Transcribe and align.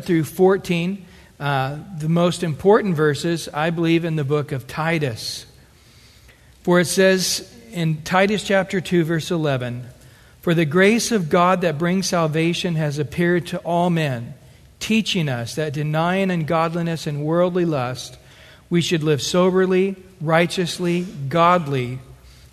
through 0.00 0.24
14, 0.24 1.04
uh, 1.38 1.76
the 1.98 2.08
most 2.08 2.42
important 2.42 2.96
verses, 2.96 3.46
I 3.52 3.68
believe, 3.68 4.06
in 4.06 4.16
the 4.16 4.24
book 4.24 4.50
of 4.50 4.66
Titus. 4.66 5.44
For 6.62 6.80
it 6.80 6.86
says 6.86 7.54
in 7.72 8.00
Titus 8.00 8.42
chapter 8.42 8.80
2, 8.80 9.04
verse 9.04 9.30
11, 9.30 9.84
For 10.40 10.54
the 10.54 10.64
grace 10.64 11.12
of 11.12 11.28
God 11.28 11.60
that 11.60 11.76
brings 11.76 12.06
salvation 12.06 12.76
has 12.76 12.98
appeared 12.98 13.48
to 13.48 13.58
all 13.58 13.90
men, 13.90 14.32
teaching 14.80 15.28
us 15.28 15.56
that 15.56 15.74
denying 15.74 16.30
ungodliness 16.30 17.06
and 17.06 17.22
worldly 17.22 17.66
lust, 17.66 18.16
we 18.70 18.80
should 18.80 19.02
live 19.02 19.20
soberly, 19.20 19.96
righteously, 20.22 21.02
godly 21.28 21.98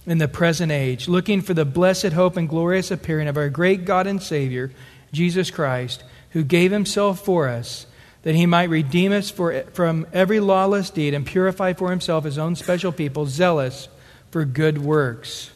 in 0.06 0.18
the 0.18 0.28
present 0.28 0.74
age, 0.74 1.08
looking 1.08 1.40
for 1.40 1.54
the 1.54 1.64
blessed 1.64 2.12
hope 2.12 2.36
and 2.36 2.50
glorious 2.50 2.92
appearing 2.92 3.30
of 3.30 3.38
our 3.38 3.48
great 3.48 3.86
God 3.86 4.08
and 4.08 4.22
Savior, 4.22 4.72
Jesus 5.14 5.50
Christ, 5.50 6.04
who 6.32 6.44
gave 6.44 6.72
himself 6.72 7.24
for 7.24 7.48
us 7.48 7.86
that 8.24 8.36
he 8.36 8.46
might 8.46 8.70
redeem 8.70 9.12
us 9.12 9.30
for, 9.30 9.62
from 9.74 10.06
every 10.12 10.40
lawless 10.40 10.90
deed 10.90 11.14
and 11.14 11.26
purify 11.26 11.74
for 11.74 11.90
himself 11.90 12.26
his 12.26 12.38
own 12.38 12.56
special 12.56 12.92
people, 12.92 13.26
zealous 13.26 13.88
for 14.30 14.46
good 14.46 14.78
works. 14.78 15.52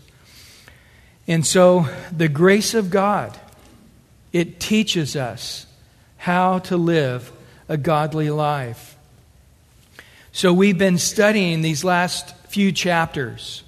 And 1.27 1.45
so, 1.45 1.87
the 2.11 2.27
grace 2.27 2.73
of 2.73 2.89
God, 2.89 3.37
it 4.31 4.59
teaches 4.59 5.15
us 5.15 5.65
how 6.17 6.59
to 6.59 6.77
live 6.77 7.31
a 7.69 7.77
godly 7.77 8.29
life. 8.29 8.97
So, 10.31 10.51
we've 10.51 10.77
been 10.77 10.97
studying 10.97 11.61
these 11.61 11.83
last 11.83 12.35
few 12.47 12.71
chapters. 12.71 13.63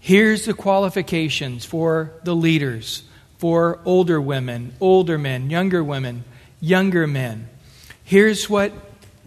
Here's 0.00 0.46
the 0.46 0.54
qualifications 0.54 1.64
for 1.64 2.12
the 2.24 2.34
leaders, 2.34 3.04
for 3.38 3.78
older 3.84 4.20
women, 4.20 4.74
older 4.80 5.16
men, 5.16 5.48
younger 5.48 5.82
women, 5.84 6.24
younger 6.62 7.06
men. 7.06 7.50
Here's 8.04 8.48
what 8.48 8.72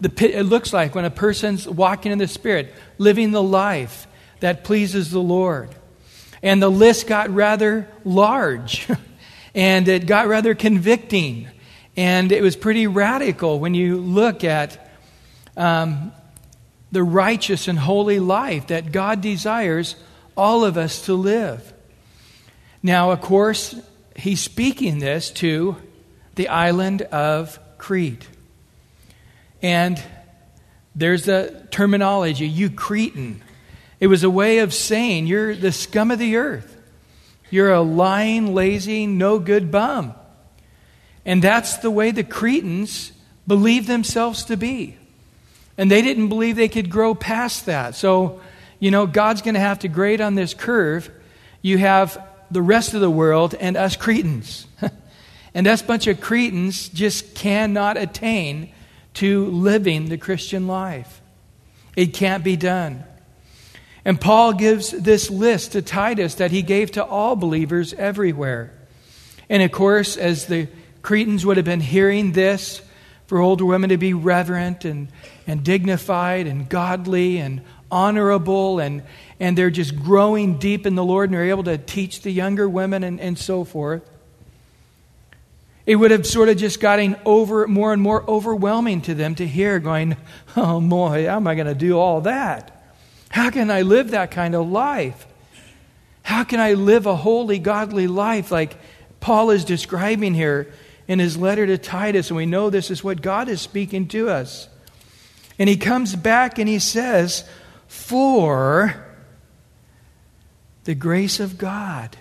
the, 0.00 0.10
it 0.36 0.44
looks 0.44 0.72
like 0.72 0.94
when 0.94 1.04
a 1.04 1.10
person's 1.10 1.68
walking 1.68 2.10
in 2.10 2.18
the 2.18 2.26
Spirit, 2.26 2.74
living 2.98 3.30
the 3.30 3.42
life 3.42 4.08
that 4.40 4.64
pleases 4.64 5.10
the 5.10 5.20
Lord. 5.20 5.70
And 6.42 6.60
the 6.60 6.70
list 6.70 7.06
got 7.06 7.30
rather 7.30 7.88
large, 8.04 8.88
and 9.54 9.86
it 9.86 10.06
got 10.06 10.26
rather 10.26 10.54
convicting. 10.54 11.48
And 11.96 12.32
it 12.32 12.42
was 12.42 12.56
pretty 12.56 12.86
radical 12.86 13.60
when 13.60 13.74
you 13.74 13.98
look 13.98 14.44
at 14.44 14.90
um, 15.56 16.12
the 16.92 17.02
righteous 17.02 17.68
and 17.68 17.78
holy 17.78 18.20
life 18.20 18.68
that 18.68 18.92
God 18.92 19.20
desires 19.20 19.96
all 20.36 20.64
of 20.64 20.76
us 20.76 21.06
to 21.06 21.14
live. 21.14 21.72
Now, 22.82 23.10
of 23.10 23.20
course, 23.20 23.74
he's 24.14 24.40
speaking 24.40 24.98
this 24.98 25.30
to 25.32 25.76
the 26.36 26.48
island 26.48 27.02
of 27.02 27.58
Crete. 27.78 28.26
And 29.62 30.00
there's 30.94 31.28
a 31.28 31.66
terminology, 31.66 32.46
you 32.46 32.70
Cretan. 32.70 33.42
It 33.98 34.06
was 34.06 34.22
a 34.22 34.30
way 34.30 34.58
of 34.58 34.72
saying 34.72 35.26
you're 35.26 35.54
the 35.54 35.72
scum 35.72 36.10
of 36.10 36.18
the 36.18 36.36
earth. 36.36 36.74
You're 37.50 37.72
a 37.72 37.80
lying, 37.80 38.54
lazy, 38.54 39.06
no 39.06 39.38
good 39.38 39.70
bum. 39.70 40.14
And 41.24 41.42
that's 41.42 41.78
the 41.78 41.90
way 41.90 42.10
the 42.10 42.24
Cretans 42.24 43.12
believed 43.46 43.88
themselves 43.88 44.44
to 44.44 44.56
be. 44.56 44.96
And 45.78 45.90
they 45.90 46.02
didn't 46.02 46.28
believe 46.28 46.56
they 46.56 46.68
could 46.68 46.90
grow 46.90 47.14
past 47.14 47.66
that. 47.66 47.94
So, 47.94 48.40
you 48.78 48.90
know, 48.90 49.06
God's 49.06 49.42
going 49.42 49.54
to 49.54 49.60
have 49.60 49.80
to 49.80 49.88
grade 49.88 50.20
on 50.20 50.34
this 50.34 50.54
curve. 50.54 51.10
You 51.62 51.78
have 51.78 52.22
the 52.50 52.62
rest 52.62 52.94
of 52.94 53.00
the 53.00 53.10
world 53.10 53.54
and 53.54 53.76
us 53.76 53.96
Cretans. 53.96 54.66
and 55.56 55.66
us 55.66 55.80
bunch 55.80 56.06
of 56.06 56.20
Cretans 56.20 56.90
just 56.90 57.34
cannot 57.34 57.96
attain 57.96 58.74
to 59.14 59.46
living 59.46 60.10
the 60.10 60.18
Christian 60.18 60.66
life. 60.66 61.22
It 61.96 62.12
can't 62.12 62.44
be 62.44 62.56
done. 62.56 63.04
And 64.04 64.20
Paul 64.20 64.52
gives 64.52 64.90
this 64.90 65.30
list 65.30 65.72
to 65.72 65.80
Titus 65.80 66.34
that 66.34 66.50
he 66.50 66.60
gave 66.60 66.90
to 66.92 67.04
all 67.04 67.36
believers 67.36 67.94
everywhere. 67.94 68.74
And 69.48 69.62
of 69.62 69.72
course, 69.72 70.18
as 70.18 70.44
the 70.44 70.68
Cretans 71.00 71.46
would 71.46 71.56
have 71.56 71.64
been 71.64 71.80
hearing 71.80 72.32
this, 72.32 72.82
for 73.26 73.38
older 73.40 73.64
women 73.64 73.88
to 73.88 73.96
be 73.96 74.12
reverent 74.12 74.84
and, 74.84 75.08
and 75.46 75.64
dignified 75.64 76.46
and 76.46 76.68
godly 76.68 77.38
and 77.38 77.62
honorable, 77.90 78.78
and, 78.78 79.02
and 79.40 79.56
they're 79.56 79.70
just 79.70 79.96
growing 79.96 80.58
deep 80.58 80.84
in 80.84 80.96
the 80.96 81.04
Lord 81.04 81.30
and 81.30 81.34
they're 81.34 81.48
able 81.48 81.64
to 81.64 81.78
teach 81.78 82.20
the 82.20 82.30
younger 82.30 82.68
women 82.68 83.02
and, 83.02 83.18
and 83.18 83.38
so 83.38 83.64
forth. 83.64 84.02
It 85.86 85.94
would 85.94 86.10
have 86.10 86.26
sort 86.26 86.48
of 86.48 86.56
just 86.56 86.80
gotten 86.80 87.16
over 87.24 87.68
more 87.68 87.92
and 87.92 88.02
more 88.02 88.28
overwhelming 88.28 89.02
to 89.02 89.14
them 89.14 89.36
to 89.36 89.46
hear, 89.46 89.78
going, 89.78 90.16
Oh 90.56 90.80
boy, 90.80 91.26
how 91.26 91.36
am 91.36 91.46
I 91.46 91.54
going 91.54 91.68
to 91.68 91.74
do 91.74 91.96
all 91.96 92.22
that? 92.22 92.94
How 93.28 93.50
can 93.50 93.70
I 93.70 93.82
live 93.82 94.10
that 94.10 94.32
kind 94.32 94.56
of 94.56 94.68
life? 94.68 95.26
How 96.22 96.42
can 96.42 96.58
I 96.58 96.72
live 96.72 97.06
a 97.06 97.14
holy, 97.14 97.60
godly 97.60 98.08
life 98.08 98.50
like 98.50 98.76
Paul 99.20 99.50
is 99.50 99.64
describing 99.64 100.34
here 100.34 100.72
in 101.06 101.20
his 101.20 101.36
letter 101.36 101.64
to 101.66 101.78
Titus? 101.78 102.30
And 102.30 102.36
we 102.36 102.46
know 102.46 102.68
this 102.68 102.90
is 102.90 103.04
what 103.04 103.22
God 103.22 103.48
is 103.48 103.60
speaking 103.60 104.08
to 104.08 104.28
us. 104.28 104.68
And 105.56 105.68
he 105.68 105.76
comes 105.76 106.16
back 106.16 106.58
and 106.58 106.68
he 106.68 106.80
says, 106.80 107.48
For 107.86 109.06
the 110.82 110.96
grace 110.96 111.38
of 111.38 111.58
God 111.58 112.16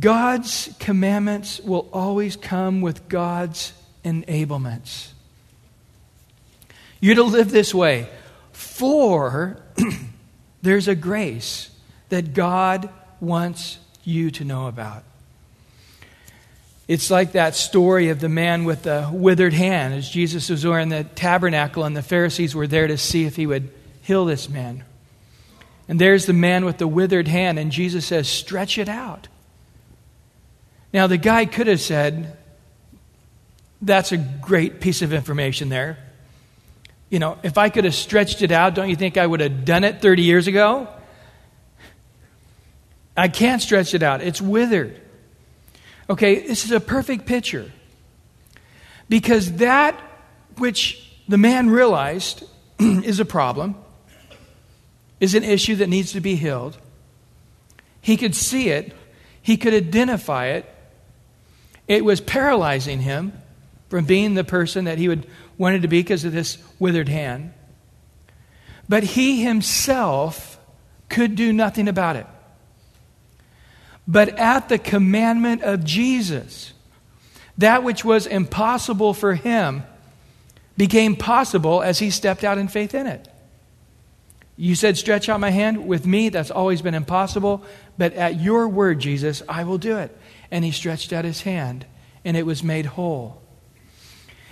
God's 0.00 0.74
commandments 0.80 1.60
will 1.60 1.88
always 1.92 2.34
come 2.36 2.80
with 2.80 3.08
God's 3.08 3.72
enablements. 4.04 5.08
You're 7.00 7.14
to 7.16 7.22
live 7.22 7.50
this 7.50 7.74
way, 7.74 8.08
for 8.52 9.62
there's 10.62 10.88
a 10.88 10.94
grace 10.94 11.70
that 12.08 12.34
God 12.34 12.88
wants 13.20 13.78
you 14.02 14.30
to 14.32 14.44
know 14.44 14.66
about. 14.66 15.04
It's 16.88 17.10
like 17.10 17.32
that 17.32 17.56
story 17.56 18.10
of 18.10 18.20
the 18.20 18.28
man 18.28 18.64
with 18.64 18.84
the 18.84 19.08
withered 19.12 19.52
hand 19.52 19.94
as 19.94 20.08
Jesus 20.08 20.48
was 20.48 20.64
in 20.64 20.88
the 20.88 21.04
tabernacle 21.04 21.84
and 21.84 21.96
the 21.96 22.02
Pharisees 22.02 22.54
were 22.54 22.68
there 22.68 22.86
to 22.86 22.96
see 22.96 23.24
if 23.24 23.34
he 23.34 23.46
would 23.46 23.70
heal 24.02 24.24
this 24.24 24.48
man. 24.48 24.84
And 25.88 26.00
there's 26.00 26.26
the 26.26 26.32
man 26.32 26.64
with 26.64 26.78
the 26.78 26.88
withered 26.88 27.28
hand, 27.28 27.58
and 27.58 27.70
Jesus 27.70 28.06
says, 28.06 28.28
Stretch 28.28 28.78
it 28.78 28.88
out. 28.88 29.28
Now, 30.92 31.06
the 31.06 31.18
guy 31.18 31.46
could 31.46 31.66
have 31.66 31.80
said, 31.80 32.36
That's 33.82 34.12
a 34.12 34.16
great 34.16 34.80
piece 34.80 35.02
of 35.02 35.12
information 35.12 35.68
there. 35.68 35.98
You 37.10 37.18
know, 37.18 37.38
if 37.42 37.56
I 37.56 37.68
could 37.68 37.84
have 37.84 37.94
stretched 37.94 38.42
it 38.42 38.50
out, 38.50 38.74
don't 38.74 38.88
you 38.88 38.96
think 38.96 39.16
I 39.16 39.26
would 39.26 39.40
have 39.40 39.64
done 39.64 39.84
it 39.84 40.00
30 40.02 40.22
years 40.22 40.48
ago? 40.48 40.88
I 43.16 43.28
can't 43.28 43.62
stretch 43.62 43.94
it 43.94 44.02
out, 44.02 44.20
it's 44.20 44.40
withered. 44.40 45.00
Okay, 46.08 46.46
this 46.46 46.64
is 46.64 46.70
a 46.70 46.80
perfect 46.80 47.26
picture. 47.26 47.72
Because 49.08 49.52
that 49.54 50.00
which 50.58 51.02
the 51.28 51.38
man 51.38 51.70
realized 51.70 52.44
is 52.78 53.20
a 53.20 53.24
problem, 53.24 53.76
is 55.20 55.34
an 55.34 55.44
issue 55.44 55.76
that 55.76 55.88
needs 55.88 56.12
to 56.12 56.20
be 56.20 56.36
healed. 56.36 56.76
He 58.00 58.16
could 58.16 58.34
see 58.34 58.68
it, 58.68 58.92
he 59.40 59.56
could 59.56 59.74
identify 59.74 60.46
it, 60.48 60.72
it 61.88 62.04
was 62.04 62.20
paralyzing 62.20 63.00
him 63.00 63.32
from 63.88 64.04
being 64.04 64.34
the 64.34 64.44
person 64.44 64.84
that 64.84 64.98
he 64.98 65.08
would 65.08 65.26
wanted 65.58 65.82
to 65.82 65.88
be 65.88 66.00
because 66.00 66.24
of 66.24 66.32
this 66.32 66.58
withered 66.78 67.08
hand. 67.08 67.52
But 68.88 69.02
he 69.02 69.42
himself 69.42 70.58
could 71.08 71.34
do 71.34 71.52
nothing 71.52 71.88
about 71.88 72.16
it. 72.16 72.26
But 74.06 74.38
at 74.38 74.68
the 74.68 74.78
commandment 74.78 75.62
of 75.62 75.84
Jesus, 75.84 76.72
that 77.58 77.82
which 77.82 78.04
was 78.04 78.26
impossible 78.26 79.14
for 79.14 79.34
him 79.34 79.82
became 80.76 81.16
possible 81.16 81.82
as 81.82 81.98
he 81.98 82.10
stepped 82.10 82.44
out 82.44 82.58
in 82.58 82.68
faith 82.68 82.94
in 82.94 83.06
it. 83.06 83.28
You 84.56 84.74
said, 84.74 84.96
Stretch 84.96 85.28
out 85.28 85.40
my 85.40 85.50
hand. 85.50 85.86
With 85.86 86.06
me, 86.06 86.28
that's 86.28 86.50
always 86.50 86.82
been 86.82 86.94
impossible. 86.94 87.64
But 87.98 88.14
at 88.14 88.40
your 88.40 88.68
word, 88.68 89.00
Jesus, 89.00 89.42
I 89.48 89.64
will 89.64 89.78
do 89.78 89.98
it. 89.98 90.16
And 90.50 90.64
he 90.64 90.70
stretched 90.70 91.12
out 91.12 91.24
his 91.24 91.42
hand, 91.42 91.86
and 92.24 92.36
it 92.36 92.46
was 92.46 92.62
made 92.62 92.86
whole. 92.86 93.42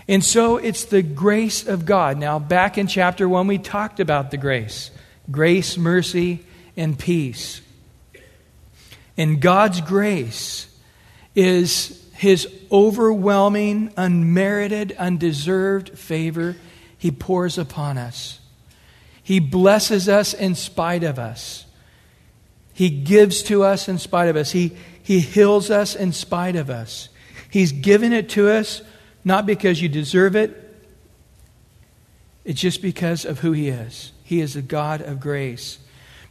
And 0.06 0.22
so 0.22 0.56
it's 0.56 0.84
the 0.84 1.02
grace 1.02 1.66
of 1.66 1.86
God. 1.86 2.18
Now, 2.18 2.38
back 2.38 2.76
in 2.76 2.86
chapter 2.86 3.28
1, 3.28 3.46
we 3.46 3.58
talked 3.58 4.00
about 4.00 4.30
the 4.30 4.36
grace 4.36 4.90
grace, 5.30 5.78
mercy, 5.78 6.44
and 6.76 6.98
peace. 6.98 7.62
And 9.16 9.40
God's 9.40 9.80
grace 9.80 10.66
is 11.34 12.04
his 12.14 12.48
overwhelming, 12.70 13.92
unmerited, 13.96 14.94
undeserved 14.98 15.98
favor 15.98 16.56
he 16.98 17.10
pours 17.10 17.58
upon 17.58 17.98
us. 17.98 18.40
He 19.22 19.38
blesses 19.38 20.08
us 20.08 20.34
in 20.34 20.54
spite 20.54 21.02
of 21.02 21.18
us. 21.18 21.64
He 22.72 22.90
gives 22.90 23.42
to 23.44 23.62
us 23.62 23.88
in 23.88 23.98
spite 23.98 24.28
of 24.28 24.36
us. 24.36 24.50
He, 24.50 24.76
he 25.04 25.20
heals 25.20 25.70
us 25.70 25.94
in 25.94 26.12
spite 26.12 26.56
of 26.56 26.68
us. 26.68 27.10
He's 27.48 27.70
given 27.70 28.12
it 28.12 28.30
to 28.30 28.50
us 28.50 28.82
not 29.24 29.46
because 29.46 29.80
you 29.80 29.88
deserve 29.88 30.34
it, 30.34 30.60
it's 32.44 32.60
just 32.60 32.82
because 32.82 33.24
of 33.24 33.40
who 33.40 33.52
He 33.52 33.68
is. 33.68 34.12
He 34.22 34.40
is 34.40 34.56
a 34.56 34.62
God 34.62 35.00
of 35.00 35.20
grace. 35.20 35.78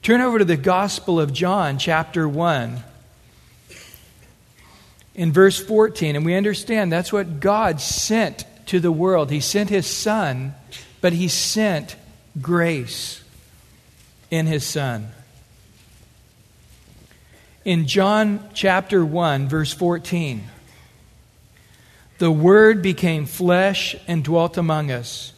Turn 0.02 0.22
over 0.22 0.40
to 0.40 0.46
the 0.46 0.58
Gospel 0.58 1.20
of 1.20 1.34
John, 1.34 1.78
chapter 1.78 2.28
1, 2.28 2.84
in 5.16 5.32
verse 5.32 5.64
14, 5.64 6.16
and 6.16 6.26
we 6.26 6.36
understand 6.36 6.92
that's 6.92 7.14
what 7.14 7.40
God 7.40 7.80
sent 7.80 8.46
to 8.68 8.80
the 8.80 8.92
world. 8.92 9.32
He 9.32 9.40
sent 9.40 9.70
His 9.70 9.88
Son, 9.88 10.54
but 11.02 11.14
He 11.14 11.28
sent 11.28 11.96
grace 12.42 13.24
in 14.30 14.46
His 14.46 14.66
Son. 14.66 15.10
In 17.66 17.88
John 17.88 18.50
chapter 18.54 19.06
1, 19.06 19.48
verse 19.48 19.72
14, 19.74 20.44
the 22.18 22.32
Word 22.32 22.82
became 22.82 23.26
flesh 23.26 23.96
and 24.06 24.22
dwelt 24.24 24.58
among 24.58 24.92
us. 24.92 25.34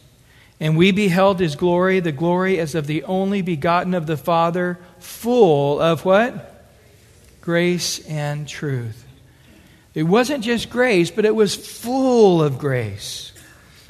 And 0.58 0.76
we 0.76 0.90
beheld 0.90 1.38
his 1.38 1.54
glory, 1.54 2.00
the 2.00 2.12
glory 2.12 2.58
as 2.58 2.74
of 2.74 2.86
the 2.86 3.04
only 3.04 3.42
begotten 3.42 3.94
of 3.94 4.06
the 4.06 4.16
Father, 4.16 4.78
full 4.98 5.80
of 5.80 6.04
what? 6.04 6.64
Grace 7.42 8.04
and 8.08 8.48
truth. 8.48 9.04
It 9.94 10.04
wasn't 10.04 10.42
just 10.42 10.68
grace, 10.68 11.10
but 11.10 11.24
it 11.24 11.34
was 11.34 11.54
full 11.54 12.42
of 12.42 12.58
grace. 12.58 13.32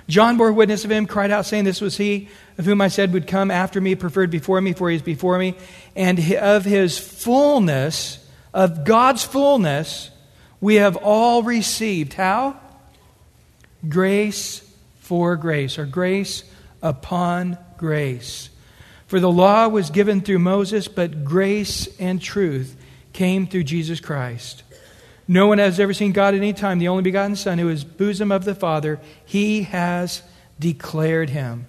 John 0.08 0.36
bore 0.36 0.52
witness 0.52 0.84
of 0.84 0.90
him, 0.90 1.06
cried 1.06 1.30
out, 1.30 1.46
saying, 1.46 1.64
This 1.64 1.80
was 1.80 1.96
he 1.96 2.28
of 2.58 2.64
whom 2.64 2.80
I 2.80 2.88
said 2.88 3.12
would 3.12 3.26
come 3.26 3.50
after 3.50 3.80
me, 3.80 3.94
preferred 3.94 4.30
before 4.30 4.60
me, 4.60 4.72
for 4.72 4.90
he 4.90 4.96
is 4.96 5.02
before 5.02 5.38
me. 5.38 5.54
And 5.94 6.18
of 6.34 6.64
his 6.64 6.98
fullness, 6.98 8.25
of 8.56 8.84
God's 8.84 9.22
fullness, 9.22 10.10
we 10.60 10.76
have 10.76 10.96
all 10.96 11.44
received. 11.44 12.14
How? 12.14 12.56
grace 13.88 14.62
for 15.00 15.36
grace, 15.36 15.78
or 15.78 15.86
grace 15.86 16.44
upon 16.82 17.58
grace. 17.76 18.50
For 19.06 19.20
the 19.20 19.30
law 19.30 19.68
was 19.68 19.90
given 19.90 20.20
through 20.20 20.40
Moses, 20.40 20.88
but 20.88 21.24
grace 21.24 21.88
and 21.98 22.20
truth 22.20 22.76
came 23.12 23.46
through 23.46 23.64
Jesus 23.64 24.00
Christ. 24.00 24.62
No 25.28 25.46
one 25.46 25.58
has 25.58 25.80
ever 25.80 25.94
seen 25.94 26.12
God 26.12 26.34
at 26.34 26.38
any 26.38 26.52
time, 26.52 26.78
the 26.78 26.88
only 26.88 27.02
begotten 27.02 27.36
Son, 27.36 27.58
who 27.58 27.68
is 27.68 27.84
bosom 27.84 28.32
of 28.32 28.44
the 28.44 28.54
Father. 28.54 29.00
He 29.24 29.62
has 29.64 30.22
declared 30.58 31.30
him. 31.30 31.66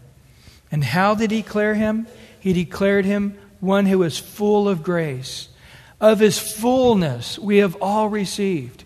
And 0.71 0.83
how 0.83 1.15
did 1.15 1.31
he 1.31 1.41
declare 1.41 1.75
him? 1.75 2.07
He 2.39 2.53
declared 2.53 3.05
him 3.05 3.37
one 3.59 3.85
who 3.85 4.03
is 4.03 4.17
full 4.17 4.67
of 4.67 4.83
grace. 4.83 5.49
Of 5.99 6.19
his 6.19 6.37
fullness 6.37 7.39
we 7.39 7.57
have 7.57 7.75
all 7.81 8.09
received 8.09 8.83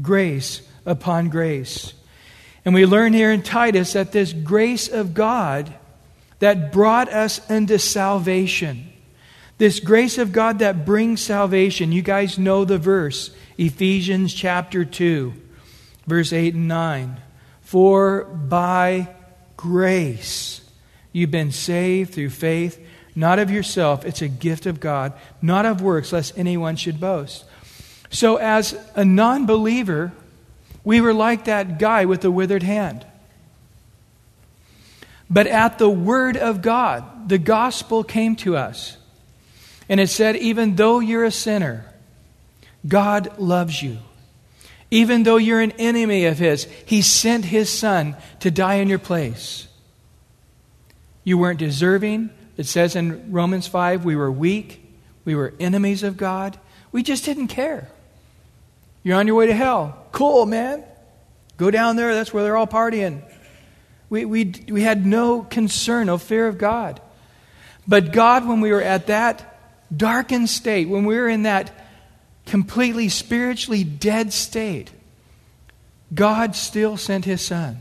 grace 0.00 0.62
upon 0.86 1.28
grace. 1.28 1.94
And 2.64 2.74
we 2.74 2.86
learn 2.86 3.12
here 3.12 3.32
in 3.32 3.42
Titus 3.42 3.94
that 3.94 4.12
this 4.12 4.32
grace 4.32 4.88
of 4.88 5.14
God 5.14 5.74
that 6.38 6.72
brought 6.72 7.08
us 7.12 7.48
into 7.50 7.78
salvation, 7.78 8.92
this 9.58 9.80
grace 9.80 10.18
of 10.18 10.32
God 10.32 10.60
that 10.60 10.84
brings 10.84 11.20
salvation, 11.20 11.92
you 11.92 12.02
guys 12.02 12.38
know 12.38 12.64
the 12.64 12.78
verse, 12.78 13.30
Ephesians 13.58 14.32
chapter 14.32 14.84
2, 14.84 15.32
verse 16.06 16.32
8 16.32 16.54
and 16.54 16.68
9. 16.68 17.20
For 17.60 18.24
by 18.24 19.14
grace 19.56 20.60
you've 21.12 21.30
been 21.30 21.52
saved 21.52 22.14
through 22.14 22.30
faith, 22.30 22.84
not 23.14 23.38
of 23.38 23.50
yourself, 23.50 24.04
it's 24.04 24.22
a 24.22 24.28
gift 24.28 24.66
of 24.66 24.80
God, 24.80 25.12
not 25.40 25.66
of 25.66 25.82
works, 25.82 26.12
lest 26.12 26.36
anyone 26.38 26.76
should 26.76 26.98
boast. 27.00 27.44
So, 28.10 28.36
as 28.36 28.78
a 28.94 29.04
non 29.04 29.46
believer, 29.46 30.12
we 30.84 31.00
were 31.00 31.14
like 31.14 31.44
that 31.44 31.78
guy 31.78 32.04
with 32.04 32.20
the 32.22 32.30
withered 32.30 32.62
hand. 32.62 33.06
But 35.30 35.46
at 35.46 35.78
the 35.78 35.88
word 35.88 36.36
of 36.36 36.60
God, 36.60 37.28
the 37.28 37.38
gospel 37.38 38.04
came 38.04 38.36
to 38.36 38.56
us. 38.56 38.98
And 39.88 39.98
it 39.98 40.08
said, 40.08 40.36
even 40.36 40.76
though 40.76 41.00
you're 41.00 41.24
a 41.24 41.30
sinner, 41.30 41.86
God 42.86 43.38
loves 43.38 43.82
you. 43.82 43.98
Even 44.90 45.22
though 45.22 45.36
you're 45.36 45.60
an 45.60 45.72
enemy 45.72 46.26
of 46.26 46.38
His, 46.38 46.64
He 46.84 47.00
sent 47.00 47.46
His 47.46 47.70
Son 47.70 48.16
to 48.40 48.50
die 48.50 48.74
in 48.74 48.88
your 48.88 48.98
place. 48.98 49.68
You 51.24 51.38
weren't 51.38 51.58
deserving. 51.58 52.30
It 52.56 52.66
says 52.66 52.96
in 52.96 53.32
Romans 53.32 53.66
5, 53.66 54.04
we 54.04 54.16
were 54.16 54.30
weak. 54.30 54.80
We 55.24 55.34
were 55.34 55.54
enemies 55.58 56.02
of 56.02 56.16
God. 56.16 56.58
We 56.90 57.02
just 57.02 57.24
didn't 57.24 57.48
care. 57.48 57.88
You're 59.02 59.18
on 59.18 59.26
your 59.26 59.36
way 59.36 59.46
to 59.46 59.54
hell. 59.54 60.06
Cool, 60.12 60.46
man. 60.46 60.84
Go 61.56 61.70
down 61.70 61.96
there, 61.96 62.14
that's 62.14 62.32
where 62.32 62.42
they're 62.42 62.56
all 62.56 62.66
partying. 62.66 63.22
We, 64.10 64.24
we, 64.24 64.52
we 64.68 64.82
had 64.82 65.06
no 65.06 65.42
concern, 65.42 66.06
no 66.06 66.18
fear 66.18 66.46
of 66.46 66.58
God. 66.58 67.00
But 67.86 68.12
God, 68.12 68.46
when 68.46 68.60
we 68.60 68.70
were 68.70 68.82
at 68.82 69.06
that 69.06 69.58
darkened 69.94 70.48
state, 70.48 70.88
when 70.88 71.04
we 71.04 71.16
were 71.16 71.28
in 71.28 71.44
that 71.44 71.72
completely 72.46 73.08
spiritually 73.08 73.84
dead 73.84 74.32
state, 74.32 74.90
God 76.14 76.54
still 76.54 76.96
sent 76.96 77.24
His 77.24 77.40
Son. 77.40 77.80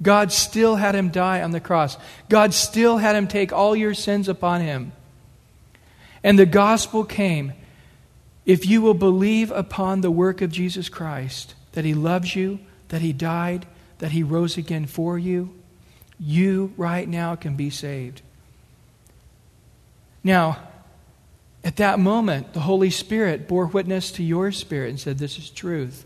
God 0.00 0.32
still 0.32 0.76
had 0.76 0.94
Him 0.94 1.10
die 1.10 1.42
on 1.42 1.50
the 1.50 1.60
cross. 1.60 1.96
God 2.28 2.54
still 2.54 2.98
had 2.98 3.16
Him 3.16 3.26
take 3.26 3.52
all 3.52 3.74
your 3.74 3.94
sins 3.94 4.28
upon 4.28 4.60
Him. 4.60 4.92
And 6.22 6.38
the 6.38 6.46
gospel 6.46 7.04
came 7.04 7.52
if 8.46 8.66
you 8.66 8.80
will 8.80 8.94
believe 8.94 9.50
upon 9.50 10.00
the 10.00 10.10
work 10.10 10.40
of 10.40 10.50
Jesus 10.50 10.88
Christ, 10.88 11.54
that 11.72 11.84
He 11.84 11.94
loves 11.94 12.34
you, 12.34 12.60
that 12.88 13.02
He 13.02 13.12
died, 13.12 13.66
that 13.98 14.12
He 14.12 14.22
rose 14.22 14.56
again 14.56 14.86
for 14.86 15.18
you, 15.18 15.54
you 16.18 16.72
right 16.76 17.06
now 17.06 17.36
can 17.36 17.56
be 17.56 17.70
saved. 17.70 18.22
Now, 20.24 20.58
at 21.62 21.76
that 21.76 21.98
moment, 21.98 22.54
the 22.54 22.60
Holy 22.60 22.90
Spirit 22.90 23.48
bore 23.48 23.66
witness 23.66 24.10
to 24.12 24.22
your 24.22 24.52
spirit 24.52 24.90
and 24.90 24.98
said, 25.00 25.18
This 25.18 25.38
is 25.38 25.50
truth. 25.50 26.04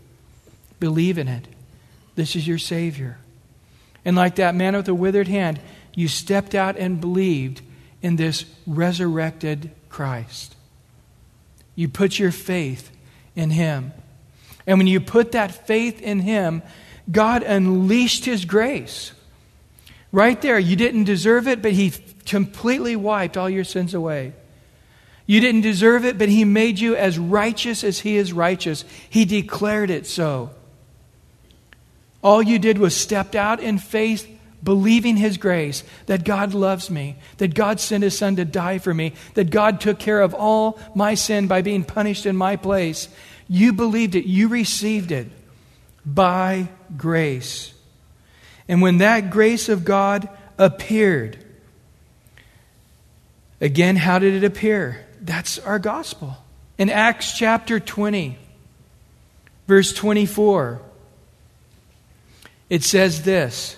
Believe 0.79 1.17
in 1.17 1.27
it. 1.27 1.47
This 2.15 2.35
is 2.35 2.47
your 2.47 2.57
Savior. 2.57 3.17
And 4.05 4.15
like 4.15 4.35
that 4.35 4.55
man 4.55 4.75
with 4.75 4.85
the 4.85 4.93
withered 4.93 5.27
hand, 5.27 5.59
you 5.95 6.07
stepped 6.07 6.55
out 6.55 6.77
and 6.77 6.99
believed 6.99 7.61
in 8.01 8.15
this 8.15 8.45
resurrected 8.67 9.71
Christ. 9.89 10.55
You 11.75 11.87
put 11.87 12.19
your 12.19 12.31
faith 12.31 12.91
in 13.35 13.49
Him. 13.51 13.93
And 14.67 14.77
when 14.77 14.87
you 14.87 14.99
put 14.99 15.31
that 15.31 15.67
faith 15.67 16.01
in 16.01 16.19
Him, 16.19 16.61
God 17.11 17.43
unleashed 17.43 18.25
His 18.25 18.45
grace. 18.45 19.13
Right 20.11 20.39
there, 20.41 20.59
you 20.59 20.75
didn't 20.75 21.05
deserve 21.05 21.47
it, 21.47 21.61
but 21.61 21.71
He 21.71 21.93
completely 22.25 22.95
wiped 22.95 23.37
all 23.37 23.49
your 23.49 23.63
sins 23.63 23.93
away. 23.93 24.33
You 25.25 25.39
didn't 25.39 25.61
deserve 25.61 26.05
it, 26.05 26.17
but 26.17 26.29
He 26.29 26.45
made 26.45 26.79
you 26.79 26.95
as 26.95 27.17
righteous 27.17 27.83
as 27.83 27.99
He 27.99 28.17
is 28.17 28.33
righteous. 28.33 28.85
He 29.09 29.25
declared 29.25 29.89
it 29.89 30.05
so. 30.05 30.51
All 32.23 32.41
you 32.41 32.57
did 32.57 32.77
was 32.77 32.95
stepped 32.95 33.35
out 33.35 33.59
in 33.59 33.77
faith 33.77 34.29
believing 34.63 35.17
His 35.17 35.37
grace, 35.37 35.83
that 36.05 36.23
God 36.23 36.53
loves 36.53 36.89
me, 36.89 37.17
that 37.37 37.53
God 37.53 37.79
sent 37.79 38.03
His 38.03 38.17
Son 38.17 38.37
to 38.37 38.45
die 38.45 38.77
for 38.77 38.93
me, 38.93 39.13
that 39.33 39.49
God 39.49 39.81
took 39.81 39.99
care 39.99 40.21
of 40.21 40.33
all 40.33 40.79
my 40.95 41.15
sin 41.15 41.47
by 41.47 41.61
being 41.61 41.83
punished 41.83 42.25
in 42.25 42.37
my 42.37 42.55
place. 42.55 43.09
You 43.49 43.73
believed 43.73 44.15
it, 44.15 44.25
you 44.25 44.47
received 44.47 45.11
it 45.11 45.27
by 46.05 46.69
grace. 46.95 47.73
And 48.69 48.81
when 48.81 48.99
that 48.99 49.29
grace 49.29 49.67
of 49.67 49.83
God 49.83 50.29
appeared, 50.57 51.37
again, 53.59 53.97
how 53.97 54.19
did 54.19 54.33
it 54.33 54.45
appear? 54.45 55.05
That's 55.19 55.59
our 55.59 55.79
gospel. 55.79 56.37
In 56.77 56.89
Acts 56.89 57.37
chapter 57.37 57.79
20, 57.81 58.37
verse 59.67 59.91
24, 59.93 60.81
it 62.73 62.83
says 62.83 63.21
this. 63.21 63.77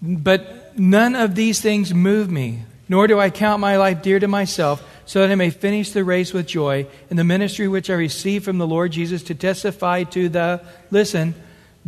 But 0.00 0.78
none 0.78 1.16
of 1.16 1.34
these 1.34 1.60
things 1.60 1.92
move 1.92 2.30
me, 2.30 2.62
nor 2.88 3.08
do 3.08 3.18
I 3.18 3.30
count 3.30 3.58
my 3.58 3.76
life 3.76 4.02
dear 4.02 4.20
to 4.20 4.28
myself, 4.28 4.88
so 5.04 5.18
that 5.18 5.32
I 5.32 5.34
may 5.34 5.50
finish 5.50 5.90
the 5.90 6.04
race 6.04 6.32
with 6.32 6.46
joy 6.46 6.86
in 7.10 7.16
the 7.16 7.24
ministry 7.24 7.66
which 7.66 7.90
I 7.90 7.94
received 7.94 8.44
from 8.44 8.58
the 8.58 8.68
Lord 8.68 8.92
Jesus 8.92 9.24
to 9.24 9.34
testify 9.34 10.04
to 10.04 10.28
the, 10.28 10.62
listen, 10.92 11.34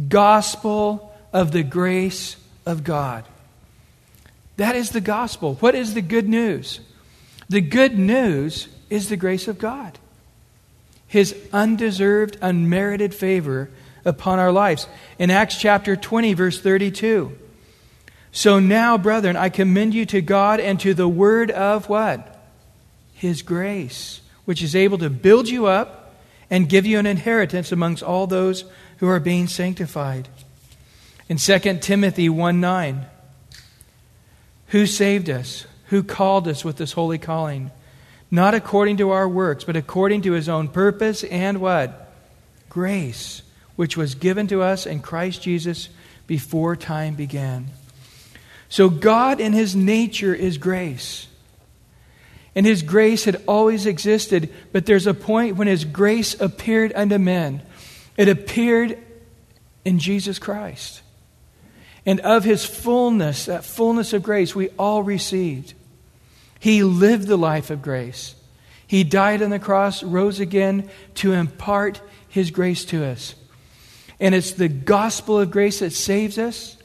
gospel 0.08 1.14
of 1.32 1.52
the 1.52 1.62
grace 1.62 2.36
of 2.66 2.82
God. 2.82 3.24
That 4.56 4.74
is 4.74 4.90
the 4.90 5.00
gospel. 5.00 5.54
What 5.60 5.76
is 5.76 5.94
the 5.94 6.02
good 6.02 6.28
news? 6.28 6.80
The 7.48 7.60
good 7.60 7.96
news 7.96 8.66
is 8.90 9.08
the 9.08 9.16
grace 9.16 9.46
of 9.46 9.60
God, 9.60 9.96
His 11.06 11.36
undeserved, 11.52 12.36
unmerited 12.42 13.14
favor 13.14 13.70
upon 14.04 14.38
our 14.38 14.52
lives. 14.52 14.86
In 15.18 15.30
Acts 15.30 15.56
chapter 15.56 15.96
20, 15.96 16.34
verse 16.34 16.60
32, 16.60 17.38
so 18.32 18.58
now, 18.58 18.96
brethren, 18.96 19.36
I 19.36 19.50
commend 19.50 19.92
you 19.92 20.06
to 20.06 20.22
God 20.22 20.58
and 20.58 20.80
to 20.80 20.94
the 20.94 21.06
word 21.06 21.50
of 21.50 21.90
what? 21.90 22.42
His 23.12 23.42
grace, 23.42 24.22
which 24.46 24.62
is 24.62 24.74
able 24.74 24.96
to 24.98 25.10
build 25.10 25.50
you 25.50 25.66
up 25.66 26.14
and 26.48 26.68
give 26.68 26.86
you 26.86 26.98
an 26.98 27.06
inheritance 27.06 27.72
amongst 27.72 28.02
all 28.02 28.26
those 28.26 28.64
who 28.98 29.08
are 29.08 29.20
being 29.20 29.48
sanctified. 29.48 30.28
In 31.28 31.36
2 31.36 31.78
Timothy 31.80 32.30
1 32.30 32.60
9, 32.60 33.06
who 34.68 34.86
saved 34.86 35.28
us? 35.28 35.66
Who 35.88 36.02
called 36.02 36.48
us 36.48 36.64
with 36.64 36.78
this 36.78 36.92
holy 36.92 37.18
calling? 37.18 37.70
Not 38.30 38.54
according 38.54 38.96
to 38.96 39.10
our 39.10 39.28
works, 39.28 39.64
but 39.64 39.76
according 39.76 40.22
to 40.22 40.32
his 40.32 40.48
own 40.48 40.68
purpose 40.68 41.22
and 41.24 41.60
what? 41.60 42.10
Grace, 42.70 43.41
which 43.76 43.96
was 43.96 44.14
given 44.14 44.46
to 44.48 44.62
us 44.62 44.86
in 44.86 45.00
Christ 45.00 45.42
Jesus 45.42 45.88
before 46.26 46.76
time 46.76 47.14
began. 47.14 47.66
So 48.68 48.88
God 48.88 49.40
in 49.40 49.52
his 49.52 49.76
nature 49.76 50.34
is 50.34 50.58
grace. 50.58 51.26
And 52.54 52.66
his 52.66 52.82
grace 52.82 53.24
had 53.24 53.42
always 53.46 53.86
existed, 53.86 54.52
but 54.72 54.86
there's 54.86 55.06
a 55.06 55.14
point 55.14 55.56
when 55.56 55.68
his 55.68 55.84
grace 55.84 56.38
appeared 56.40 56.92
unto 56.94 57.18
men. 57.18 57.62
It 58.16 58.28
appeared 58.28 58.98
in 59.84 59.98
Jesus 59.98 60.38
Christ. 60.38 61.02
And 62.04 62.20
of 62.20 62.44
his 62.44 62.64
fullness, 62.64 63.46
that 63.46 63.64
fullness 63.64 64.12
of 64.12 64.22
grace, 64.22 64.54
we 64.54 64.68
all 64.70 65.02
received. 65.02 65.74
He 66.58 66.82
lived 66.82 67.26
the 67.26 67.38
life 67.38 67.70
of 67.70 67.82
grace. 67.82 68.34
He 68.86 69.04
died 69.04 69.42
on 69.42 69.50
the 69.50 69.58
cross, 69.58 70.02
rose 70.02 70.40
again 70.40 70.90
to 71.16 71.32
impart 71.32 72.00
his 72.28 72.50
grace 72.50 72.84
to 72.86 73.04
us. 73.04 73.34
And 74.22 74.36
it's 74.36 74.52
the 74.52 74.68
gospel 74.68 75.40
of 75.40 75.50
grace 75.50 75.80
that 75.80 75.92
saves 75.92 76.38
us. 76.38 76.76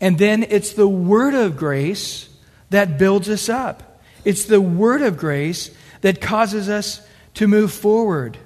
And 0.00 0.16
then 0.16 0.44
it's 0.44 0.74
the 0.74 0.86
word 0.86 1.34
of 1.34 1.56
grace 1.56 2.28
that 2.70 2.98
builds 2.98 3.28
us 3.28 3.48
up. 3.48 4.00
It's 4.24 4.44
the 4.44 4.60
word 4.60 5.02
of 5.02 5.18
grace 5.18 5.72
that 6.02 6.20
causes 6.20 6.68
us 6.68 7.04
to 7.34 7.48
move 7.48 7.72
forward. 7.72 8.38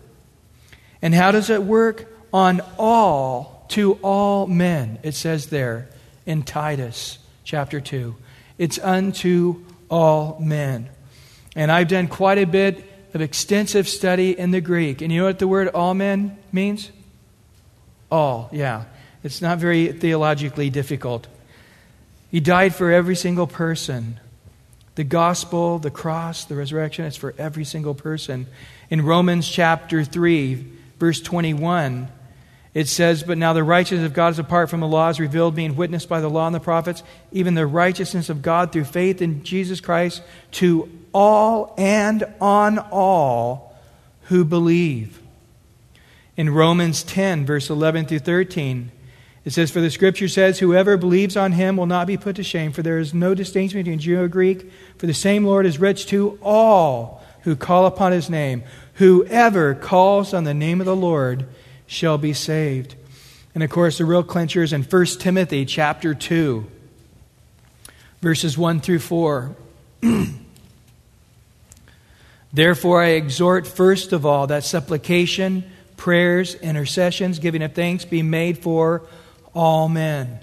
And 1.03 1.15
how 1.15 1.31
does 1.31 1.51
it 1.51 1.63
work? 1.63 2.07
On 2.33 2.63
all, 2.79 3.67
to 3.69 3.95
all 4.03 4.47
men, 4.47 4.99
it 5.03 5.13
says 5.15 5.47
there 5.49 5.89
in 6.25 6.43
Titus 6.43 7.19
chapter 7.45 7.81
2. 7.81 8.17
It's 8.57 8.79
unto 8.79 9.63
all 9.91 10.39
men. 10.41 10.89
And 11.55 11.71
I've 11.71 11.89
done 11.89 12.09
quite 12.09 12.39
a 12.39 12.47
bit 12.47 12.83
of 13.13 13.21
extensive 13.21 13.87
study 13.89 14.39
in 14.39 14.53
the 14.53 14.61
Greek. 14.63 15.03
And 15.03 15.13
you 15.13 15.21
know 15.21 15.27
what 15.27 15.39
the 15.39 15.49
word 15.49 15.69
all 15.69 15.93
men 15.93 16.39
means? 16.51 16.91
All, 18.11 18.49
yeah. 18.53 18.85
It's 19.23 19.43
not 19.43 19.59
very 19.59 19.93
theologically 19.93 20.71
difficult. 20.71 21.27
He 22.31 22.41
died 22.41 22.75
for 22.75 22.91
every 22.91 23.17
single 23.17 23.47
person. 23.47 24.21
The 24.95 25.05
gospel, 25.05 25.79
the 25.79 25.91
cross, 25.91 26.45
the 26.45 26.57
resurrection, 26.57 27.05
it's 27.05 27.17
for 27.17 27.35
every 27.39 27.65
single 27.65 27.95
person. 27.95 28.47
In 28.91 29.03
Romans 29.05 29.49
chapter 29.49 30.05
3, 30.05 30.67
verse 30.99 31.21
21, 31.21 32.09
it 32.75 32.89
says, 32.89 33.23
But 33.23 33.39
now 33.39 33.53
the 33.53 33.65
righteousness 33.65 34.07
of 34.07 34.15
God 34.15 34.33
is 34.33 34.39
apart 34.39 34.71
from 34.71 34.81
the 34.81 34.87
law 34.87 35.09
is 35.09 35.21
revealed, 35.21 35.55
being 35.55 35.77
witnessed 35.77 36.09
by 36.09 36.21
the 36.21 36.29
law 36.29 36.47
and 36.47 36.55
the 36.55 36.61
prophets, 36.61 37.03
even 37.33 37.55
the 37.55 37.67
righteousness 37.67 38.29
of 38.29 38.43
God 38.43 38.73
through 38.73 38.85
faith 38.85 39.23
in 39.23 39.43
Jesus 39.45 39.81
Christ 39.81 40.23
to 40.53 40.91
all 41.13 41.75
and 41.79 42.25
on 42.41 42.79
all 42.79 43.77
who 44.23 44.45
believe. 44.45 45.21
In 46.39 46.51
Romans 46.51 47.03
10, 47.03 47.45
verse 47.47 47.69
11 47.69 48.07
through 48.07 48.21
13, 48.21 48.93
it 49.45 49.53
says, 49.53 49.73
For 49.73 49.81
the 49.81 49.91
scripture 49.91 50.29
says, 50.29 50.61
Whoever 50.61 50.97
believes 50.97 51.37
on 51.37 51.51
him 51.51 51.77
will 51.77 51.87
not 51.87 52.07
be 52.07 52.17
put 52.17 52.37
to 52.37 52.45
shame, 52.45 52.71
for 52.71 52.81
there 52.81 53.01
is 53.01 53.13
no 53.13 53.35
distinction 53.35 53.81
between 53.81 53.99
Jew 53.99 54.21
or 54.21 54.29
Greek, 54.29 54.71
for 54.99 55.09
the 55.09 55.15
same 55.15 55.45
Lord 55.45 55.67
is 55.67 55.81
rich 55.81 56.07
to 56.07 56.39
all 56.41 57.25
who 57.43 57.57
call 57.57 57.87
upon 57.87 58.13
his 58.13 58.31
name. 58.31 58.63
Whoever 58.95 59.75
calls 59.75 60.33
on 60.33 60.45
the 60.45 60.55
name 60.55 60.81
of 60.81 60.87
the 60.87 60.95
Lord 60.95 61.49
shall 61.89 62.19
be 62.19 62.33
saved. 62.33 62.95
And 63.53 63.65
of 63.65 63.71
course, 63.71 63.99
the 63.99 64.05
real 64.05 64.23
clincher 64.23 64.63
is 64.63 64.73
in 64.73 64.85
1 64.85 65.07
Timothy 65.19 65.65
chapter 65.65 66.15
2, 66.15 66.65
verses 68.21 68.57
1 68.57 68.79
through 68.79 69.01
4. 69.01 69.57
Therefore, 72.53 73.03
I 73.03 73.09
exhort 73.09 73.67
first 73.67 74.13
of 74.13 74.25
all 74.25 74.47
that 74.47 74.63
supplication, 74.63 75.65
prayers, 75.99 76.55
intercessions, 76.55 77.39
giving 77.39 77.63
of 77.63 77.75
thanks 77.75 78.07
be 78.07 78.23
made 78.23 78.57
for 78.57 79.03
all 79.55 79.89
men, 79.89 80.41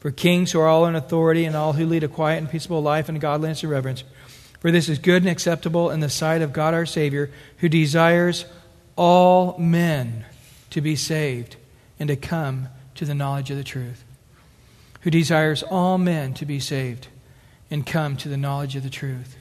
for 0.00 0.10
kings 0.10 0.50
who 0.50 0.58
are 0.58 0.66
all 0.66 0.86
in 0.86 0.96
authority 0.96 1.44
and 1.44 1.54
all 1.54 1.74
who 1.74 1.86
lead 1.86 2.02
a 2.02 2.08
quiet 2.08 2.38
and 2.38 2.50
peaceable 2.50 2.82
life 2.82 3.08
in 3.08 3.18
godliness 3.20 3.62
and 3.62 3.70
reverence. 3.70 4.02
For 4.58 4.72
this 4.72 4.88
is 4.88 4.98
good 4.98 5.22
and 5.22 5.30
acceptable 5.30 5.90
in 5.90 6.00
the 6.00 6.10
sight 6.10 6.42
of 6.42 6.52
God 6.52 6.74
our 6.74 6.86
Savior, 6.86 7.30
who 7.58 7.68
desires 7.68 8.44
all 8.96 9.56
men 9.58 10.24
to 10.70 10.80
be 10.80 10.96
saved 10.96 11.56
and 11.98 12.08
to 12.08 12.16
come 12.16 12.68
to 12.96 13.04
the 13.04 13.14
knowledge 13.14 13.50
of 13.50 13.56
the 13.56 13.64
truth. 13.64 14.04
Who 15.02 15.10
desires 15.10 15.62
all 15.62 15.96
men 15.96 16.34
to 16.34 16.44
be 16.44 16.60
saved 16.60 17.08
and 17.70 17.86
come 17.86 18.16
to 18.18 18.28
the 18.28 18.36
knowledge 18.36 18.76
of 18.76 18.82
the 18.82 18.90
truth. 18.90 19.36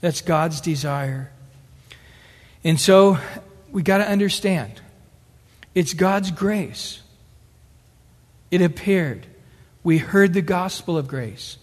That's 0.00 0.20
God's 0.20 0.60
desire. 0.60 1.30
And 2.62 2.78
so 2.78 3.18
we 3.72 3.82
got 3.82 3.98
to 3.98 4.08
understand 4.08 4.80
it's 5.74 5.94
God's 5.94 6.30
grace. 6.30 7.00
It 8.50 8.60
appeared. 8.60 9.26
We 9.84 9.98
heard 9.98 10.34
the 10.34 10.42
gospel 10.42 10.98
of 10.98 11.06
grace. 11.06 11.58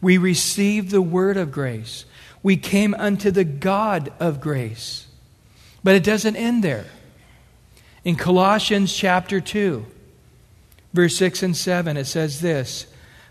We 0.00 0.16
received 0.16 0.90
the 0.90 1.02
word 1.02 1.36
of 1.36 1.50
grace. 1.50 2.04
We 2.42 2.56
came 2.56 2.94
unto 2.94 3.30
the 3.30 3.44
God 3.44 4.12
of 4.20 4.40
grace. 4.40 5.06
But 5.82 5.96
it 5.96 6.04
doesn't 6.04 6.36
end 6.36 6.62
there. 6.62 6.86
In 8.04 8.14
Colossians 8.14 8.94
chapter 8.94 9.40
2, 9.40 9.84
verse 10.94 11.16
6 11.16 11.42
and 11.42 11.56
7, 11.56 11.96
it 11.96 12.04
says 12.04 12.40
this 12.40 12.86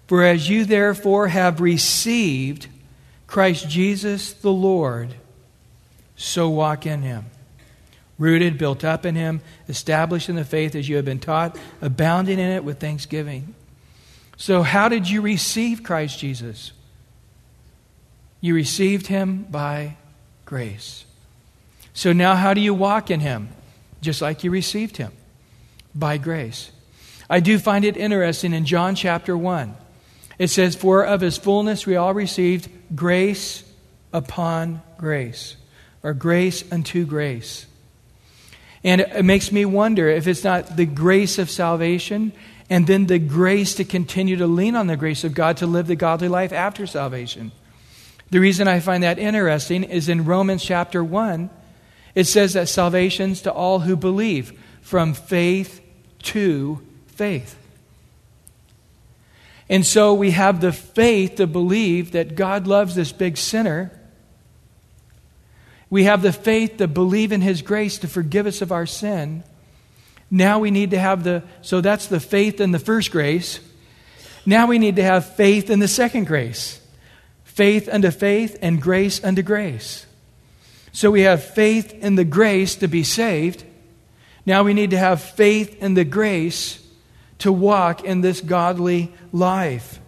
For 0.07 0.23
as 0.23 0.49
you 0.49 0.65
therefore 0.65 1.29
have 1.29 1.61
received 1.61 2.67
Christ 3.25 3.69
Jesus 3.69 4.33
the 4.33 4.51
Lord, 4.51 5.15
so 6.17 6.49
walk 6.49 6.85
in 6.85 7.01
him. 7.01 7.25
Rooted, 8.17 8.57
built 8.57 8.83
up 8.83 9.05
in 9.05 9.15
him, 9.15 9.41
established 9.69 10.29
in 10.29 10.35
the 10.35 10.45
faith 10.45 10.75
as 10.75 10.89
you 10.89 10.95
have 10.95 11.05
been 11.05 11.19
taught, 11.19 11.57
abounding 11.81 12.39
in 12.39 12.49
it 12.49 12.63
with 12.63 12.79
thanksgiving. 12.79 13.53
So, 14.37 14.63
how 14.63 14.89
did 14.89 15.09
you 15.09 15.21
receive 15.21 15.83
Christ 15.83 16.19
Jesus? 16.19 16.71
You 18.41 18.55
received 18.55 19.07
him 19.07 19.45
by 19.49 19.97
grace. 20.45 21.05
So, 21.93 22.13
now 22.13 22.35
how 22.35 22.53
do 22.53 22.61
you 22.61 22.73
walk 22.73 23.09
in 23.11 23.19
him? 23.19 23.49
just 24.01 24.21
like 24.21 24.43
you 24.43 24.51
received 24.51 24.97
him 24.97 25.11
by 25.95 26.17
grace. 26.17 26.71
I 27.29 27.39
do 27.39 27.59
find 27.59 27.83
it 27.83 27.97
interesting 27.97 28.53
in 28.53 28.65
John 28.65 28.95
chapter 28.95 29.37
1. 29.37 29.75
It 30.39 30.47
says, 30.47 30.75
For 30.75 31.03
of 31.03 31.21
his 31.21 31.37
fullness 31.37 31.85
we 31.85 31.95
all 31.95 32.13
received 32.13 32.69
grace 32.95 33.63
upon 34.13 34.81
grace, 34.97 35.55
or 36.03 36.13
grace 36.13 36.63
unto 36.71 37.05
grace. 37.05 37.65
And 38.87 39.01
it 39.01 39.25
makes 39.25 39.51
me 39.51 39.65
wonder 39.65 40.07
if 40.07 40.27
it's 40.27 40.45
not 40.45 40.77
the 40.77 40.85
grace 40.85 41.39
of 41.39 41.49
salvation 41.49 42.31
and 42.69 42.87
then 42.87 43.07
the 43.07 43.19
grace 43.19 43.75
to 43.75 43.83
continue 43.83 44.37
to 44.37 44.47
lean 44.47 44.77
on 44.77 44.87
the 44.87 44.95
grace 44.95 45.25
of 45.25 45.33
God 45.33 45.57
to 45.57 45.67
live 45.67 45.87
the 45.87 45.97
godly 45.97 46.29
life 46.29 46.53
after 46.53 46.87
salvation. 46.87 47.51
The 48.29 48.39
reason 48.39 48.65
I 48.69 48.79
find 48.79 49.03
that 49.03 49.19
interesting 49.19 49.83
is 49.83 50.07
in 50.07 50.23
Romans 50.23 50.63
chapter 50.63 51.03
1, 51.03 51.49
it 52.15 52.27
says 52.27 52.53
that 52.53 52.69
salvation's 52.69 53.41
to 53.41 53.51
all 53.51 53.79
who 53.79 53.97
believe, 53.97 54.57
from 54.79 55.13
faith 55.13 55.81
to 56.23 56.81
faith. 57.07 57.57
And 59.67 59.85
so 59.85 60.13
we 60.13 60.31
have 60.31 60.61
the 60.61 60.71
faith 60.71 61.35
to 61.35 61.45
believe 61.45 62.13
that 62.13 62.35
God 62.35 62.67
loves 62.67 62.95
this 62.95 63.11
big 63.11 63.35
sinner. 63.35 63.91
We 65.89 66.03
have 66.03 66.21
the 66.21 66.33
faith 66.33 66.77
to 66.77 66.87
believe 66.87 67.31
in 67.31 67.41
His 67.41 67.61
grace 67.61 67.97
to 67.99 68.07
forgive 68.07 68.45
us 68.45 68.61
of 68.61 68.71
our 68.71 68.85
sin. 68.85 69.43
Now 70.29 70.59
we 70.59 70.71
need 70.71 70.91
to 70.91 70.99
have 70.99 71.23
the, 71.23 71.43
so 71.61 71.79
that's 71.79 72.07
the 72.07 72.19
faith 72.19 72.59
in 72.59 72.71
the 72.71 72.79
first 72.79 73.11
grace. 73.11 73.59
Now 74.45 74.67
we 74.67 74.79
need 74.79 74.97
to 74.97 75.03
have 75.03 75.35
faith 75.35 75.69
in 75.69 75.79
the 75.79 75.87
second 75.87 76.27
grace. 76.27 76.81
Faith 77.43 77.89
unto 77.91 78.11
faith 78.11 78.57
and 78.61 78.81
grace 78.81 79.23
unto 79.23 79.41
grace. 79.41 80.05
So 80.91 81.11
we 81.11 81.21
have 81.21 81.43
faith 81.43 81.93
in 81.93 82.15
the 82.15 82.25
grace 82.25 82.75
to 82.77 82.87
be 82.87 83.03
saved. 83.03 83.63
Now 84.45 84.63
we 84.63 84.73
need 84.73 84.91
to 84.91 84.97
have 84.97 85.21
faith 85.21 85.81
in 85.81 85.93
the 85.93 86.05
grace 86.05 86.83
to 87.39 87.51
walk 87.51 88.03
in 88.03 88.21
this 88.21 88.41
godly 88.41 89.13
life. 89.31 89.99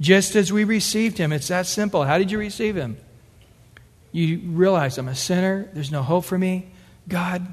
Just 0.00 0.34
as 0.34 0.52
we 0.52 0.64
received 0.64 1.18
him. 1.18 1.32
It's 1.32 1.48
that 1.48 1.66
simple. 1.66 2.04
How 2.04 2.18
did 2.18 2.30
you 2.30 2.38
receive 2.38 2.76
him? 2.76 2.96
You 4.12 4.38
realize 4.38 4.98
I'm 4.98 5.08
a 5.08 5.14
sinner. 5.14 5.68
There's 5.72 5.92
no 5.92 6.02
hope 6.02 6.24
for 6.24 6.38
me. 6.38 6.70
God, 7.08 7.46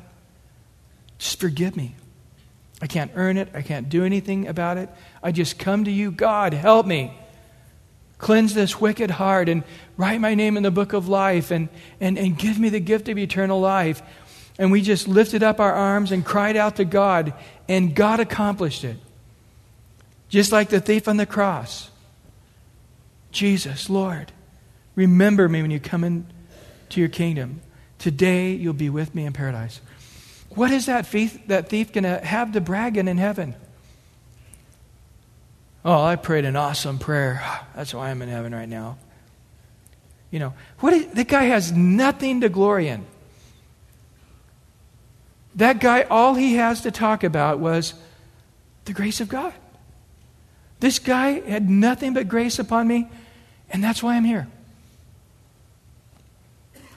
just 1.17 1.39
forgive 1.39 1.75
me. 1.75 1.95
I 2.81 2.87
can't 2.87 3.11
earn 3.15 3.37
it. 3.37 3.49
I 3.53 3.61
can't 3.61 3.89
do 3.89 4.03
anything 4.03 4.47
about 4.47 4.77
it. 4.77 4.89
I 5.23 5.31
just 5.31 5.57
come 5.57 5.85
to 5.85 5.91
you. 5.91 6.11
God, 6.11 6.53
help 6.53 6.85
me. 6.85 7.17
Cleanse 8.17 8.53
this 8.53 8.81
wicked 8.81 9.11
heart 9.11 9.49
and 9.49 9.63
write 9.95 10.19
my 10.19 10.33
name 10.35 10.57
in 10.57 10.63
the 10.63 10.71
book 10.71 10.93
of 10.93 11.07
life 11.07 11.51
and, 11.51 11.69
and, 11.99 12.17
and 12.17 12.37
give 12.37 12.59
me 12.59 12.69
the 12.69 12.79
gift 12.79 13.09
of 13.09 13.17
eternal 13.17 13.59
life. 13.59 14.01
And 14.57 14.71
we 14.71 14.81
just 14.81 15.07
lifted 15.07 15.43
up 15.43 15.59
our 15.59 15.73
arms 15.73 16.11
and 16.11 16.25
cried 16.25 16.57
out 16.57 16.77
to 16.77 16.85
God, 16.85 17.33
and 17.69 17.95
God 17.95 18.19
accomplished 18.19 18.83
it. 18.83 18.97
Just 20.29 20.51
like 20.51 20.69
the 20.69 20.79
thief 20.79 21.07
on 21.07 21.17
the 21.17 21.27
cross. 21.27 21.91
Jesus, 23.31 23.87
Lord, 23.87 24.31
remember 24.95 25.47
me 25.47 25.61
when 25.61 25.69
you 25.69 25.79
come 25.79 26.03
into 26.87 27.01
your 27.01 27.09
kingdom. 27.09 27.61
Today 27.99 28.53
you'll 28.53 28.73
be 28.73 28.89
with 28.89 29.13
me 29.13 29.25
in 29.25 29.33
paradise. 29.33 29.81
What 30.49 30.71
is 30.71 30.85
that 30.85 31.05
thief, 31.05 31.37
that 31.47 31.67
thief 31.69 31.91
going 31.91 32.05
to 32.05 32.19
have 32.19 32.53
to 32.53 32.61
brag 32.61 32.97
in 32.97 33.07
in 33.07 33.17
heaven? 33.17 33.55
Oh, 35.83 36.01
I 36.01 36.15
prayed 36.15 36.45
an 36.45 36.55
awesome 36.55 36.97
prayer. 36.97 37.43
That's 37.75 37.93
why 37.93 38.09
I'm 38.09 38.21
in 38.21 38.29
heaven 38.29 38.55
right 38.55 38.69
now. 38.69 38.97
You 40.31 40.39
know, 40.39 40.53
what 40.79 40.93
is, 40.93 41.07
that 41.07 41.27
guy 41.27 41.43
has 41.43 41.71
nothing 41.71 42.41
to 42.41 42.49
glory 42.49 42.87
in. 42.87 43.05
That 45.55 45.79
guy, 45.79 46.03
all 46.03 46.35
he 46.35 46.55
has 46.55 46.81
to 46.81 46.91
talk 46.91 47.23
about 47.23 47.59
was 47.59 47.93
the 48.85 48.93
grace 48.93 49.19
of 49.21 49.27
God. 49.27 49.53
This 50.79 50.99
guy 50.99 51.39
had 51.41 51.69
nothing 51.69 52.13
but 52.13 52.27
grace 52.27 52.59
upon 52.59 52.87
me, 52.87 53.09
and 53.69 53.83
that's 53.83 54.03
why 54.03 54.15
I'm 54.15 54.23
here. 54.23 54.47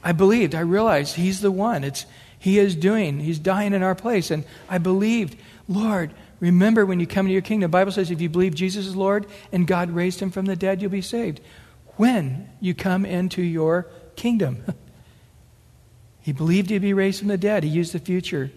I 0.03 0.13
believed, 0.13 0.55
I 0.55 0.61
realized 0.61 1.17
he's 1.17 1.41
the 1.41 1.51
one. 1.51 1.85
It's 1.85 2.07
he 2.39 2.59
is 2.59 2.75
doing, 2.75 3.21
he's 3.21 3.39
dying 3.39 3.75
in 3.75 3.83
our 3.83 3.95
place. 3.95 4.31
And 4.31 4.45
I 4.69 4.79
believed, 4.79 5.37
Lord, 5.69 6.13
remember 6.41 6.87
when 6.87 6.99
you 6.99 7.07
come 7.07 7.27
into 7.27 7.35
your 7.35 7.43
kingdom, 7.43 7.71
the 7.71 7.77
Bible 7.77 7.93
says 7.93 8.11
if 8.11 8.21
you 8.21 8.31
believe 8.31 8.55
Jesus 8.55 8.87
is 8.87 8.97
Lord 8.97 9.27
and 9.53 9.67
God 9.67 9.91
raised 9.91 10.21
him 10.21 10.31
from 10.31 10.47
the 10.47 10.57
dead, 10.57 10.81
you'll 10.81 10.91
be 10.91 11.03
saved. 11.03 11.41
When 11.97 12.49
you 12.61 12.75
come 12.75 13.05
into 13.05 13.43
your 13.43 13.87
kingdom. 14.17 14.65
he 16.23 16.33
believed 16.33 16.71
he'd 16.71 16.79
be 16.79 16.95
raised 16.95 17.19
from 17.19 17.29
the 17.29 17.39
dead. 17.39 17.63
He 17.63 17.71
used 17.71 17.93
the 17.93 17.99
future. 17.99 18.51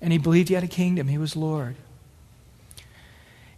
And 0.00 0.12
he 0.12 0.18
believed 0.18 0.48
he 0.48 0.54
had 0.54 0.64
a 0.64 0.68
kingdom. 0.68 1.08
He 1.08 1.18
was 1.18 1.36
Lord. 1.36 1.76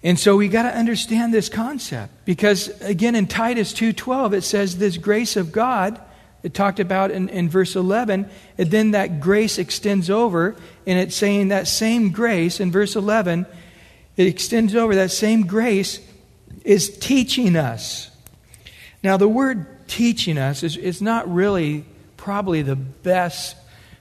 And 0.04 0.18
so 0.18 0.36
we 0.36 0.48
got 0.48 0.64
to 0.64 0.76
understand 0.76 1.32
this 1.32 1.48
concept 1.48 2.12
because 2.24 2.68
again 2.80 3.14
in 3.14 3.28
Titus 3.28 3.72
2:12 3.72 4.32
it 4.34 4.42
says 4.42 4.78
this 4.78 4.96
grace 4.96 5.36
of 5.36 5.52
God 5.52 6.00
it 6.42 6.54
talked 6.54 6.80
about 6.80 7.10
in, 7.10 7.28
in 7.28 7.48
verse 7.48 7.76
11 7.76 8.28
and 8.58 8.70
then 8.70 8.92
that 8.92 9.20
grace 9.20 9.58
extends 9.58 10.10
over 10.10 10.56
and 10.86 10.98
it's 10.98 11.14
saying 11.14 11.48
that 11.48 11.68
same 11.68 12.10
grace 12.10 12.60
in 12.60 12.70
verse 12.70 12.96
11 12.96 13.46
it 14.16 14.26
extends 14.26 14.74
over 14.74 14.94
that 14.94 15.10
same 15.10 15.46
grace 15.46 16.00
is 16.64 16.96
teaching 16.98 17.56
us. 17.56 18.10
Now 19.02 19.16
the 19.16 19.28
word 19.28 19.88
teaching 19.88 20.38
us 20.38 20.62
is, 20.62 20.76
is 20.76 21.02
not 21.02 21.32
really 21.32 21.84
probably 22.16 22.62
the 22.62 22.76
best 22.76 23.56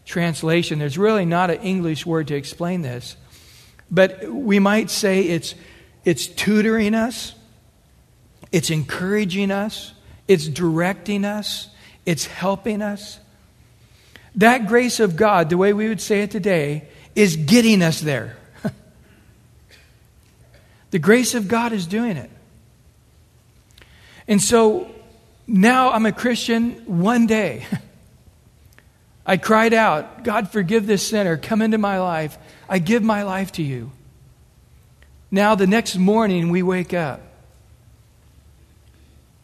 translation. 0.05 0.79
There's 0.79 0.97
really 0.97 1.25
not 1.25 1.49
an 1.49 1.61
English 1.61 2.05
word 2.05 2.27
to 2.27 2.35
explain 2.35 2.81
this. 2.81 3.15
But 3.89 4.31
we 4.31 4.59
might 4.59 4.89
say 4.89 5.21
it's 5.23 5.55
it's 6.03 6.25
tutoring 6.25 6.95
us, 6.95 7.35
it's 8.51 8.69
encouraging 8.69 9.51
us, 9.51 9.93
it's 10.27 10.47
directing 10.47 11.25
us, 11.25 11.69
it's 12.05 12.25
helping 12.25 12.81
us. 12.81 13.19
That 14.35 14.67
grace 14.67 14.99
of 14.99 15.15
God, 15.15 15.49
the 15.49 15.57
way 15.57 15.73
we 15.73 15.89
would 15.89 16.01
say 16.01 16.21
it 16.21 16.31
today, 16.31 16.87
is 17.15 17.35
getting 17.35 17.81
us 17.81 17.99
there. 17.99 18.37
the 20.91 20.99
grace 20.99 21.35
of 21.35 21.47
God 21.47 21.73
is 21.73 21.85
doing 21.85 22.17
it. 22.17 22.29
And 24.27 24.41
so 24.41 24.89
now 25.47 25.91
I'm 25.91 26.05
a 26.05 26.11
Christian 26.11 26.73
one 26.85 27.27
day. 27.27 27.65
I 29.25 29.37
cried 29.37 29.73
out, 29.73 30.23
God, 30.23 30.51
forgive 30.51 30.87
this 30.87 31.07
sinner. 31.07 31.37
Come 31.37 31.61
into 31.61 31.77
my 31.77 31.99
life. 31.99 32.37
I 32.67 32.79
give 32.79 33.03
my 33.03 33.23
life 33.23 33.51
to 33.53 33.63
you. 33.63 33.91
Now, 35.29 35.55
the 35.55 35.67
next 35.67 35.95
morning 35.95 36.49
we 36.49 36.63
wake 36.63 36.93
up. 36.93 37.21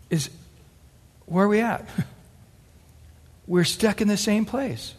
Is 0.10 0.30
where 1.26 1.46
are 1.46 1.48
we 1.48 1.60
at? 1.60 1.88
We're 3.48 3.64
stuck 3.64 4.02
in 4.02 4.08
the 4.08 4.18
same 4.18 4.46
place. 4.46 4.94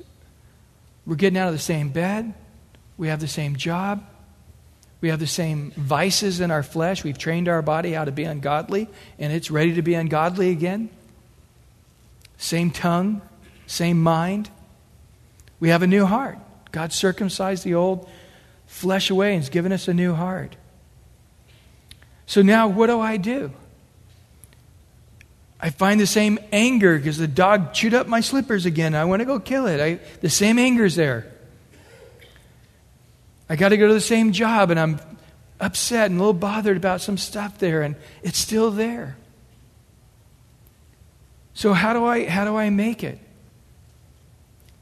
We're 1.07 1.17
getting 1.17 1.39
out 1.39 1.49
of 1.49 1.55
the 1.55 1.61
same 1.61 1.91
bed. 1.91 2.35
We 2.97 3.09
have 3.09 3.21
the 3.21 3.29
same 3.29 3.57
job. 3.57 4.05
We 5.01 5.11
have 5.11 5.21
the 5.21 5.27
same 5.27 5.71
vices 5.77 6.41
in 6.41 6.51
our 6.51 6.63
flesh. 6.63 7.05
We've 7.05 7.19
trained 7.19 7.49
our 7.49 7.63
body 7.63 7.93
how 7.93 8.05
to 8.05 8.13
be 8.13 8.25
ungodly, 8.25 8.89
and 9.19 9.33
it's 9.33 9.51
ready 9.51 9.75
to 9.75 9.83
be 9.83 9.95
ungodly 9.95 10.51
again. 10.51 10.91
Same 12.37 12.71
tongue, 12.71 13.23
same 13.67 14.03
mind. 14.03 14.51
We 15.61 15.69
have 15.69 15.83
a 15.83 15.87
new 15.87 16.05
heart. 16.05 16.39
God 16.73 16.93
circumcised 16.93 17.65
the 17.65 17.75
old 17.75 18.09
flesh 18.67 19.11
away 19.11 19.35
and 19.35 19.43
has 19.43 19.51
given 19.51 19.73
us 19.73 19.89
a 19.89 19.95
new 19.95 20.15
heart. 20.15 20.57
So 22.27 22.43
now, 22.43 22.69
what 22.69 22.89
do 22.89 23.01
I 23.01 23.17
do? 23.17 23.53
I 25.61 25.71
find 25.71 26.01
the 26.01 26.07
same 26.07 26.39
anger 26.53 26.97
because 26.97 27.19
the 27.19 27.27
dog 27.27 27.75
chewed 27.75 27.95
up 27.95 28.07
my 28.07 28.21
slippers 28.21 28.65
again. 28.65 28.95
I 28.95 29.05
want 29.05 29.21
to 29.21 29.27
go 29.27 29.41
kill 29.41 29.67
it. 29.67 29.81
I, 29.81 29.99
the 30.21 30.31
same 30.31 30.59
anger 30.59 30.85
is 30.85 30.95
there. 30.95 31.27
I 33.49 33.57
got 33.57 33.71
to 33.71 33.77
go 33.77 33.89
to 33.89 33.95
the 33.95 34.01
same 34.01 34.33
job 34.33 34.71
and 34.71 34.79
I'm 34.79 35.01
upset 35.59 36.11
and 36.11 36.17
a 36.17 36.19
little 36.19 36.33
bothered 36.33 36.77
about 36.77 37.01
some 37.01 37.19
stuff 37.19 37.59
there 37.59 37.83
and 37.83 37.97
it's 38.23 38.39
still 38.39 38.71
there. 38.71 39.17
So 41.55 41.73
how 41.73 41.93
do 41.93 42.05
I 42.05 42.29
how 42.29 42.45
do 42.45 42.57
I 42.57 42.71
make 42.71 43.03
it? 43.03 43.19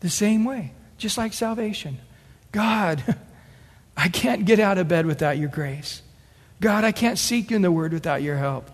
The 0.01 0.11
same 0.11 0.45
way, 0.45 0.73
just 0.99 1.17
like 1.17 1.33
salvation. 1.33 1.97
God, 2.53 3.03
I 3.97 4.09
can't 4.09 4.45
get 4.45 4.61
out 4.61 4.77
of 4.77 4.87
bed 4.87 5.07
without 5.07 5.39
your 5.39 5.49
grace. 5.49 6.03
God, 6.61 6.85
I 6.85 6.93
can't 6.93 7.19
seek 7.19 7.51
you 7.51 7.57
in 7.57 7.63
the 7.63 7.73
word 7.73 7.95
without 7.95 8.21
your 8.21 8.37
help. 8.37 8.71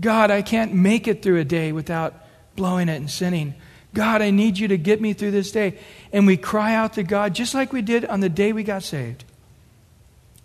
God, 0.00 0.30
I 0.30 0.42
can't 0.42 0.74
make 0.74 1.08
it 1.08 1.22
through 1.22 1.40
a 1.40 1.44
day 1.44 1.72
without 1.72 2.14
blowing 2.56 2.88
it 2.88 2.96
and 2.96 3.10
sinning. 3.10 3.54
God, 3.94 4.22
I 4.22 4.30
need 4.30 4.58
you 4.58 4.68
to 4.68 4.78
get 4.78 5.00
me 5.00 5.12
through 5.12 5.32
this 5.32 5.50
day. 5.50 5.78
And 6.12 6.26
we 6.26 6.36
cry 6.36 6.74
out 6.74 6.94
to 6.94 7.02
God 7.02 7.34
just 7.34 7.54
like 7.54 7.72
we 7.72 7.82
did 7.82 8.04
on 8.04 8.20
the 8.20 8.28
day 8.28 8.52
we 8.52 8.62
got 8.62 8.82
saved. 8.82 9.24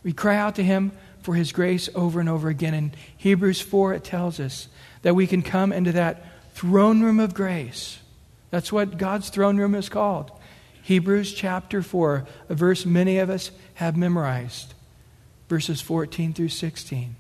We 0.04 0.14
cry 0.14 0.38
out 0.38 0.56
to 0.56 0.64
Him 0.64 0.92
for 1.22 1.36
His 1.36 1.52
grace 1.52 1.90
over 1.94 2.20
and 2.20 2.30
over 2.30 2.50
again. 2.50 2.74
In 2.74 2.94
Hebrews 3.18 3.62
4, 3.62 3.94
it 3.94 4.04
tells 4.04 4.40
us 4.40 4.68
that 5.02 5.16
we 5.16 5.28
can 5.28 5.42
come 5.42 5.72
into 5.72 5.92
that 5.92 6.26
throne 6.54 7.02
room 7.02 7.20
of 7.20 7.34
grace. 7.34 8.00
That's 8.50 8.72
what 8.72 8.98
God's 8.98 9.30
throne 9.30 9.58
room 9.58 9.76
is 9.76 9.90
called. 9.90 10.32
Hebrews 10.84 11.34
chapter 11.34 11.82
4, 11.82 12.26
a 12.50 12.56
verse 12.56 12.86
many 12.86 13.18
of 13.18 13.30
us 13.30 13.52
have 13.76 13.96
memorized 13.96 14.74
verses 15.48 15.82
14 15.82 16.34
through 16.34 16.50
16. 16.50 17.16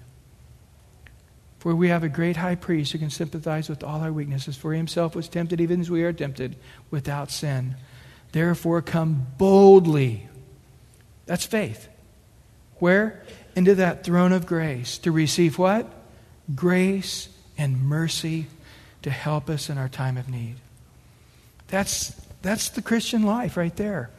For 1.63 1.73
we 1.73 1.87
have 1.87 2.03
a 2.03 2.09
great 2.09 2.35
high 2.35 2.55
priest 2.55 2.91
who 2.91 2.99
can 2.99 3.09
sympathize 3.09 3.69
with 3.69 3.85
all 3.85 4.01
our 4.01 4.11
weaknesses, 4.11 4.57
for 4.57 4.73
he 4.73 4.77
himself 4.77 5.15
was 5.15 5.29
tempted 5.29 5.61
even 5.61 5.79
as 5.79 5.89
we 5.89 6.03
are 6.03 6.11
tempted, 6.11 6.57
without 6.91 7.31
sin. 7.31 7.77
Therefore, 8.33 8.81
come 8.81 9.27
boldly. 9.37 10.27
That's 11.25 11.45
faith. 11.45 11.87
Where? 12.79 13.23
Into 13.55 13.75
that 13.75 14.03
throne 14.03 14.33
of 14.33 14.45
grace 14.45 14.97
to 14.97 15.13
receive 15.13 15.57
what? 15.57 15.89
Grace 16.53 17.29
and 17.57 17.81
mercy 17.81 18.47
to 19.03 19.09
help 19.09 19.49
us 19.49 19.69
in 19.69 19.77
our 19.77 19.87
time 19.87 20.17
of 20.17 20.27
need. 20.27 20.55
That's, 21.69 22.09
that's 22.41 22.67
the 22.67 22.81
Christian 22.81 23.23
life 23.23 23.55
right 23.55 23.77
there. 23.77 24.09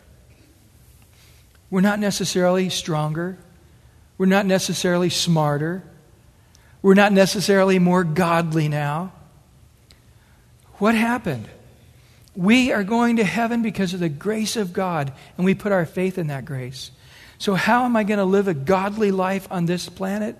We're 1.69 1.83
not 1.83 1.99
necessarily 1.99 2.71
stronger. 2.71 3.37
We're 4.17 4.25
not 4.25 4.47
necessarily 4.47 5.11
smarter. 5.11 5.83
We're 6.85 6.93
not 6.93 7.13
necessarily 7.15 7.79
more 7.79 8.05
godly 8.05 8.69
now. 8.69 9.11
What 10.75 10.95
happened? 10.95 11.49
We 12.37 12.73
are 12.73 12.85
going 12.85 13.17
to 13.17 13.25
heaven 13.25 13.63
because 13.63 13.95
of 13.95 14.01
the 14.01 14.11
grace 14.11 14.55
of 14.55 14.75
God, 14.75 15.11
and 15.39 15.47
we 15.47 15.55
put 15.55 15.73
our 15.73 15.87
faith 15.87 16.19
in 16.19 16.27
that 16.27 16.45
grace. 16.45 16.91
So, 17.39 17.55
how 17.55 17.87
am 17.87 17.97
I 17.97 18.05
going 18.05 18.19
to 18.19 18.27
live 18.27 18.49
a 18.49 18.55
godly 18.55 19.13
life 19.13 19.49
on 19.51 19.65
this 19.65 19.89
planet? 19.89 20.37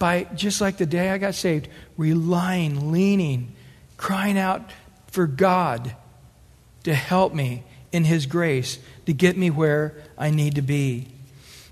By 0.00 0.24
just 0.34 0.60
like 0.60 0.78
the 0.78 0.84
day 0.84 1.10
I 1.10 1.18
got 1.18 1.36
saved, 1.36 1.68
relying, 1.96 2.90
leaning, 2.90 3.54
crying 3.96 4.38
out 4.38 4.72
for 5.06 5.28
God 5.28 5.94
to 6.82 6.92
help 6.92 7.32
me 7.32 7.62
in 7.92 8.02
His 8.02 8.26
grace 8.26 8.80
to 9.04 9.12
get 9.12 9.36
me 9.36 9.50
where 9.50 9.94
I 10.18 10.30
need 10.30 10.56
to 10.56 10.62
be. 10.62 11.06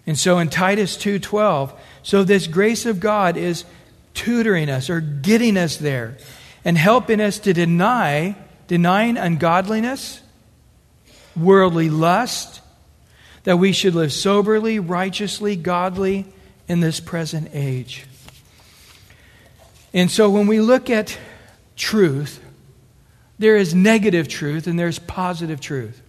And 0.06 0.16
so 0.16 0.38
in 0.38 0.48
Titus 0.48 0.96
2:12, 0.96 1.76
so 2.04 2.22
this 2.22 2.46
grace 2.46 2.86
of 2.86 3.00
God 3.00 3.36
is 3.36 3.64
tutoring 4.12 4.68
us 4.68 4.88
or 4.90 5.00
getting 5.00 5.56
us 5.56 5.78
there 5.78 6.18
and 6.64 6.78
helping 6.78 7.20
us 7.20 7.40
to 7.40 7.52
deny 7.52 8.36
denying 8.66 9.16
ungodliness, 9.16 10.20
worldly 11.36 11.90
lust, 11.90 12.60
that 13.44 13.58
we 13.58 13.72
should 13.72 13.94
live 13.94 14.12
soberly, 14.12 14.78
righteously, 14.78 15.56
godly 15.56 16.26
in 16.68 16.80
this 16.80 17.00
present 17.00 17.48
age. 17.52 18.06
And 19.92 20.10
so 20.10 20.28
when 20.28 20.46
we 20.46 20.60
look 20.60 20.90
at 20.90 21.18
truth, 21.76 22.40
there 23.38 23.56
is 23.56 23.74
negative 23.74 24.28
truth 24.28 24.66
and 24.66 24.78
there's 24.78 24.98
positive 24.98 25.60
truth. 25.60 26.02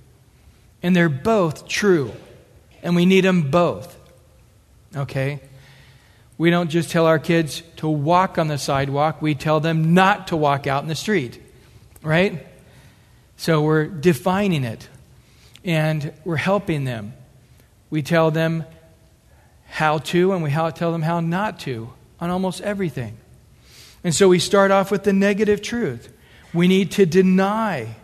And 0.83 0.95
they're 0.95 1.09
both 1.09 1.67
true. 1.67 2.11
And 2.83 2.95
we 2.95 3.05
need 3.05 3.21
them 3.21 3.49
both. 3.49 3.97
Okay? 4.95 5.39
We 6.37 6.49
don't 6.49 6.69
just 6.69 6.91
tell 6.91 7.05
our 7.05 7.19
kids 7.19 7.63
to 7.77 7.87
walk 7.87 8.37
on 8.37 8.47
the 8.47 8.57
sidewalk, 8.57 9.21
we 9.21 9.35
tell 9.35 9.59
them 9.59 9.93
not 9.93 10.27
to 10.27 10.35
walk 10.35 10.67
out 10.67 10.83
in 10.83 10.89
the 10.89 10.95
street. 10.95 11.41
Right? 12.01 12.45
So 13.37 13.61
we're 13.61 13.85
defining 13.85 14.63
it 14.63 14.87
and 15.63 16.13
we're 16.23 16.35
helping 16.35 16.83
them. 16.83 17.13
We 17.89 18.01
tell 18.01 18.31
them 18.31 18.65
how 19.67 19.97
to 19.97 20.33
and 20.33 20.43
we 20.43 20.51
tell 20.51 20.91
them 20.91 21.01
how 21.01 21.19
not 21.19 21.59
to 21.61 21.89
on 22.19 22.29
almost 22.29 22.61
everything. 22.61 23.17
And 24.03 24.13
so 24.13 24.29
we 24.29 24.39
start 24.39 24.71
off 24.71 24.91
with 24.91 25.03
the 25.03 25.13
negative 25.13 25.61
truth. 25.61 26.13
We 26.53 26.67
need 26.67 26.91
to 26.91 27.05
deny 27.05 27.95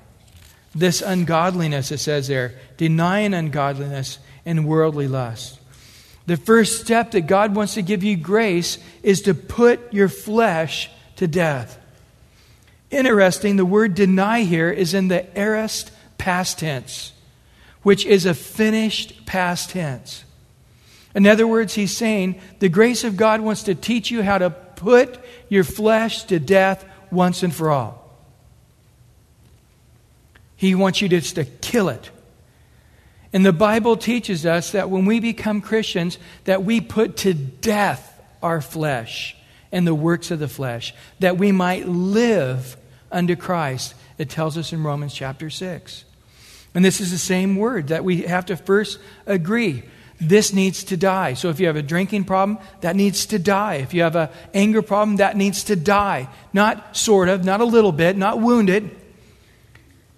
this 0.73 1.01
ungodliness, 1.01 1.91
it 1.91 1.99
says 1.99 2.27
there, 2.27 2.55
denying 2.77 3.33
ungodliness 3.33 4.19
and 4.45 4.65
worldly 4.65 5.07
lust. 5.07 5.60
The 6.27 6.37
first 6.37 6.81
step 6.81 7.11
that 7.11 7.21
God 7.21 7.55
wants 7.55 7.73
to 7.73 7.81
give 7.81 8.03
you 8.03 8.15
grace 8.15 8.77
is 9.03 9.23
to 9.23 9.33
put 9.33 9.93
your 9.93 10.07
flesh 10.07 10.89
to 11.17 11.27
death. 11.27 11.77
Interesting, 12.89 13.55
the 13.55 13.65
word 13.65 13.95
deny 13.95 14.41
here 14.43 14.69
is 14.69 14.93
in 14.93 15.07
the 15.07 15.25
aorist 15.37 15.91
past 16.17 16.59
tense, 16.59 17.13
which 17.83 18.05
is 18.05 18.25
a 18.25 18.33
finished 18.33 19.25
past 19.25 19.71
tense. 19.71 20.23
In 21.15 21.25
other 21.25 21.47
words, 21.47 21.73
he's 21.73 21.95
saying 21.95 22.39
the 22.59 22.69
grace 22.69 23.03
of 23.03 23.17
God 23.17 23.41
wants 23.41 23.63
to 23.63 23.75
teach 23.75 24.11
you 24.11 24.21
how 24.21 24.37
to 24.37 24.49
put 24.49 25.19
your 25.49 25.63
flesh 25.63 26.23
to 26.25 26.39
death 26.39 26.85
once 27.11 27.43
and 27.43 27.53
for 27.53 27.71
all. 27.71 28.01
He 30.55 30.75
wants 30.75 31.01
you 31.01 31.09
just 31.09 31.35
to 31.35 31.45
kill 31.45 31.89
it. 31.89 32.11
And 33.33 33.45
the 33.45 33.53
Bible 33.53 33.95
teaches 33.95 34.45
us 34.45 34.71
that 34.71 34.89
when 34.89 35.05
we 35.05 35.19
become 35.19 35.61
Christians, 35.61 36.17
that 36.43 36.63
we 36.63 36.81
put 36.81 37.17
to 37.17 37.33
death 37.33 38.19
our 38.43 38.59
flesh 38.61 39.35
and 39.71 39.87
the 39.87 39.95
works 39.95 40.31
of 40.31 40.39
the 40.39 40.49
flesh, 40.49 40.93
that 41.19 41.37
we 41.37 41.51
might 41.51 41.87
live 41.87 42.75
unto 43.11 43.35
Christ. 43.35 43.95
It 44.17 44.29
tells 44.29 44.57
us 44.57 44.73
in 44.73 44.83
Romans 44.83 45.13
chapter 45.13 45.49
6. 45.49 46.03
And 46.73 46.83
this 46.83 46.99
is 46.99 47.11
the 47.11 47.17
same 47.17 47.55
word 47.55 47.87
that 47.87 48.03
we 48.03 48.23
have 48.23 48.47
to 48.47 48.57
first 48.57 48.99
agree. 49.25 49.83
This 50.19 50.53
needs 50.53 50.83
to 50.85 50.97
die. 50.97 51.33
So 51.33 51.49
if 51.49 51.59
you 51.59 51.67
have 51.67 51.75
a 51.77 51.81
drinking 51.81 52.25
problem, 52.25 52.59
that 52.81 52.95
needs 52.95 53.25
to 53.27 53.39
die. 53.39 53.75
If 53.75 53.93
you 53.93 54.03
have 54.03 54.15
an 54.15 54.29
anger 54.53 54.81
problem, 54.81 55.17
that 55.17 55.37
needs 55.37 55.63
to 55.65 55.75
die. 55.75 56.29
Not 56.53 56.95
sort 56.95 57.29
of, 57.29 57.43
not 57.43 57.61
a 57.61 57.65
little 57.65 57.91
bit, 57.91 58.17
not 58.17 58.39
wounded, 58.39 58.95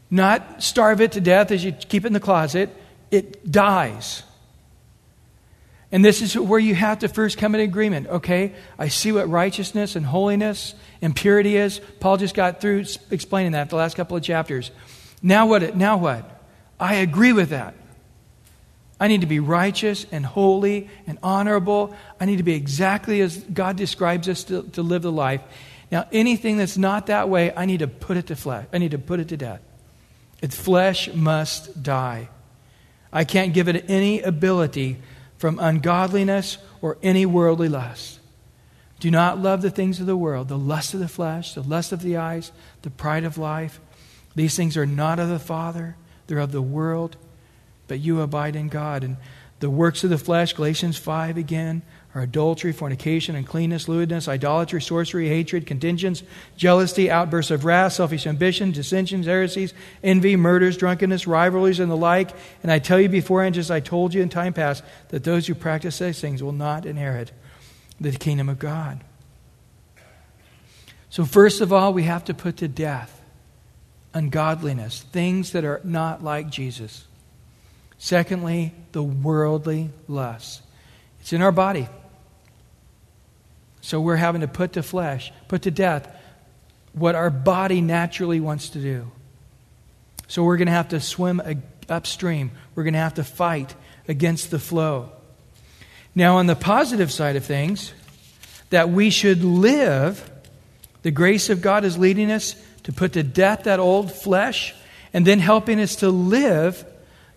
not 0.10 0.62
starve 0.64 1.00
it 1.00 1.14
to 1.14 1.22
death 1.22 1.52
as 1.52 1.64
you 1.64 1.72
keep 1.72 2.04
it 2.04 2.08
in 2.08 2.14
the 2.14 2.20
closet 2.20 2.70
it 3.14 3.50
dies. 3.50 4.24
And 5.92 6.04
this 6.04 6.24
is 6.24 6.36
where 6.36 6.60
you 6.60 6.74
have 6.74 7.00
to 7.00 7.08
first 7.08 7.38
come 7.38 7.54
in 7.54 7.62
agreement. 7.62 8.08
Okay, 8.08 8.56
I 8.80 8.88
see 8.88 9.12
what 9.12 9.30
righteousness 9.30 9.96
and 9.96 10.04
holiness 10.04 10.74
and 11.04 11.16
purity 11.16 11.56
is. 11.56 11.80
Paul 12.00 12.18
just 12.18 12.34
got 12.34 12.60
through 12.60 12.86
explaining 13.12 13.52
that 13.52 13.70
the 13.70 13.76
last 13.76 13.96
couple 13.96 14.18
of 14.18 14.24
chapters. 14.24 14.72
Now 15.22 15.46
what? 15.46 15.76
Now 15.76 15.98
what? 15.98 16.44
I 16.80 16.96
agree 16.96 17.32
with 17.32 17.50
that. 17.50 17.76
I 19.00 19.08
need 19.08 19.22
to 19.22 19.28
be 19.28 19.40
righteous 19.40 20.08
and 20.12 20.26
holy 20.26 20.90
and 21.06 21.20
honorable. 21.22 21.96
I 22.20 22.26
need 22.26 22.38
to 22.38 22.44
be 22.44 22.56
exactly 22.56 23.22
as 23.22 23.38
God 23.38 23.76
describes 23.76 24.28
us 24.28 24.46
to, 24.46 24.64
to 24.64 24.82
live 24.82 25.04
the 25.04 25.12
life. 25.12 25.42
Now, 25.92 26.08
anything 26.12 26.58
that's 26.58 26.78
not 26.78 27.08
that 27.08 27.30
way, 27.30 27.54
I 27.56 27.66
need 27.66 27.80
to 27.80 27.88
put 27.88 28.18
it 28.18 28.28
to 28.28 28.36
flesh. 28.36 28.66
I 28.74 28.80
need 28.80 28.92
to 28.92 28.98
put 28.98 29.20
it 29.20 29.28
to 29.28 29.38
death. 29.38 29.62
Its 30.42 30.56
flesh 30.56 31.14
must 31.14 31.84
die. 31.84 32.30
I 33.14 33.24
can't 33.24 33.54
give 33.54 33.68
it 33.68 33.86
any 33.88 34.22
ability 34.22 34.98
from 35.38 35.60
ungodliness 35.60 36.58
or 36.82 36.98
any 37.04 37.26
worldly 37.26 37.70
lust. 37.70 38.20
Do 39.00 39.12
not 39.12 39.38
love 39.38 39.62
the 39.62 39.70
things 39.70 40.00
of 40.00 40.08
the 40.08 40.18
world, 40.18 40.48
the 40.48 40.58
lust 40.58 40.94
of 40.94 41.00
the 41.00 41.08
flesh, 41.08 41.54
the 41.54 41.62
lust 41.62 41.92
of 41.92 42.02
the 42.02 42.18
eyes, 42.18 42.52
the 42.82 42.90
pride 42.90 43.24
of 43.24 43.38
life. 43.38 43.80
These 44.36 44.56
things 44.56 44.76
are 44.78 44.86
not 44.86 45.20
of 45.20 45.30
the 45.30 45.40
Father, 45.40 45.96
they're 46.26 46.40
of 46.40 46.52
the 46.52 46.62
world, 46.62 47.16
but 47.88 48.00
you 48.00 48.22
abide 48.22 48.56
in 48.56 48.68
God. 48.70 49.04
And 49.04 49.18
the 49.60 49.70
works 49.70 50.04
of 50.04 50.10
the 50.10 50.18
flesh, 50.18 50.54
Galatians 50.54 50.98
5 50.98 51.38
again, 51.38 51.84
are 52.16 52.22
adultery, 52.22 52.72
fornication, 52.72 53.36
uncleanness, 53.36 53.88
lewdness, 53.88 54.28
idolatry, 54.28 54.82
sorcery, 54.82 55.28
hatred, 55.28 55.66
contentions, 55.66 56.22
jealousy, 56.56 57.10
outbursts 57.10 57.50
of 57.50 57.66
wrath, 57.66 57.94
selfish 57.94 58.28
ambition, 58.28 58.72
dissensions, 58.72 59.26
heresies, 59.26 59.74
envy, 60.04 60.36
murders, 60.36 60.78
drunkenness, 60.78 61.26
rivalries, 61.26 61.80
and 61.80 61.90
the 61.90 61.98
like. 61.98 62.30
And 62.62 62.72
I 62.72 62.78
tell 62.78 63.00
you 63.00 63.10
beforehand, 63.10 63.56
just 63.56 63.68
as 63.68 63.72
I 63.72 63.80
told 63.80 64.14
you 64.14 64.22
in 64.22 64.30
time 64.30 64.54
past, 64.54 64.84
that 65.10 65.24
those 65.24 65.48
who 65.48 65.56
practice 65.56 65.98
these 65.98 66.22
things 66.22 66.44
will 66.44 66.52
not 66.52 66.86
inherit 66.86 67.32
the 68.00 68.12
kingdom 68.12 68.48
of 68.48 68.60
God. 68.60 69.04
So, 71.10 71.26
first 71.26 71.62
of 71.62 71.74
all, 71.74 71.94
we 71.94 72.04
have 72.04 72.26
to 72.26 72.34
put 72.34 72.58
to 72.58 72.68
death 72.68 73.22
ungodliness, 74.14 75.02
things 75.12 75.52
that 75.54 75.66
are 75.66 75.82
not 75.84 76.24
like 76.24 76.50
Jesus. 76.50 77.06
Secondly, 77.98 78.74
the 78.92 79.02
worldly 79.02 79.90
lusts. 80.08 80.62
It's 81.22 81.34
in 81.34 81.42
our 81.42 81.52
body. 81.52 81.88
So 83.84 84.00
we're 84.00 84.16
having 84.16 84.42
to 84.42 84.48
put 84.48 84.74
to 84.74 84.82
flesh, 84.82 85.34
put 85.50 85.64
to 85.64 85.72
death 85.72 86.10
what 86.94 87.16
our 87.16 87.30
body 87.30 87.82
naturally 87.82 88.40
wants 88.40 88.70
to 88.70 88.80
do. 88.80 89.12
So 90.30 90.46
we're 90.46 90.56
going 90.56 90.68
to 90.68 90.72
have 90.72 90.90
to 90.90 91.02
swim 91.02 91.42
upstream. 91.90 92.52
We're 92.76 92.84
going 92.84 92.94
to 92.94 93.00
have 93.00 93.16
to 93.16 93.26
fight 93.26 93.76
against 94.08 94.52
the 94.52 94.58
flow. 94.58 95.12
Now, 96.16 96.38
on 96.38 96.48
the 96.48 96.56
positive 96.56 97.12
side 97.12 97.36
of 97.36 97.44
things, 97.44 97.94
that 98.70 98.90
we 98.90 99.10
should 99.10 99.44
live, 99.44 100.32
the 101.02 101.12
grace 101.12 101.50
of 101.50 101.62
God 101.62 101.84
is 101.84 101.98
leading 101.98 102.32
us 102.32 102.56
to 102.84 102.94
put 102.94 103.14
to 103.14 103.22
death 103.22 103.64
that 103.64 103.82
old 103.82 104.14
flesh 104.14 104.74
and 105.12 105.28
then 105.28 105.40
helping 105.40 105.82
us 105.82 105.98
to 105.98 106.10
live 106.10 106.86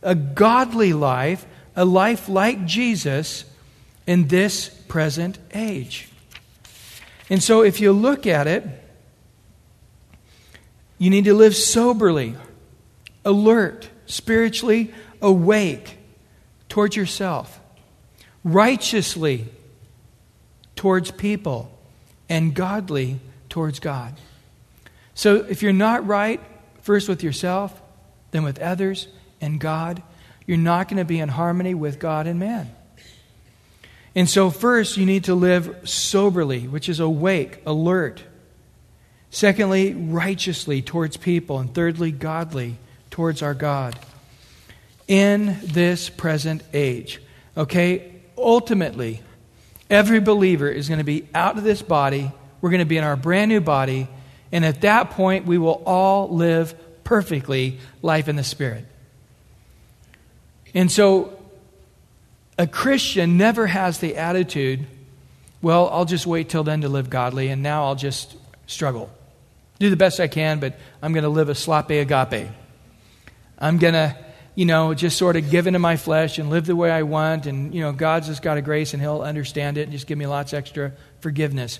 a 0.01 0.15
godly 0.15 0.93
life, 0.93 1.45
a 1.75 1.85
life 1.85 2.29
like 2.29 2.67
Jesus 2.67 3.45
in 4.07 4.29
this 4.29 4.69
present 4.69 5.41
age. 5.53 6.09
And 7.29 7.43
so, 7.43 7.63
if 7.63 7.81
you 7.81 7.93
look 7.93 8.27
at 8.27 8.47
it, 8.47 8.65
you 10.99 11.11
need 11.11 11.25
to 11.25 11.35
live 11.35 11.57
soberly, 11.57 12.37
alert, 13.25 13.91
spiritually 14.07 14.95
awake 15.21 15.99
towards 16.69 16.95
yourself, 16.95 17.61
righteously 18.45 19.47
towards 20.77 21.11
people, 21.11 21.77
and 22.29 22.55
godly 22.55 23.19
towards 23.49 23.81
God. 23.81 24.15
So, 25.15 25.37
if 25.37 25.63
you're 25.63 25.73
not 25.73 26.07
right, 26.07 26.41
first 26.83 27.09
with 27.09 27.23
yourself, 27.23 27.83
then 28.31 28.45
with 28.45 28.61
others 28.61 29.09
and 29.41 29.59
God, 29.59 30.03
you're 30.47 30.59
not 30.59 30.89
going 30.89 30.99
to 30.99 31.05
be 31.05 31.19
in 31.19 31.31
harmony 31.31 31.75
with 31.75 31.99
God 31.99 32.27
and 32.27 32.39
man. 32.39 32.76
And 34.17 34.31
so, 34.31 34.49
first, 34.49 34.97
you 34.97 35.05
need 35.05 35.25
to 35.25 35.35
live 35.35 35.77
soberly, 35.85 36.67
which 36.67 36.89
is 36.89 37.01
awake, 37.01 37.61
alert. 37.67 38.25
Secondly, 39.31 39.93
righteously 39.93 40.81
towards 40.81 41.19
people. 41.19 41.59
And 41.59 41.73
thirdly, 41.73 42.13
godly 42.13 42.79
towards 43.11 43.43
our 43.43 43.53
God. 43.53 43.99
In 45.07 45.59
this 45.63 46.09
present 46.09 46.63
age. 46.73 47.21
Okay? 47.59 48.11
Ultimately, 48.39 49.21
every 49.91 50.21
believer 50.21 50.69
is 50.71 50.89
going 50.89 50.99
to 50.99 51.05
be 51.05 51.29
out 51.35 51.59
of 51.59 51.65
this 51.65 51.83
body. 51.83 52.33
We're 52.63 52.71
going 52.71 52.81
to 52.81 52.87
be 52.87 52.97
in 52.97 53.05
our 53.05 53.17
brand 53.17 53.51
new 53.51 53.61
body. 53.61 54.09
And 54.51 54.65
at 54.65 54.81
that 54.81 55.11
point, 55.11 55.45
we 55.45 55.59
will 55.59 55.83
all 55.85 56.35
live 56.35 56.75
perfectly 57.05 57.81
life 58.01 58.29
in 58.29 58.37
the 58.37 58.45
Spirit. 58.45 58.87
And 60.73 60.91
so 60.91 61.36
a 62.59 62.67
Christian 62.67 63.37
never 63.37 63.67
has 63.67 63.99
the 63.99 64.17
attitude, 64.17 64.87
well, 65.61 65.89
I'll 65.89 66.05
just 66.05 66.27
wait 66.27 66.49
till 66.49 66.65
then 66.65 66.83
to 66.83 66.89
live 66.89 67.11
godly, 67.11 67.49
and 67.49 67.63
now 67.63 67.85
I'll 67.85 67.95
just 67.95 68.37
struggle. 68.67 69.11
Do 69.79 69.91
the 69.91 69.97
best 69.97 70.21
I 70.21 70.29
can, 70.29 70.59
but 70.59 70.79
I'm 71.03 71.13
going 71.13 71.25
to 71.25 71.29
live 71.29 71.49
a 71.49 71.55
sloppy 71.55 71.99
agape. 71.99 72.49
I'm 73.59 73.79
going 73.79 73.95
to, 73.95 74.17
you 74.55 74.65
know, 74.65 74.95
just 74.95 75.19
sort 75.19 75.37
of 75.37 75.51
give 75.51 75.67
into 75.67 75.79
my 75.79 75.97
flesh 75.97 76.39
and 76.39 76.51
live 76.51 76.67
the 76.67 76.77
way 76.77 76.91
I 76.91 77.03
want, 77.03 77.47
and, 77.47 77.75
you 77.75 77.81
know, 77.81 77.93
God's 77.93 78.29
just 78.29 78.43
got 78.43 78.57
a 78.57 78.63
grace 78.63 78.95
and 78.95 79.03
He'll 79.03 79.23
understand 79.23 79.77
it 79.77 79.83
and 79.83 79.93
just 79.93 80.07
give 80.07 80.17
me 80.17 80.27
lots 80.27 80.55
extra 80.55 80.93
forgiveness. 81.21 81.79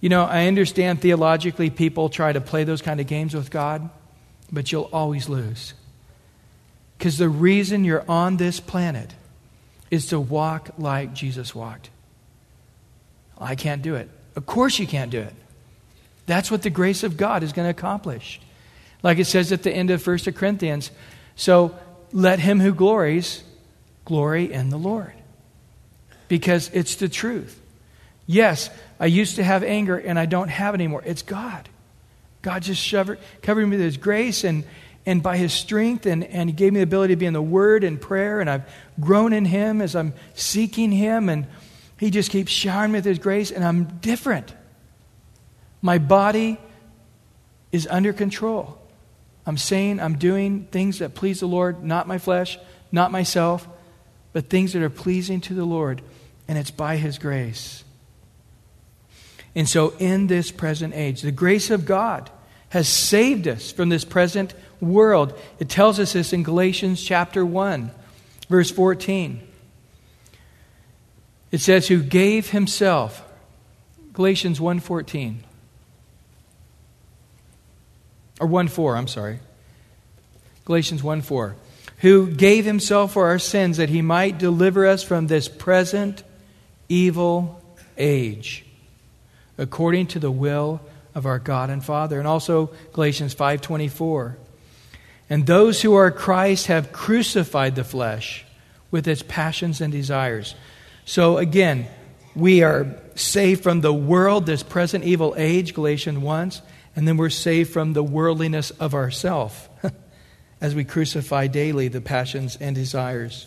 You 0.00 0.08
know, 0.08 0.24
I 0.24 0.46
understand 0.46 1.00
theologically 1.00 1.70
people 1.70 2.08
try 2.08 2.32
to 2.32 2.40
play 2.40 2.64
those 2.64 2.82
kind 2.82 3.00
of 3.00 3.06
games 3.06 3.34
with 3.34 3.50
God, 3.50 3.88
but 4.50 4.72
you'll 4.72 4.90
always 4.92 5.28
lose. 5.28 5.74
Because 6.98 7.16
the 7.16 7.28
reason 7.28 7.84
you're 7.84 8.04
on 8.08 8.36
this 8.36 8.60
planet 8.60 9.14
is 9.90 10.06
to 10.06 10.20
walk 10.20 10.70
like 10.78 11.14
Jesus 11.14 11.54
walked. 11.54 11.90
I 13.38 13.54
can't 13.54 13.82
do 13.82 13.94
it. 13.94 14.08
Of 14.36 14.46
course, 14.46 14.78
you 14.78 14.86
can't 14.86 15.10
do 15.10 15.20
it. 15.20 15.34
That's 16.26 16.50
what 16.50 16.62
the 16.62 16.70
grace 16.70 17.02
of 17.02 17.16
God 17.16 17.42
is 17.42 17.52
going 17.52 17.66
to 17.66 17.70
accomplish. 17.70 18.40
Like 19.02 19.18
it 19.18 19.26
says 19.26 19.50
at 19.50 19.62
the 19.62 19.72
end 19.72 19.90
of 19.90 20.06
1 20.06 20.18
Corinthians. 20.34 20.90
So 21.34 21.76
let 22.12 22.38
him 22.38 22.60
who 22.60 22.72
glories 22.72 23.42
glory 24.04 24.52
in 24.52 24.70
the 24.70 24.76
Lord. 24.76 25.12
Because 26.28 26.70
it's 26.72 26.96
the 26.96 27.08
truth. 27.08 27.60
Yes, 28.26 28.70
I 29.00 29.06
used 29.06 29.36
to 29.36 29.42
have 29.42 29.64
anger 29.64 29.96
and 29.96 30.18
I 30.18 30.26
don't 30.26 30.48
have 30.48 30.74
anymore. 30.74 31.02
It's 31.04 31.22
God. 31.22 31.68
God 32.42 32.62
just 32.62 32.80
shoved, 32.80 33.18
covered 33.42 33.66
me 33.66 33.76
with 33.76 33.84
His 33.84 33.96
grace 33.96 34.44
and, 34.44 34.64
and 35.04 35.22
by 35.22 35.36
His 35.36 35.52
strength, 35.52 36.06
and, 36.06 36.24
and 36.24 36.48
He 36.48 36.54
gave 36.54 36.72
me 36.72 36.80
the 36.80 36.84
ability 36.84 37.14
to 37.14 37.18
be 37.18 37.26
in 37.26 37.32
the 37.32 37.42
Word 37.42 37.84
and 37.84 38.00
prayer, 38.00 38.40
and 38.40 38.48
I've 38.48 38.62
grown 39.00 39.32
in 39.32 39.44
Him 39.44 39.80
as 39.80 39.96
I'm 39.96 40.14
seeking 40.34 40.92
Him, 40.92 41.28
and 41.28 41.46
He 41.98 42.10
just 42.10 42.30
keeps 42.30 42.52
showering 42.52 42.92
me 42.92 42.98
with 42.98 43.04
His 43.04 43.18
grace, 43.18 43.50
and 43.50 43.64
I'm 43.64 43.84
different. 43.98 44.54
My 45.82 45.98
body 45.98 46.58
is 47.72 47.86
under 47.90 48.12
control. 48.12 48.78
I'm 49.46 49.56
saying 49.56 50.00
I'm 50.00 50.18
doing 50.18 50.66
things 50.70 50.98
that 50.98 51.14
please 51.14 51.40
the 51.40 51.46
Lord, 51.46 51.82
not 51.82 52.06
my 52.06 52.18
flesh, 52.18 52.58
not 52.92 53.10
myself, 53.10 53.66
but 54.32 54.48
things 54.48 54.72
that 54.74 54.82
are 54.82 54.90
pleasing 54.90 55.40
to 55.42 55.54
the 55.54 55.64
Lord, 55.64 56.02
and 56.46 56.58
it's 56.58 56.70
by 56.70 56.96
His 56.96 57.18
grace. 57.18 57.84
And 59.54 59.68
so, 59.68 59.94
in 59.98 60.26
this 60.28 60.50
present 60.50 60.94
age, 60.94 61.22
the 61.22 61.32
grace 61.32 61.70
of 61.70 61.84
God 61.84 62.30
has 62.68 62.88
saved 62.88 63.48
us 63.48 63.72
from 63.72 63.88
this 63.88 64.04
present 64.04 64.54
world. 64.80 65.36
It 65.58 65.68
tells 65.68 65.98
us 65.98 66.12
this 66.12 66.32
in 66.32 66.44
Galatians 66.44 67.02
chapter 67.02 67.44
1, 67.44 67.90
verse 68.50 68.70
14. 68.70 69.40
It 71.50 71.62
says, 71.62 71.88
Who 71.88 72.02
gave 72.02 72.50
Himself, 72.50 73.24
Galatians 74.12 74.60
1.14, 74.60 75.36
or 78.40 78.46
1.4, 78.46 78.98
I'm 78.98 79.08
sorry. 79.08 79.40
Galatians 80.66 81.00
1.4 81.00 81.54
who 82.00 82.28
gave 82.28 82.64
himself 82.64 83.12
for 83.12 83.26
our 83.26 83.38
sins 83.38 83.76
that 83.76 83.90
he 83.90 84.00
might 84.00 84.38
deliver 84.38 84.86
us 84.86 85.02
from 85.02 85.26
this 85.26 85.48
present 85.48 86.22
evil 86.88 87.62
age 87.98 88.64
according 89.58 90.06
to 90.06 90.18
the 90.18 90.30
will 90.30 90.80
of 91.14 91.26
our 91.26 91.38
God 91.38 91.68
and 91.68 91.84
Father. 91.84 92.18
And 92.18 92.26
also 92.26 92.70
Galatians 92.94 93.34
5:24. 93.34 94.36
And 95.30 95.46
those 95.46 95.80
who 95.80 95.94
are 95.94 96.10
Christ 96.10 96.66
have 96.66 96.92
crucified 96.92 97.76
the 97.76 97.84
flesh 97.84 98.44
with 98.90 99.06
its 99.06 99.22
passions 99.22 99.80
and 99.80 99.92
desires. 99.92 100.56
So 101.04 101.38
again, 101.38 101.86
we 102.34 102.62
are 102.62 102.96
saved 103.14 103.62
from 103.62 103.80
the 103.80 103.94
world, 103.94 104.46
this 104.46 104.64
present 104.64 105.04
evil 105.04 105.34
age, 105.36 105.74
Galatians 105.74 106.18
1, 106.18 106.52
and 106.96 107.06
then 107.06 107.16
we're 107.16 107.30
saved 107.30 107.72
from 107.72 107.92
the 107.92 108.02
worldliness 108.02 108.72
of 108.72 108.94
ourself 108.94 109.68
as 110.60 110.74
we 110.74 110.84
crucify 110.84 111.46
daily 111.46 111.86
the 111.86 112.00
passions 112.00 112.56
and 112.60 112.74
desires. 112.74 113.46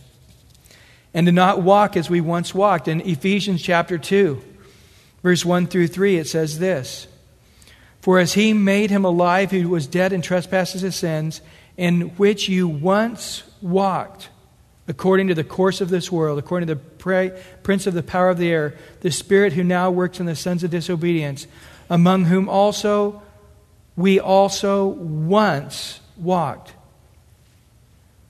And 1.13 1.27
to 1.27 1.31
not 1.31 1.61
walk 1.61 1.95
as 1.97 2.09
we 2.09 2.21
once 2.21 2.55
walked. 2.55 2.87
In 2.87 3.01
Ephesians 3.01 3.61
chapter 3.61 3.97
2, 3.97 4.41
verse 5.21 5.45
1 5.45 5.67
through 5.67 5.87
3, 5.87 6.17
it 6.17 6.27
says 6.27 6.59
this 6.59 7.07
For 8.01 8.19
as 8.19 8.33
he 8.33 8.53
made 8.53 8.89
him 8.89 9.05
alive 9.05 9.51
who 9.51 9.69
was 9.69 9.85
dead 9.85 10.13
in 10.13 10.21
trespasses 10.21 10.83
and 10.83 10.93
sins, 10.93 11.41
in 11.77 12.09
which 12.17 12.47
you 12.49 12.67
once 12.67 13.43
walked, 13.61 14.29
according 14.87 15.27
to 15.27 15.35
the 15.35 15.43
course 15.43 15.81
of 15.81 15.89
this 15.89 16.11
world, 16.11 16.37
according 16.37 16.67
to 16.67 16.75
the 16.75 17.33
prince 17.63 17.87
of 17.87 17.93
the 17.93 18.03
power 18.03 18.29
of 18.29 18.37
the 18.37 18.51
air, 18.51 18.75
the 19.01 19.11
spirit 19.11 19.53
who 19.53 19.63
now 19.63 19.89
works 19.89 20.19
in 20.19 20.25
the 20.25 20.35
sons 20.35 20.63
of 20.63 20.71
disobedience, 20.71 21.47
among 21.89 22.25
whom 22.25 22.47
also 22.49 23.21
we 23.95 24.19
also 24.19 24.87
once 24.87 25.99
walked 26.17 26.73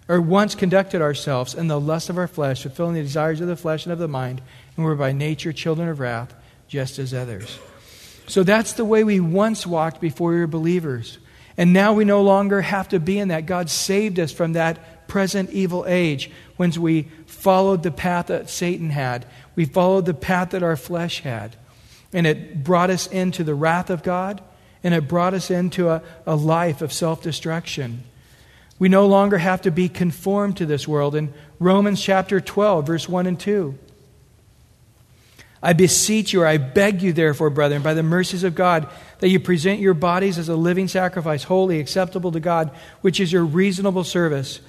or 0.10 0.19
once 0.19 0.56
conducted 0.56 1.01
ourselves 1.01 1.56
in 1.56 1.67
the 1.67 1.79
lust 1.79 2.10
of 2.10 2.17
our 2.17 2.27
flesh, 2.27 2.63
fulfilling 2.63 2.93
the 2.93 3.01
desires 3.01 3.39
of 3.39 3.47
the 3.47 3.56
flesh 3.56 3.86
and 3.86 3.93
of 3.93 3.99
the 3.99 4.08
mind, 4.08 4.41
and 4.75 4.86
were 4.86 4.95
by 4.95 5.13
nature 5.13 5.53
children 5.53 5.88
of 5.88 5.99
wrath, 5.99 6.36
just 6.67 6.99
as 6.99 7.13
others. 7.13 7.58
So 8.27 8.43
that's 8.43 8.73
the 8.73 8.86
way 8.86 9.03
we 9.03 9.19
once 9.21 9.65
walked 9.65 10.01
before 10.01 10.32
we 10.32 10.39
were 10.39 10.47
believers. 10.47 11.17
And 11.57 11.73
now 11.73 11.93
we 11.93 12.05
no 12.05 12.21
longer 12.21 12.61
have 12.61 12.89
to 12.89 12.99
be 12.99 13.19
in 13.19 13.27
that. 13.27 13.45
God 13.45 13.69
saved 13.69 14.19
us 14.19 14.31
from 14.31 14.53
that 14.53 15.07
present 15.07 15.51
evil 15.51 15.85
age 15.87 16.31
when 16.57 16.71
we 16.71 17.03
followed 17.25 17.83
the 17.83 17.91
path 17.91 18.27
that 18.27 18.49
Satan 18.49 18.89
had. 18.89 19.25
We 19.55 19.65
followed 19.65 20.05
the 20.05 20.13
path 20.13 20.51
that 20.51 20.63
our 20.63 20.75
flesh 20.75 21.21
had. 21.21 21.55
And 22.11 22.25
it 22.25 22.63
brought 22.63 22.89
us 22.89 23.07
into 23.07 23.43
the 23.43 23.55
wrath 23.55 23.89
of 23.89 24.03
God, 24.03 24.41
and 24.83 24.93
it 24.93 25.07
brought 25.07 25.33
us 25.33 25.49
into 25.49 25.89
a, 25.89 26.01
a 26.25 26.35
life 26.35 26.81
of 26.81 26.93
self 26.93 27.21
destruction. 27.21 28.03
We 28.79 28.89
no 28.89 29.05
longer 29.05 29.37
have 29.37 29.61
to 29.61 29.71
be 29.71 29.89
conformed 29.89 30.57
to 30.57 30.65
this 30.65 30.87
world. 30.87 31.15
In 31.15 31.33
Romans 31.59 32.01
chapter 32.01 32.41
12, 32.41 32.85
verse 32.85 33.09
1 33.09 33.27
and 33.27 33.39
2. 33.39 33.77
I 35.65 35.71
beseech 35.71 36.34
you, 36.34 36.41
or 36.41 36.45
I 36.45 36.58
beg 36.58 37.02
you, 37.02 37.13
therefore, 37.13 37.49
brethren, 37.49 37.82
by 37.82 37.93
the 37.93 38.04
mercies 38.04 38.43
of 38.43 38.54
God, 38.54 38.89
that 39.19 39.30
you 39.30 39.39
present 39.39 39.80
your 39.80 39.93
bodies 39.93 40.38
as 40.38 40.49
a 40.49 40.58
living 40.58 40.89
sacrifice, 40.89 41.45
holy, 41.45 41.80
acceptable 41.80 42.34
to 42.34 42.41
God, 42.41 42.69
which 42.99 43.21
is 43.21 43.32
your 43.32 43.45
reasonable 43.45 44.04
service. 44.04 44.60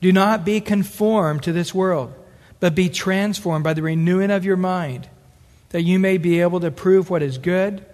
Do 0.00 0.10
not 0.10 0.44
be 0.44 0.60
conformed 0.60 1.44
to 1.44 1.52
this 1.52 1.72
world, 1.72 2.12
but 2.58 2.74
be 2.74 2.88
transformed 2.88 3.62
by 3.62 3.74
the 3.74 3.82
renewing 3.82 4.32
of 4.32 4.44
your 4.44 4.56
mind, 4.56 5.08
that 5.68 5.82
you 5.82 6.00
may 6.00 6.18
be 6.18 6.40
able 6.40 6.58
to 6.60 6.72
prove 6.72 7.10
what 7.10 7.22
is 7.22 7.38
good 7.38 7.86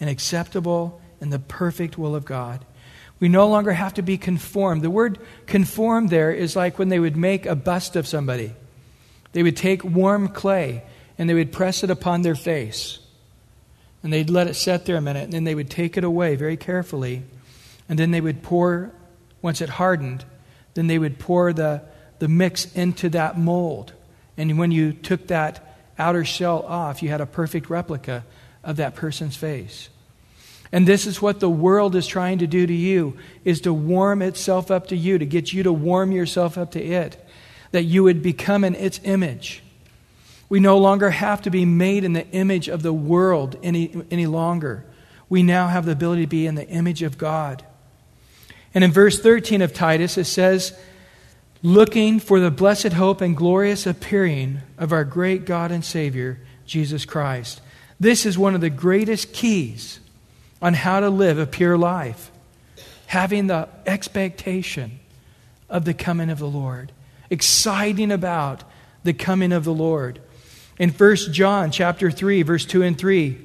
and 0.00 0.10
acceptable 0.10 1.00
and 1.20 1.32
the 1.32 1.38
perfect 1.38 1.96
will 1.96 2.16
of 2.16 2.24
God. 2.24 2.64
We 3.20 3.28
no 3.28 3.46
longer 3.46 3.72
have 3.72 3.94
to 3.94 4.02
be 4.02 4.18
conformed. 4.18 4.82
The 4.82 4.90
word 4.90 5.20
conformed 5.46 6.10
there 6.10 6.32
is 6.32 6.56
like 6.56 6.76
when 6.76 6.88
they 6.88 6.98
would 6.98 7.16
make 7.16 7.46
a 7.46 7.54
bust 7.54 7.94
of 7.94 8.08
somebody. 8.08 8.54
They 9.32 9.44
would 9.44 9.56
take 9.56 9.84
warm 9.84 10.26
clay 10.26 10.82
and 11.20 11.28
they 11.28 11.34
would 11.34 11.52
press 11.52 11.84
it 11.84 11.90
upon 11.90 12.22
their 12.22 12.34
face. 12.34 12.98
And 14.02 14.10
they'd 14.10 14.30
let 14.30 14.46
it 14.46 14.54
set 14.54 14.86
there 14.86 14.96
a 14.96 15.02
minute, 15.02 15.24
and 15.24 15.34
then 15.34 15.44
they 15.44 15.54
would 15.54 15.68
take 15.68 15.98
it 15.98 16.02
away 16.02 16.34
very 16.34 16.56
carefully. 16.56 17.24
And 17.90 17.98
then 17.98 18.10
they 18.10 18.22
would 18.22 18.42
pour, 18.42 18.90
once 19.42 19.60
it 19.60 19.68
hardened, 19.68 20.24
then 20.72 20.86
they 20.86 20.98
would 20.98 21.18
pour 21.18 21.52
the, 21.52 21.82
the 22.20 22.28
mix 22.28 22.74
into 22.74 23.10
that 23.10 23.36
mold. 23.36 23.92
And 24.38 24.58
when 24.58 24.70
you 24.70 24.94
took 24.94 25.26
that 25.26 25.76
outer 25.98 26.24
shell 26.24 26.62
off, 26.62 27.02
you 27.02 27.10
had 27.10 27.20
a 27.20 27.26
perfect 27.26 27.68
replica 27.68 28.24
of 28.64 28.76
that 28.76 28.94
person's 28.94 29.36
face. 29.36 29.90
And 30.72 30.88
this 30.88 31.06
is 31.06 31.20
what 31.20 31.38
the 31.38 31.50
world 31.50 31.96
is 31.96 32.06
trying 32.06 32.38
to 32.38 32.46
do 32.46 32.66
to 32.66 32.72
you 32.72 33.18
is 33.44 33.60
to 33.62 33.74
warm 33.74 34.22
itself 34.22 34.70
up 34.70 34.86
to 34.86 34.96
you, 34.96 35.18
to 35.18 35.26
get 35.26 35.52
you 35.52 35.64
to 35.64 35.72
warm 35.72 36.12
yourself 36.12 36.56
up 36.56 36.70
to 36.70 36.82
it, 36.82 37.22
that 37.72 37.82
you 37.82 38.04
would 38.04 38.22
become 38.22 38.64
in 38.64 38.74
its 38.74 39.00
image. 39.04 39.62
We 40.50 40.60
no 40.60 40.76
longer 40.76 41.08
have 41.08 41.40
to 41.42 41.50
be 41.50 41.64
made 41.64 42.04
in 42.04 42.12
the 42.12 42.28
image 42.28 42.68
of 42.68 42.82
the 42.82 42.92
world 42.92 43.56
any, 43.62 44.04
any 44.10 44.26
longer. 44.26 44.84
We 45.30 45.42
now 45.42 45.68
have 45.68 45.86
the 45.86 45.92
ability 45.92 46.22
to 46.22 46.28
be 46.28 46.46
in 46.46 46.56
the 46.56 46.68
image 46.68 47.02
of 47.02 47.16
God. 47.16 47.64
And 48.74 48.84
in 48.84 48.90
verse 48.90 49.18
13 49.18 49.62
of 49.62 49.72
Titus, 49.72 50.18
it 50.18 50.24
says, 50.24 50.78
Looking 51.62 52.20
for 52.20 52.40
the 52.40 52.50
blessed 52.50 52.94
hope 52.94 53.20
and 53.20 53.36
glorious 53.36 53.86
appearing 53.86 54.60
of 54.76 54.92
our 54.92 55.04
great 55.04 55.44
God 55.44 55.70
and 55.70 55.84
Savior, 55.84 56.40
Jesus 56.66 57.04
Christ. 57.04 57.60
This 58.00 58.26
is 58.26 58.36
one 58.36 58.54
of 58.54 58.60
the 58.60 58.70
greatest 58.70 59.32
keys 59.32 60.00
on 60.60 60.74
how 60.74 61.00
to 61.00 61.10
live 61.10 61.38
a 61.38 61.46
pure 61.46 61.78
life, 61.78 62.30
having 63.06 63.46
the 63.46 63.68
expectation 63.86 64.98
of 65.68 65.84
the 65.84 65.94
coming 65.94 66.30
of 66.30 66.38
the 66.38 66.48
Lord, 66.48 66.92
exciting 67.28 68.10
about 68.10 68.64
the 69.04 69.12
coming 69.12 69.52
of 69.52 69.64
the 69.64 69.74
Lord. 69.74 70.20
In 70.80 70.88
1 70.88 71.16
John 71.30 71.70
chapter 71.70 72.10
3 72.10 72.42
verse 72.42 72.64
2 72.64 72.82
and 72.82 72.96
3, 72.96 73.36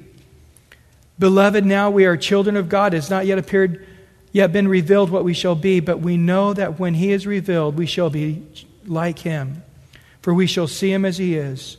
beloved 1.20 1.66
now 1.66 1.90
we 1.90 2.06
are 2.06 2.16
children 2.16 2.56
of 2.56 2.70
God, 2.70 2.94
it 2.94 2.98
has 2.98 3.10
not 3.10 3.26
yet 3.26 3.38
appeared 3.38 3.86
yet 4.32 4.54
been 4.54 4.70
revealed 4.70 5.10
what 5.10 5.26
we 5.26 5.34
shall 5.34 5.54
be, 5.54 5.82
but 5.82 6.00
we 6.00 6.16
know 6.16 6.54
that 6.54 6.80
when 6.80 6.94
he 6.94 7.12
is 7.12 7.28
revealed 7.28 7.78
we 7.78 7.86
shall 7.86 8.10
be 8.10 8.48
like 8.86 9.20
him, 9.20 9.64
for 10.22 10.34
we 10.34 10.48
shall 10.48 10.66
see 10.66 10.94
him 10.94 11.04
as 11.04 11.18
he 11.18 11.36
is. 11.36 11.76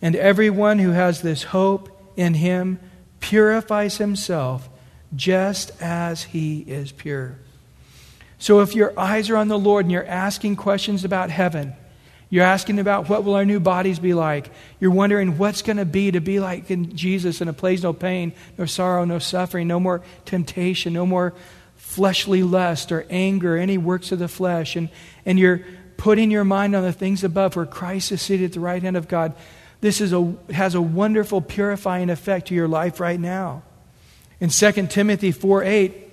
And 0.00 0.14
everyone 0.14 0.78
who 0.78 0.90
has 0.90 1.22
this 1.22 1.42
hope 1.42 1.90
in 2.16 2.34
him 2.34 2.78
purifies 3.18 3.96
himself 3.96 4.68
just 5.16 5.72
as 5.82 6.22
he 6.22 6.60
is 6.60 6.92
pure. 6.92 7.36
So 8.38 8.60
if 8.60 8.76
your 8.76 8.96
eyes 8.96 9.28
are 9.28 9.36
on 9.36 9.48
the 9.48 9.58
Lord 9.58 9.86
and 9.86 9.90
you're 9.90 10.06
asking 10.06 10.54
questions 10.54 11.04
about 11.04 11.30
heaven, 11.30 11.74
you're 12.30 12.44
asking 12.44 12.78
about 12.78 13.08
what 13.08 13.24
will 13.24 13.34
our 13.34 13.44
new 13.44 13.58
bodies 13.58 13.98
be 13.98 14.14
like. 14.14 14.50
You're 14.78 14.92
wondering 14.92 15.36
what's 15.36 15.62
going 15.62 15.78
to 15.78 15.84
be 15.84 16.12
to 16.12 16.20
be 16.20 16.38
like 16.38 16.70
in 16.70 16.96
Jesus 16.96 17.40
in 17.40 17.48
a 17.48 17.52
place 17.52 17.82
no 17.82 17.92
pain, 17.92 18.32
no 18.56 18.66
sorrow, 18.66 19.04
no 19.04 19.18
suffering, 19.18 19.66
no 19.66 19.80
more 19.80 20.00
temptation, 20.24 20.92
no 20.92 21.04
more 21.04 21.34
fleshly 21.74 22.44
lust 22.44 22.92
or 22.92 23.04
anger, 23.10 23.56
any 23.56 23.76
works 23.76 24.12
of 24.12 24.20
the 24.20 24.28
flesh. 24.28 24.76
And, 24.76 24.90
and 25.26 25.40
you're 25.40 25.62
putting 25.96 26.30
your 26.30 26.44
mind 26.44 26.76
on 26.76 26.84
the 26.84 26.92
things 26.92 27.24
above 27.24 27.56
where 27.56 27.66
Christ 27.66 28.12
is 28.12 28.22
seated 28.22 28.44
at 28.44 28.52
the 28.52 28.60
right 28.60 28.80
hand 28.80 28.96
of 28.96 29.08
God. 29.08 29.34
This 29.80 30.00
is 30.00 30.12
a, 30.12 30.32
has 30.50 30.76
a 30.76 30.80
wonderful 30.80 31.40
purifying 31.40 32.10
effect 32.10 32.48
to 32.48 32.54
your 32.54 32.68
life 32.68 33.00
right 33.00 33.18
now. 33.18 33.62
In 34.38 34.50
2 34.50 34.72
Timothy 34.86 35.32
4 35.32 35.64
8, 35.64 36.12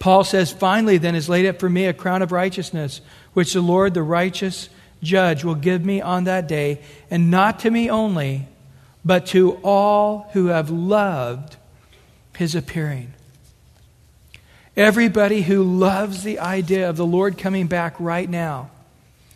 Paul 0.00 0.24
says, 0.24 0.52
Finally, 0.52 0.98
then 0.98 1.14
is 1.14 1.28
laid 1.28 1.46
up 1.46 1.60
for 1.60 1.70
me 1.70 1.86
a 1.86 1.94
crown 1.94 2.22
of 2.22 2.32
righteousness, 2.32 3.00
which 3.34 3.52
the 3.52 3.60
Lord, 3.60 3.94
the 3.94 4.02
righteous 4.02 4.68
judge, 5.06 5.44
will 5.44 5.54
give 5.54 5.84
me 5.84 6.00
on 6.00 6.24
that 6.24 6.46
day, 6.46 6.80
and 7.10 7.30
not 7.30 7.60
to 7.60 7.70
me 7.70 7.88
only, 7.88 8.46
but 9.04 9.26
to 9.26 9.52
all 9.62 10.28
who 10.32 10.46
have 10.46 10.68
loved 10.68 11.56
his 12.36 12.54
appearing. 12.54 13.12
Everybody 14.76 15.42
who 15.42 15.62
loves 15.62 16.22
the 16.22 16.38
idea 16.38 16.90
of 16.90 16.96
the 16.96 17.06
Lord 17.06 17.38
coming 17.38 17.66
back 17.66 17.98
right 17.98 18.28
now 18.28 18.70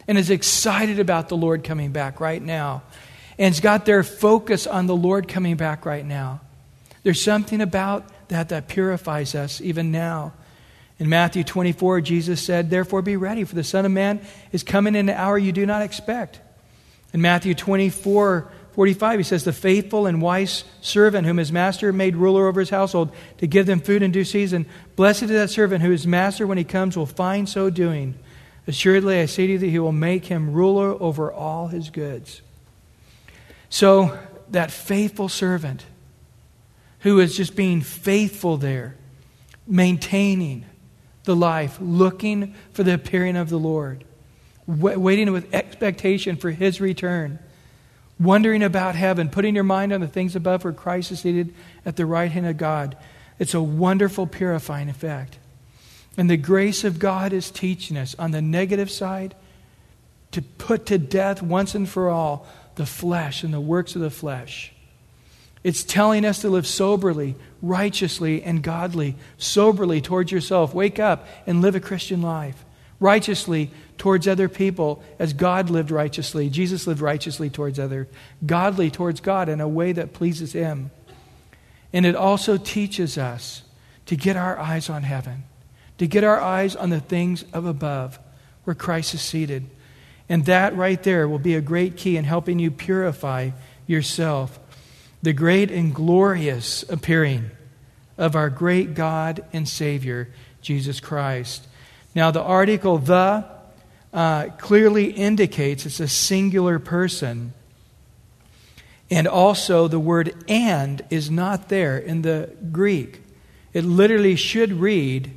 and 0.06 0.18
is 0.18 0.28
excited 0.28 0.98
about 0.98 1.28
the 1.28 1.36
Lord 1.36 1.64
coming 1.64 1.92
back 1.92 2.20
right 2.20 2.42
now 2.42 2.82
and 3.38 3.54
has 3.54 3.60
got 3.60 3.86
their 3.86 4.02
focus 4.02 4.66
on 4.66 4.86
the 4.86 4.96
Lord 4.96 5.28
coming 5.28 5.56
back 5.56 5.86
right 5.86 6.04
now. 6.04 6.40
There's 7.02 7.22
something 7.22 7.62
about 7.62 8.04
that 8.28 8.50
that 8.50 8.68
purifies 8.68 9.34
us 9.34 9.62
even 9.62 9.90
now. 9.90 10.34
In 11.00 11.08
Matthew 11.08 11.44
24, 11.44 12.02
Jesus 12.02 12.42
said, 12.42 12.68
Therefore 12.68 13.00
be 13.00 13.16
ready, 13.16 13.44
for 13.44 13.54
the 13.54 13.64
Son 13.64 13.86
of 13.86 13.90
Man 13.90 14.20
is 14.52 14.62
coming 14.62 14.94
in 14.94 15.08
an 15.08 15.16
hour 15.16 15.38
you 15.38 15.50
do 15.50 15.64
not 15.64 15.80
expect. 15.80 16.40
In 17.14 17.22
Matthew 17.22 17.54
24, 17.54 18.52
45, 18.72 19.18
he 19.18 19.22
says, 19.24 19.44
The 19.44 19.52
faithful 19.54 20.06
and 20.06 20.20
wise 20.20 20.64
servant 20.82 21.26
whom 21.26 21.38
his 21.38 21.50
master 21.50 21.90
made 21.90 22.16
ruler 22.16 22.46
over 22.46 22.60
his 22.60 22.68
household 22.68 23.12
to 23.38 23.46
give 23.46 23.64
them 23.64 23.80
food 23.80 24.02
in 24.02 24.12
due 24.12 24.24
season. 24.24 24.66
Blessed 24.94 25.22
is 25.22 25.30
that 25.30 25.48
servant 25.48 25.82
whose 25.82 26.06
master, 26.06 26.46
when 26.46 26.58
he 26.58 26.64
comes, 26.64 26.98
will 26.98 27.06
find 27.06 27.48
so 27.48 27.70
doing. 27.70 28.14
Assuredly, 28.66 29.20
I 29.20 29.24
say 29.24 29.46
to 29.46 29.54
you 29.54 29.58
that 29.58 29.66
he 29.66 29.78
will 29.78 29.92
make 29.92 30.26
him 30.26 30.52
ruler 30.52 30.92
over 31.02 31.32
all 31.32 31.68
his 31.68 31.88
goods. 31.88 32.42
So, 33.70 34.18
that 34.50 34.70
faithful 34.70 35.30
servant 35.30 35.86
who 37.00 37.20
is 37.20 37.34
just 37.34 37.56
being 37.56 37.80
faithful 37.80 38.58
there, 38.58 38.96
maintaining 39.66 40.66
the 41.24 41.36
life, 41.36 41.78
looking 41.80 42.54
for 42.72 42.82
the 42.82 42.94
appearing 42.94 43.36
of 43.36 43.50
the 43.50 43.58
Lord, 43.58 44.04
waiting 44.66 45.32
with 45.32 45.54
expectation 45.54 46.36
for 46.36 46.50
his 46.50 46.80
return, 46.80 47.38
wondering 48.18 48.62
about 48.62 48.94
heaven, 48.94 49.28
putting 49.28 49.54
your 49.54 49.64
mind 49.64 49.92
on 49.92 50.00
the 50.00 50.08
things 50.08 50.36
above 50.36 50.64
where 50.64 50.72
Christ 50.72 51.12
is 51.12 51.20
seated 51.20 51.54
at 51.84 51.96
the 51.96 52.06
right 52.06 52.30
hand 52.30 52.46
of 52.46 52.56
God. 52.56 52.96
It's 53.38 53.54
a 53.54 53.62
wonderful 53.62 54.26
purifying 54.26 54.88
effect. 54.88 55.38
And 56.16 56.28
the 56.28 56.36
grace 56.36 56.84
of 56.84 56.98
God 56.98 57.32
is 57.32 57.50
teaching 57.50 57.96
us 57.96 58.14
on 58.18 58.30
the 58.30 58.42
negative 58.42 58.90
side 58.90 59.34
to 60.32 60.42
put 60.42 60.86
to 60.86 60.98
death 60.98 61.42
once 61.42 61.74
and 61.74 61.88
for 61.88 62.08
all 62.10 62.46
the 62.74 62.86
flesh 62.86 63.42
and 63.42 63.52
the 63.52 63.60
works 63.60 63.94
of 63.94 64.02
the 64.02 64.10
flesh. 64.10 64.72
It's 65.62 65.84
telling 65.84 66.24
us 66.24 66.40
to 66.40 66.48
live 66.48 66.66
soberly, 66.66 67.36
righteously, 67.62 68.42
and 68.42 68.62
godly. 68.62 69.16
Soberly 69.38 70.00
towards 70.00 70.32
yourself. 70.32 70.74
Wake 70.74 70.98
up 70.98 71.26
and 71.46 71.60
live 71.60 71.74
a 71.74 71.80
Christian 71.80 72.22
life. 72.22 72.64
Righteously 72.98 73.70
towards 73.98 74.28
other 74.28 74.48
people 74.48 75.02
as 75.18 75.32
God 75.32 75.70
lived 75.70 75.90
righteously. 75.90 76.50
Jesus 76.50 76.86
lived 76.86 77.00
righteously 77.00 77.50
towards 77.50 77.78
others. 77.78 78.06
Godly 78.44 78.90
towards 78.90 79.20
God 79.20 79.48
in 79.48 79.60
a 79.60 79.68
way 79.68 79.92
that 79.92 80.12
pleases 80.12 80.52
Him. 80.52 80.90
And 81.92 82.06
it 82.06 82.14
also 82.14 82.56
teaches 82.56 83.18
us 83.18 83.62
to 84.06 84.16
get 84.16 84.36
our 84.36 84.58
eyes 84.58 84.90
on 84.90 85.02
heaven, 85.02 85.44
to 85.98 86.06
get 86.06 86.24
our 86.24 86.40
eyes 86.40 86.76
on 86.76 86.90
the 86.90 87.00
things 87.00 87.44
of 87.52 87.64
above 87.64 88.18
where 88.64 88.74
Christ 88.74 89.14
is 89.14 89.22
seated. 89.22 89.68
And 90.28 90.46
that 90.46 90.76
right 90.76 91.02
there 91.02 91.28
will 91.28 91.38
be 91.38 91.54
a 91.56 91.60
great 91.60 91.96
key 91.96 92.16
in 92.16 92.24
helping 92.24 92.58
you 92.58 92.70
purify 92.70 93.50
yourself. 93.86 94.58
The 95.22 95.32
great 95.32 95.70
and 95.70 95.94
glorious 95.94 96.82
appearing 96.88 97.50
of 98.16 98.36
our 98.36 98.50
great 98.50 98.94
God 98.94 99.44
and 99.52 99.68
Savior, 99.68 100.28
Jesus 100.62 101.00
Christ. 101.00 101.66
Now, 102.14 102.30
the 102.30 102.42
article 102.42 102.98
the 102.98 103.46
uh, 104.12 104.46
clearly 104.58 105.10
indicates 105.10 105.86
it's 105.86 106.00
a 106.00 106.08
singular 106.08 106.78
person. 106.78 107.52
And 109.10 109.26
also, 109.26 109.88
the 109.88 109.98
word 109.98 110.34
and 110.48 111.02
is 111.10 111.30
not 111.30 111.68
there 111.68 111.98
in 111.98 112.22
the 112.22 112.50
Greek. 112.70 113.22
It 113.72 113.84
literally 113.84 114.36
should 114.36 114.72
read, 114.72 115.32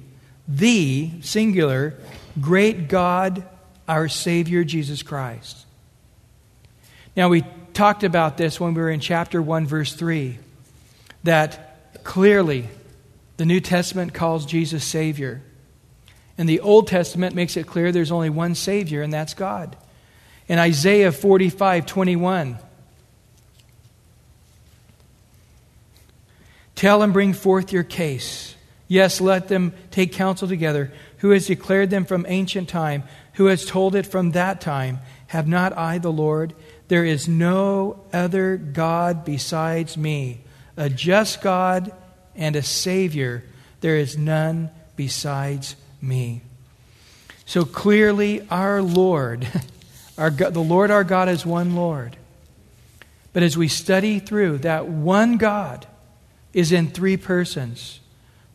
the, 0.48 1.12
singular, 1.22 1.96
great 2.40 2.88
God 2.88 3.44
our 3.88 4.08
Savior 4.08 4.64
Jesus 4.64 5.04
Christ. 5.04 5.66
Now, 7.16 7.30
we 7.30 7.44
talked 7.74 8.04
about 8.04 8.38
this 8.38 8.60
when 8.60 8.74
we 8.74 8.82
were 8.82 8.90
in 8.90 9.00
chapter 9.00 9.42
1, 9.42 9.68
verse 9.68 9.94
3, 9.94 10.38
that 11.24 12.04
clearly 12.04 12.70
the 13.38 13.46
New 13.46 13.60
Testament 13.60 14.14
calls 14.14 14.46
Jesus 14.46 14.84
Savior. 14.84 15.42
And 16.38 16.48
the 16.48 16.60
Old 16.60 16.88
Testament 16.88 17.36
makes 17.36 17.58
it 17.58 17.68
clear 17.68 17.92
there's 17.92 18.12
only 18.12 18.30
one 18.30 18.56
Savior, 18.56 19.02
and 19.02 19.14
that's 19.14 19.34
God. 19.34 19.76
In 20.48 20.60
Isaiah 20.60 21.12
45, 21.12 21.86
21, 21.86 22.58
tell 26.76 27.02
and 27.02 27.14
bring 27.14 27.34
forth 27.34 27.72
your 27.72 27.84
case. 27.84 28.56
Yes, 28.88 29.22
let 29.22 29.48
them 29.48 29.74
take 29.92 30.12
counsel 30.12 30.48
together. 30.48 30.92
Who 31.20 31.32
has 31.32 31.48
declared 31.48 31.90
them 31.90 32.06
from 32.06 32.26
ancient 32.28 32.68
time? 32.68 33.04
who 33.34 33.48
has 33.48 33.66
told 33.66 33.96
it 33.96 34.06
from 34.06 34.32
that 34.32 34.62
time, 34.62 35.00
Have 35.28 35.48
not 35.48 35.78
I 35.78 35.98
the 35.98 36.12
Lord? 36.12 36.54
There 36.88 37.06
is 37.06 37.28
no 37.28 38.04
other 38.12 38.58
God 38.58 39.26
besides 39.26 39.98
me, 39.98 40.42
a 40.78 40.90
just 40.90 41.42
God 41.42 41.92
and 42.36 42.56
a 42.56 42.64
Savior. 42.64 43.44
There 43.82 43.98
is 43.98 44.18
none 44.18 44.70
besides 44.96 45.76
me. 46.02 46.42
So 47.46 47.66
clearly, 47.66 48.48
our 48.50 48.82
Lord, 48.82 49.48
our 50.18 50.30
God, 50.30 50.54
the 50.54 50.60
Lord 50.60 50.92
our 50.92 51.04
God 51.04 51.30
is 51.30 51.46
one 51.46 51.76
Lord. 51.76 52.18
But 53.32 53.44
as 53.44 53.58
we 53.58 53.68
study 53.68 54.20
through, 54.20 54.60
that 54.60 54.88
one 54.88 55.38
God 55.38 55.88
is 56.54 56.72
in 56.72 56.90
three 56.90 57.18
persons. 57.18 58.00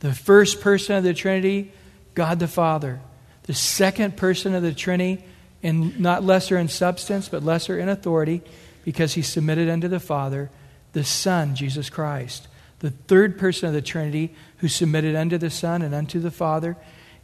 The 0.00 0.14
first 0.14 0.60
person 0.60 0.96
of 0.96 1.02
the 1.02 1.14
Trinity, 1.14 1.72
God 2.14 2.38
the 2.38 2.46
Father 2.46 3.00
the 3.48 3.54
second 3.54 4.14
person 4.14 4.54
of 4.54 4.62
the 4.62 4.74
Trinity, 4.74 5.24
and 5.62 5.98
not 5.98 6.24
lesser 6.24 6.56
in 6.56 6.68
substance, 6.68 7.28
but 7.28 7.42
lesser 7.42 7.78
in 7.78 7.88
authority, 7.88 8.42
because 8.84 9.14
he 9.14 9.22
submitted 9.22 9.68
unto 9.68 9.88
the 9.88 10.00
Father, 10.00 10.50
the 10.92 11.04
Son, 11.04 11.54
Jesus 11.54 11.90
Christ. 11.90 12.48
The 12.80 12.90
third 12.90 13.38
person 13.38 13.68
of 13.68 13.74
the 13.74 13.82
Trinity, 13.82 14.34
who 14.58 14.68
submitted 14.68 15.16
unto 15.16 15.36
the 15.36 15.50
Son 15.50 15.82
and 15.82 15.94
unto 15.94 16.20
the 16.20 16.30
Father, 16.30 16.76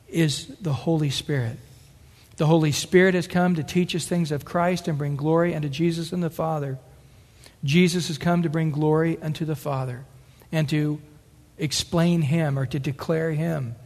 is 0.09 0.47
the 0.61 0.73
Holy 0.73 1.11
Spirit. 1.11 1.59
The 2.37 2.47
Holy 2.47 2.73
Spirit 2.73 3.15
has 3.15 3.29
come 3.29 3.55
to 3.55 3.63
teach 3.63 3.95
us 3.95 4.07
things 4.07 4.33
of 4.33 4.45
Christ 4.45 4.89
and 4.89 4.99
bring 4.99 5.15
glory 5.15 5.55
unto 5.55 5.69
Jesus 5.69 6.13
and 6.13 6.23
the 6.23 6.31
Father. 6.31 6.79
Jesus 7.63 8.09
has 8.09 8.19
come 8.19 8.43
to 8.43 8.51
bring 8.51 8.71
glory 8.73 9.19
unto 9.23 9.45
the 9.45 9.57
Father 9.57 10.05
and 10.51 10.69
to 10.69 11.01
explain 11.57 12.23
Him 12.23 12.59
or 12.59 12.67
to 12.67 12.81
declare 12.81 13.31
Him. 13.31 13.77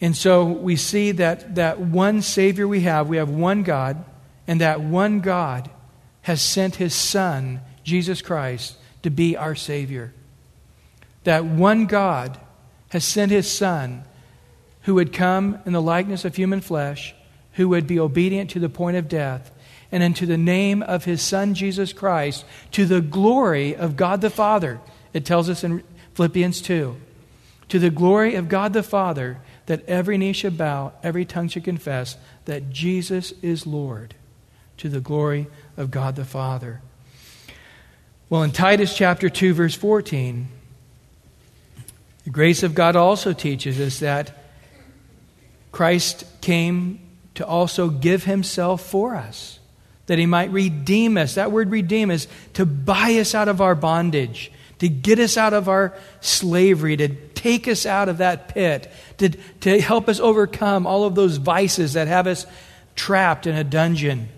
And 0.00 0.16
so 0.16 0.44
we 0.44 0.76
see 0.76 1.12
that 1.12 1.54
that 1.54 1.80
one 1.80 2.22
Savior 2.22 2.66
we 2.68 2.80
have, 2.80 3.08
we 3.08 3.16
have 3.16 3.30
one 3.30 3.62
God, 3.62 4.04
and 4.46 4.60
that 4.60 4.80
one 4.80 5.20
God 5.20 5.70
has 6.22 6.42
sent 6.42 6.76
his 6.76 6.94
Son, 6.94 7.60
Jesus 7.82 8.22
Christ, 8.22 8.76
to 9.02 9.10
be 9.10 9.36
our 9.36 9.54
Savior. 9.54 10.12
That 11.24 11.44
one 11.44 11.86
God 11.86 12.38
has 12.90 13.04
sent 13.04 13.30
his 13.30 13.50
Son 13.50 14.04
who 14.82 14.94
would 14.94 15.12
come 15.12 15.58
in 15.64 15.72
the 15.72 15.82
likeness 15.82 16.24
of 16.24 16.36
human 16.36 16.60
flesh, 16.60 17.14
who 17.52 17.68
would 17.68 17.86
be 17.86 17.98
obedient 17.98 18.50
to 18.50 18.58
the 18.58 18.68
point 18.68 18.96
of 18.96 19.08
death, 19.08 19.50
and 19.90 20.02
into 20.02 20.26
the 20.26 20.36
name 20.36 20.82
of 20.82 21.04
his 21.04 21.22
Son, 21.22 21.54
Jesus 21.54 21.92
Christ, 21.92 22.44
to 22.72 22.84
the 22.84 23.00
glory 23.00 23.74
of 23.74 23.96
God 23.96 24.20
the 24.20 24.30
Father. 24.30 24.80
It 25.12 25.24
tells 25.24 25.48
us 25.48 25.64
in 25.64 25.82
Philippians 26.14 26.60
2. 26.62 26.96
To 27.70 27.78
the 27.78 27.90
glory 27.90 28.34
of 28.34 28.48
God 28.48 28.72
the 28.72 28.82
Father 28.82 29.38
that 29.66 29.84
every 29.88 30.18
knee 30.18 30.32
should 30.32 30.58
bow, 30.58 30.92
every 31.02 31.24
tongue 31.24 31.48
should 31.48 31.64
confess 31.64 32.16
that 32.44 32.70
Jesus 32.70 33.32
is 33.42 33.66
Lord 33.66 34.14
to 34.76 34.88
the 34.88 35.00
glory 35.00 35.46
of 35.76 35.90
God 35.90 36.16
the 36.16 36.24
Father. 36.24 36.80
Well, 38.28 38.42
in 38.42 38.50
Titus 38.50 38.96
chapter 38.96 39.28
2, 39.28 39.54
verse 39.54 39.74
14, 39.74 40.48
the 42.24 42.30
grace 42.30 42.62
of 42.62 42.74
God 42.74 42.96
also 42.96 43.32
teaches 43.32 43.78
us 43.78 44.00
that 44.00 44.36
Christ 45.72 46.24
came 46.40 47.00
to 47.34 47.46
also 47.46 47.88
give 47.88 48.24
himself 48.24 48.80
for 48.80 49.14
us, 49.14 49.58
that 50.06 50.18
he 50.18 50.26
might 50.26 50.50
redeem 50.50 51.16
us. 51.16 51.34
That 51.34 51.52
word 51.52 51.70
redeem 51.70 52.10
is 52.10 52.28
to 52.54 52.64
buy 52.64 53.14
us 53.14 53.34
out 53.34 53.48
of 53.48 53.60
our 53.60 53.74
bondage, 53.74 54.50
to 54.84 54.88
get 54.90 55.18
us 55.18 55.38
out 55.38 55.54
of 55.54 55.66
our 55.66 55.94
slavery, 56.20 56.94
to 56.94 57.08
take 57.08 57.66
us 57.68 57.86
out 57.86 58.10
of 58.10 58.18
that 58.18 58.48
pit, 58.48 58.92
to, 59.16 59.30
to 59.60 59.80
help 59.80 60.10
us 60.10 60.20
overcome 60.20 60.86
all 60.86 61.04
of 61.04 61.14
those 61.14 61.38
vices 61.38 61.94
that 61.94 62.06
have 62.06 62.26
us 62.26 62.44
trapped 62.94 63.46
in 63.46 63.54
a 63.54 63.64
dungeon. 63.64 64.28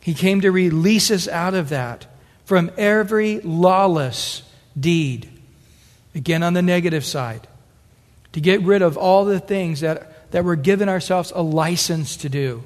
He 0.00 0.14
came 0.14 0.40
to 0.40 0.50
release 0.50 1.12
us 1.12 1.28
out 1.28 1.54
of 1.54 1.68
that 1.68 2.08
from 2.44 2.72
every 2.76 3.38
lawless 3.38 4.42
deed. 4.76 5.30
Again, 6.12 6.42
on 6.42 6.54
the 6.54 6.62
negative 6.62 7.04
side, 7.04 7.46
to 8.32 8.40
get 8.40 8.60
rid 8.62 8.82
of 8.82 8.96
all 8.96 9.26
the 9.26 9.38
things 9.38 9.82
that, 9.82 10.32
that 10.32 10.44
we're 10.44 10.56
giving 10.56 10.88
ourselves 10.88 11.32
a 11.36 11.40
license 11.40 12.16
to 12.16 12.28
do. 12.28 12.64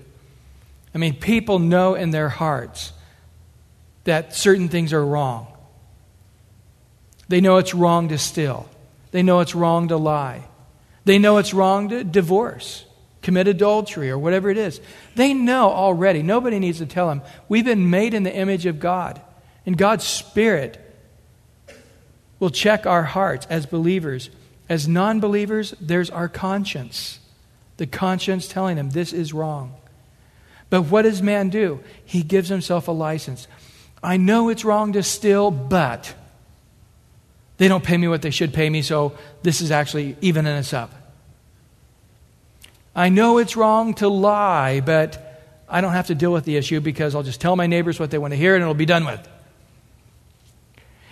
I 0.94 0.98
mean, 0.98 1.12
people 1.16 1.58
know 1.58 1.94
in 1.94 2.10
their 2.10 2.30
hearts 2.30 2.94
that 4.04 4.34
certain 4.34 4.70
things 4.70 4.94
are 4.94 5.04
wrong. 5.04 5.51
They 7.32 7.40
know 7.40 7.56
it's 7.56 7.72
wrong 7.72 8.10
to 8.10 8.18
steal. 8.18 8.68
They 9.10 9.22
know 9.22 9.40
it's 9.40 9.54
wrong 9.54 9.88
to 9.88 9.96
lie. 9.96 10.42
They 11.06 11.18
know 11.18 11.38
it's 11.38 11.54
wrong 11.54 11.88
to 11.88 12.04
divorce, 12.04 12.84
commit 13.22 13.48
adultery, 13.48 14.10
or 14.10 14.18
whatever 14.18 14.50
it 14.50 14.58
is. 14.58 14.82
They 15.14 15.32
know 15.32 15.70
already. 15.70 16.22
Nobody 16.22 16.58
needs 16.58 16.76
to 16.80 16.84
tell 16.84 17.08
them. 17.08 17.22
We've 17.48 17.64
been 17.64 17.88
made 17.88 18.12
in 18.12 18.24
the 18.24 18.36
image 18.36 18.66
of 18.66 18.80
God, 18.80 19.18
and 19.64 19.78
God's 19.78 20.04
Spirit 20.04 20.78
will 22.38 22.50
check 22.50 22.84
our 22.84 23.04
hearts 23.04 23.46
as 23.48 23.64
believers. 23.64 24.28
As 24.68 24.86
non 24.86 25.18
believers, 25.18 25.74
there's 25.80 26.10
our 26.10 26.28
conscience. 26.28 27.18
The 27.78 27.86
conscience 27.86 28.46
telling 28.46 28.76
them 28.76 28.90
this 28.90 29.14
is 29.14 29.32
wrong. 29.32 29.74
But 30.68 30.82
what 30.82 31.02
does 31.02 31.22
man 31.22 31.48
do? 31.48 31.80
He 32.04 32.24
gives 32.24 32.50
himself 32.50 32.88
a 32.88 32.92
license. 32.92 33.48
I 34.02 34.18
know 34.18 34.50
it's 34.50 34.66
wrong 34.66 34.92
to 34.92 35.02
steal, 35.02 35.50
but 35.50 36.14
they 37.62 37.68
don't 37.68 37.84
pay 37.84 37.96
me 37.96 38.08
what 38.08 38.22
they 38.22 38.32
should 38.32 38.52
pay 38.52 38.68
me, 38.68 38.82
so 38.82 39.16
this 39.44 39.60
is 39.60 39.70
actually 39.70 40.16
evening 40.20 40.48
us 40.48 40.72
up. 40.72 40.92
I 42.92 43.08
know 43.08 43.38
it's 43.38 43.54
wrong 43.54 43.94
to 43.94 44.08
lie, 44.08 44.80
but 44.80 45.62
I 45.68 45.80
don't 45.80 45.92
have 45.92 46.08
to 46.08 46.16
deal 46.16 46.32
with 46.32 46.44
the 46.44 46.56
issue 46.56 46.80
because 46.80 47.14
I'll 47.14 47.22
just 47.22 47.40
tell 47.40 47.54
my 47.54 47.68
neighbors 47.68 48.00
what 48.00 48.10
they 48.10 48.18
want 48.18 48.32
to 48.32 48.36
hear 48.36 48.56
and 48.56 48.62
it'll 48.62 48.74
be 48.74 48.84
done 48.84 49.04
with. 49.04 49.28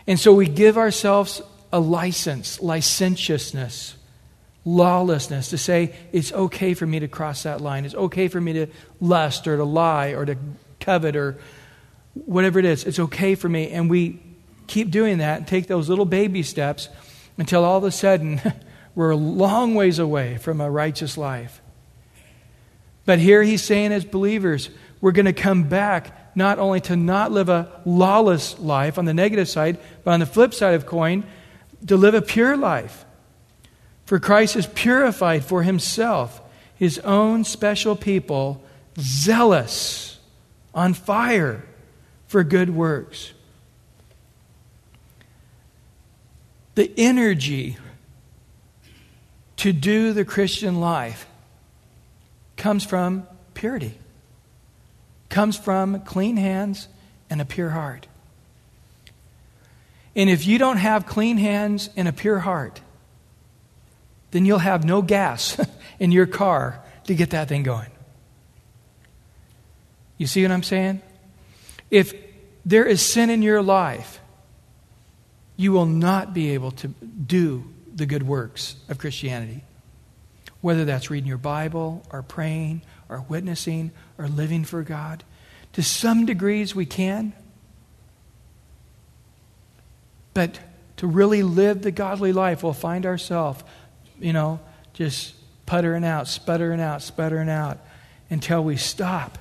And 0.08 0.18
so 0.18 0.34
we 0.34 0.48
give 0.48 0.76
ourselves 0.76 1.40
a 1.72 1.78
license, 1.78 2.60
licentiousness, 2.60 3.94
lawlessness, 4.64 5.50
to 5.50 5.56
say 5.56 5.94
it's 6.10 6.32
okay 6.32 6.74
for 6.74 6.84
me 6.84 6.98
to 6.98 7.06
cross 7.06 7.44
that 7.44 7.60
line. 7.60 7.84
It's 7.84 7.94
okay 7.94 8.26
for 8.26 8.40
me 8.40 8.54
to 8.54 8.66
lust 8.98 9.46
or 9.46 9.56
to 9.56 9.62
lie 9.62 10.14
or 10.14 10.24
to 10.24 10.36
covet 10.80 11.14
or 11.14 11.38
whatever 12.14 12.58
it 12.58 12.64
is. 12.64 12.82
It's 12.82 12.98
okay 12.98 13.36
for 13.36 13.48
me. 13.48 13.70
And 13.70 13.88
we 13.88 14.18
keep 14.70 14.90
doing 14.90 15.18
that 15.18 15.38
and 15.38 15.46
take 15.46 15.66
those 15.66 15.88
little 15.88 16.06
baby 16.06 16.42
steps 16.42 16.88
until 17.36 17.64
all 17.64 17.78
of 17.78 17.84
a 17.84 17.90
sudden 17.90 18.40
we're 18.94 19.10
a 19.10 19.16
long 19.16 19.74
ways 19.74 19.98
away 19.98 20.38
from 20.38 20.60
a 20.60 20.70
righteous 20.70 21.18
life. 21.18 21.60
But 23.04 23.18
here 23.18 23.42
he's 23.42 23.62
saying, 23.62 23.92
as 23.92 24.04
believers, 24.04 24.70
we're 25.00 25.12
going 25.12 25.26
to 25.26 25.32
come 25.32 25.64
back 25.64 26.36
not 26.36 26.58
only 26.58 26.80
to 26.82 26.96
not 26.96 27.32
live 27.32 27.48
a 27.48 27.68
lawless 27.84 28.58
life 28.58 28.98
on 28.98 29.04
the 29.04 29.14
negative 29.14 29.48
side, 29.48 29.78
but 30.04 30.12
on 30.12 30.20
the 30.20 30.26
flip 30.26 30.54
side 30.54 30.74
of 30.74 30.86
coin, 30.86 31.24
to 31.86 31.96
live 31.96 32.14
a 32.14 32.22
pure 32.22 32.56
life. 32.56 33.04
For 34.04 34.20
Christ 34.20 34.54
has 34.54 34.66
purified 34.66 35.44
for 35.44 35.62
himself 35.62 36.40
his 36.74 36.98
own 37.00 37.44
special 37.44 37.96
people, 37.96 38.64
zealous, 38.98 40.18
on 40.74 40.94
fire 40.94 41.64
for 42.26 42.44
good 42.44 42.70
works. 42.70 43.32
The 46.80 46.90
energy 46.96 47.76
to 49.54 49.70
do 49.70 50.14
the 50.14 50.24
Christian 50.24 50.80
life 50.80 51.26
comes 52.56 52.86
from 52.86 53.26
purity, 53.52 53.98
comes 55.28 55.58
from 55.58 56.00
clean 56.04 56.38
hands 56.38 56.88
and 57.28 57.38
a 57.38 57.44
pure 57.44 57.68
heart. 57.68 58.06
And 60.16 60.30
if 60.30 60.46
you 60.46 60.56
don't 60.56 60.78
have 60.78 61.04
clean 61.04 61.36
hands 61.36 61.90
and 61.96 62.08
a 62.08 62.14
pure 62.14 62.38
heart, 62.38 62.80
then 64.30 64.46
you'll 64.46 64.58
have 64.58 64.82
no 64.82 65.02
gas 65.02 65.60
in 66.00 66.12
your 66.12 66.26
car 66.26 66.82
to 67.04 67.14
get 67.14 67.28
that 67.28 67.46
thing 67.46 67.62
going. 67.62 67.90
You 70.16 70.26
see 70.26 70.40
what 70.44 70.50
I'm 70.50 70.62
saying? 70.62 71.02
If 71.90 72.14
there 72.64 72.86
is 72.86 73.02
sin 73.02 73.28
in 73.28 73.42
your 73.42 73.60
life, 73.60 74.19
you 75.60 75.72
will 75.72 75.84
not 75.84 76.32
be 76.32 76.54
able 76.54 76.70
to 76.70 76.88
do 76.88 77.62
the 77.94 78.06
good 78.06 78.22
works 78.22 78.76
of 78.88 78.96
Christianity. 78.96 79.62
Whether 80.62 80.86
that's 80.86 81.10
reading 81.10 81.28
your 81.28 81.36
Bible, 81.36 82.02
or 82.10 82.22
praying, 82.22 82.80
or 83.10 83.26
witnessing, 83.28 83.90
or 84.16 84.26
living 84.26 84.64
for 84.64 84.82
God. 84.82 85.22
To 85.74 85.82
some 85.82 86.24
degrees, 86.24 86.74
we 86.74 86.86
can. 86.86 87.34
But 90.32 90.58
to 90.96 91.06
really 91.06 91.42
live 91.42 91.82
the 91.82 91.90
godly 91.90 92.32
life, 92.32 92.62
we'll 92.62 92.72
find 92.72 93.04
ourselves, 93.04 93.62
you 94.18 94.32
know, 94.32 94.60
just 94.94 95.34
puttering 95.66 96.06
out, 96.06 96.26
sputtering 96.26 96.80
out, 96.80 97.02
sputtering 97.02 97.50
out 97.50 97.80
until 98.30 98.64
we 98.64 98.78
stop. 98.78 99.36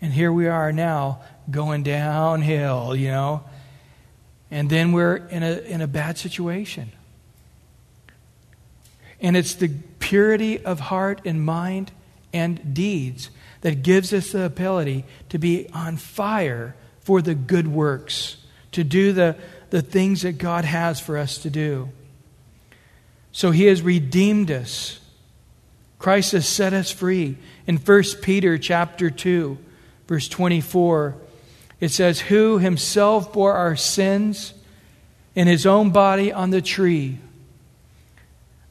And 0.00 0.14
here 0.14 0.32
we 0.32 0.46
are 0.46 0.72
now 0.72 1.20
going 1.50 1.82
downhill, 1.82 2.96
you 2.96 3.10
know 3.10 3.44
and 4.50 4.70
then 4.70 4.92
we're 4.92 5.16
in 5.16 5.42
a, 5.42 5.58
in 5.58 5.80
a 5.80 5.86
bad 5.86 6.18
situation. 6.18 6.92
And 9.20 9.36
it's 9.36 9.54
the 9.54 9.70
purity 9.98 10.64
of 10.64 10.78
heart 10.78 11.22
and 11.24 11.42
mind 11.42 11.90
and 12.32 12.74
deeds 12.74 13.30
that 13.62 13.82
gives 13.82 14.12
us 14.12 14.32
the 14.32 14.44
ability 14.44 15.04
to 15.30 15.38
be 15.38 15.68
on 15.72 15.96
fire 15.96 16.76
for 17.00 17.22
the 17.22 17.34
good 17.34 17.66
works, 17.66 18.36
to 18.72 18.84
do 18.84 19.12
the, 19.12 19.36
the 19.70 19.82
things 19.82 20.22
that 20.22 20.38
God 20.38 20.64
has 20.64 21.00
for 21.00 21.16
us 21.16 21.38
to 21.38 21.50
do. 21.50 21.88
So 23.32 23.50
he 23.50 23.64
has 23.64 23.82
redeemed 23.82 24.50
us. 24.50 25.00
Christ 25.98 26.32
has 26.32 26.46
set 26.48 26.72
us 26.72 26.90
free. 26.90 27.36
In 27.66 27.78
1 27.78 28.02
Peter 28.22 28.58
chapter 28.58 29.10
2, 29.10 29.58
verse 30.06 30.28
24, 30.28 31.16
it 31.80 31.90
says, 31.90 32.20
Who 32.20 32.58
himself 32.58 33.32
bore 33.32 33.52
our 33.54 33.76
sins 33.76 34.54
in 35.34 35.46
his 35.46 35.66
own 35.66 35.90
body 35.90 36.32
on 36.32 36.50
the 36.50 36.62
tree, 36.62 37.18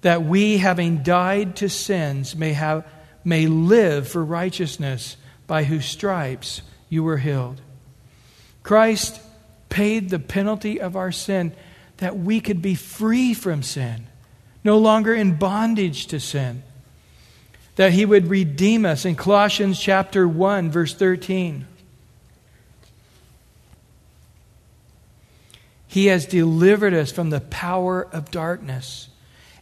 that 0.02 0.24
we, 0.24 0.58
having 0.58 1.04
died 1.04 1.56
to 1.58 1.70
sins, 1.70 2.36
may, 2.36 2.54
have, 2.54 2.86
may 3.24 3.48
live 3.48 4.08
for 4.08 4.24
righteousness, 4.24 5.18
by 5.48 5.64
whose 5.64 5.86
stripes 5.86 6.62
you 6.90 7.04
were 7.04 7.18
healed. 7.18 7.62
Christ 8.64 9.22
paid 9.70 10.10
the 10.10 10.20
penalty 10.20 10.82
of 10.82 10.96
our 10.96 11.12
sin 11.12 11.54
that 11.98 12.18
we 12.18 12.40
could 12.40 12.62
be 12.62 12.76
free 12.76 13.34
from 13.34 13.62
sin, 13.64 14.08
no 14.64 14.78
longer 14.78 15.14
in 15.14 15.36
bondage 15.36 16.08
to 16.08 16.20
sin. 16.20 16.64
That 17.76 17.92
he 17.92 18.06
would 18.06 18.28
redeem 18.28 18.86
us 18.86 19.06
in 19.06 19.16
Colossians 19.16 19.80
chapter 19.80 20.28
1 20.28 20.72
verse 20.72 20.94
13. 20.96 21.68
He 25.96 26.08
has 26.08 26.26
delivered 26.26 26.94
us 26.94 27.10
from 27.10 27.30
the 27.30 27.40
power 27.40 28.06
of 28.12 28.30
darkness 28.30 29.08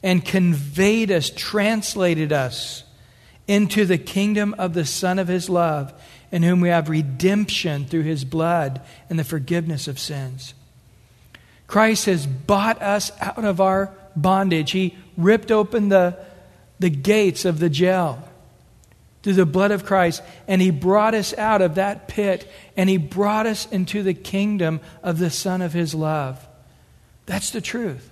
and 0.02 0.26
conveyed 0.26 1.12
us, 1.12 1.30
translated 1.30 2.34
us 2.34 2.86
into 3.48 3.86
the 3.86 4.00
kingdom 4.00 4.56
of 4.58 4.74
the 4.74 4.84
Son 4.84 5.20
of 5.20 5.28
His 5.28 5.48
love, 5.48 5.94
in 6.32 6.42
whom 6.42 6.60
we 6.60 6.70
have 6.70 6.90
redemption 6.90 7.86
through 7.86 8.02
His 8.02 8.26
blood 8.26 8.82
and 9.12 9.20
the 9.20 9.24
forgiveness 9.24 9.88
of 9.88 10.00
sins. 10.00 10.56
Christ 11.68 12.08
has 12.08 12.26
bought 12.26 12.82
us 12.82 13.12
out 13.22 13.46
of 13.46 13.62
our 13.62 13.94
bondage. 14.16 14.72
He 14.72 14.98
ripped 15.16 15.52
open 15.52 15.90
the, 15.90 16.18
the 16.80 16.90
gates 16.90 17.46
of 17.46 17.60
the 17.60 17.70
jail 17.70 18.28
through 19.24 19.34
the 19.34 19.46
blood 19.46 19.72
of 19.72 19.86
Christ, 19.86 20.22
and 20.48 20.62
He 20.62 20.70
brought 20.70 21.16
us 21.16 21.34
out 21.38 21.62
of 21.62 21.76
that 21.76 22.08
pit, 22.08 22.50
and 22.76 22.90
He 22.90 22.98
brought 22.98 23.48
us 23.48 23.66
into 23.72 24.04
the 24.04 24.14
kingdom 24.14 24.82
of 25.02 25.18
the 25.18 25.30
Son 25.30 25.62
of 25.62 25.74
His 25.74 25.96
love. 25.96 26.46
That's 27.26 27.52
the 27.52 27.62
truth. 27.62 28.10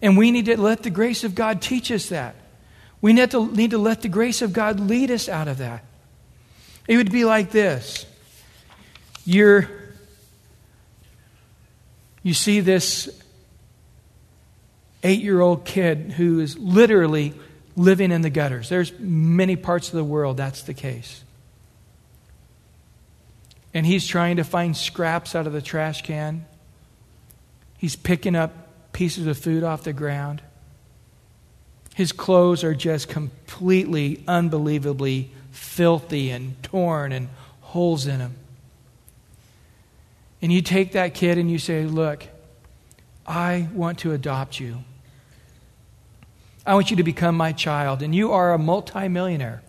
And 0.00 0.16
we 0.16 0.30
need 0.30 0.46
to 0.46 0.58
let 0.58 0.82
the 0.82 0.90
grace 0.90 1.22
of 1.22 1.34
God 1.34 1.60
teach 1.60 1.92
us 1.92 2.08
that. 2.08 2.34
We 3.00 3.12
need 3.12 3.30
to, 3.32 3.46
need 3.52 3.72
to 3.72 3.78
let 3.78 4.02
the 4.02 4.08
grace 4.08 4.42
of 4.42 4.52
God 4.52 4.80
lead 4.80 5.10
us 5.10 5.28
out 5.28 5.48
of 5.48 5.58
that. 5.58 5.84
It 6.86 6.96
would 6.96 7.12
be 7.12 7.24
like 7.24 7.50
this. 7.50 8.06
You're, 9.24 9.68
you 12.22 12.32
see 12.32 12.60
this 12.60 13.10
eight 15.02 15.20
year 15.20 15.40
old 15.40 15.64
kid 15.64 16.12
who 16.12 16.40
is 16.40 16.56
literally 16.56 17.34
living 17.78 18.10
in 18.10 18.22
the 18.22 18.30
gutters. 18.30 18.68
There's 18.68 18.92
many 18.98 19.56
parts 19.56 19.88
of 19.88 19.94
the 19.94 20.04
world 20.04 20.36
that's 20.36 20.62
the 20.62 20.74
case. 20.74 21.22
And 23.72 23.86
he's 23.86 24.06
trying 24.06 24.36
to 24.36 24.44
find 24.44 24.76
scraps 24.76 25.34
out 25.34 25.46
of 25.46 25.52
the 25.52 25.62
trash 25.62 26.02
can. 26.02 26.44
He's 27.78 27.94
picking 27.94 28.34
up 28.34 28.92
pieces 28.92 29.26
of 29.26 29.38
food 29.38 29.62
off 29.62 29.84
the 29.84 29.92
ground. 29.92 30.42
His 31.94 32.12
clothes 32.12 32.64
are 32.64 32.74
just 32.74 33.08
completely, 33.08 34.22
unbelievably 34.26 35.30
filthy 35.52 36.30
and 36.30 36.60
torn 36.62 37.12
and 37.12 37.28
holes 37.60 38.06
in 38.06 38.18
them. 38.18 38.34
And 40.42 40.52
you 40.52 40.62
take 40.62 40.92
that 40.92 41.14
kid 41.14 41.38
and 41.38 41.50
you 41.50 41.58
say, 41.58 41.84
Look, 41.84 42.26
I 43.26 43.68
want 43.72 44.00
to 44.00 44.12
adopt 44.12 44.58
you. 44.58 44.78
I 46.68 46.74
want 46.74 46.90
you 46.90 46.98
to 46.98 47.02
become 47.02 47.34
my 47.34 47.52
child. 47.52 48.02
And 48.02 48.14
you 48.14 48.32
are 48.32 48.52
a 48.52 48.58
multimillionaire. 48.58 49.62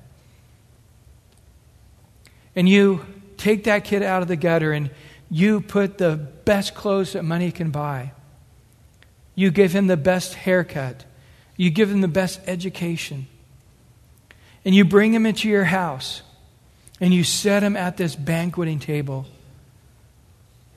And 2.58 2.68
you 2.68 3.06
take 3.38 3.64
that 3.64 3.86
kid 3.86 4.04
out 4.04 4.22
of 4.22 4.28
the 4.28 4.36
gutter 4.36 4.74
and 4.74 4.92
you 5.32 5.62
put 5.62 5.98
the 5.98 6.18
best 6.18 6.76
clothes 6.76 7.14
that 7.14 7.24
money 7.24 7.54
can 7.54 7.72
buy. 7.72 8.12
You 9.34 9.50
give 9.50 9.72
him 9.72 9.88
the 9.88 9.96
best 9.96 10.34
haircut. 10.34 11.06
You 11.56 11.70
give 11.70 11.90
him 11.90 12.02
the 12.02 12.10
best 12.10 12.42
education. 12.46 13.28
And 14.66 14.76
you 14.76 14.84
bring 14.84 15.14
him 15.14 15.26
into 15.26 15.48
your 15.48 15.64
house 15.64 16.22
and 17.00 17.14
you 17.14 17.24
set 17.24 17.64
him 17.64 17.78
at 17.78 17.96
this 17.96 18.14
banqueting 18.14 18.80
table. 18.80 19.26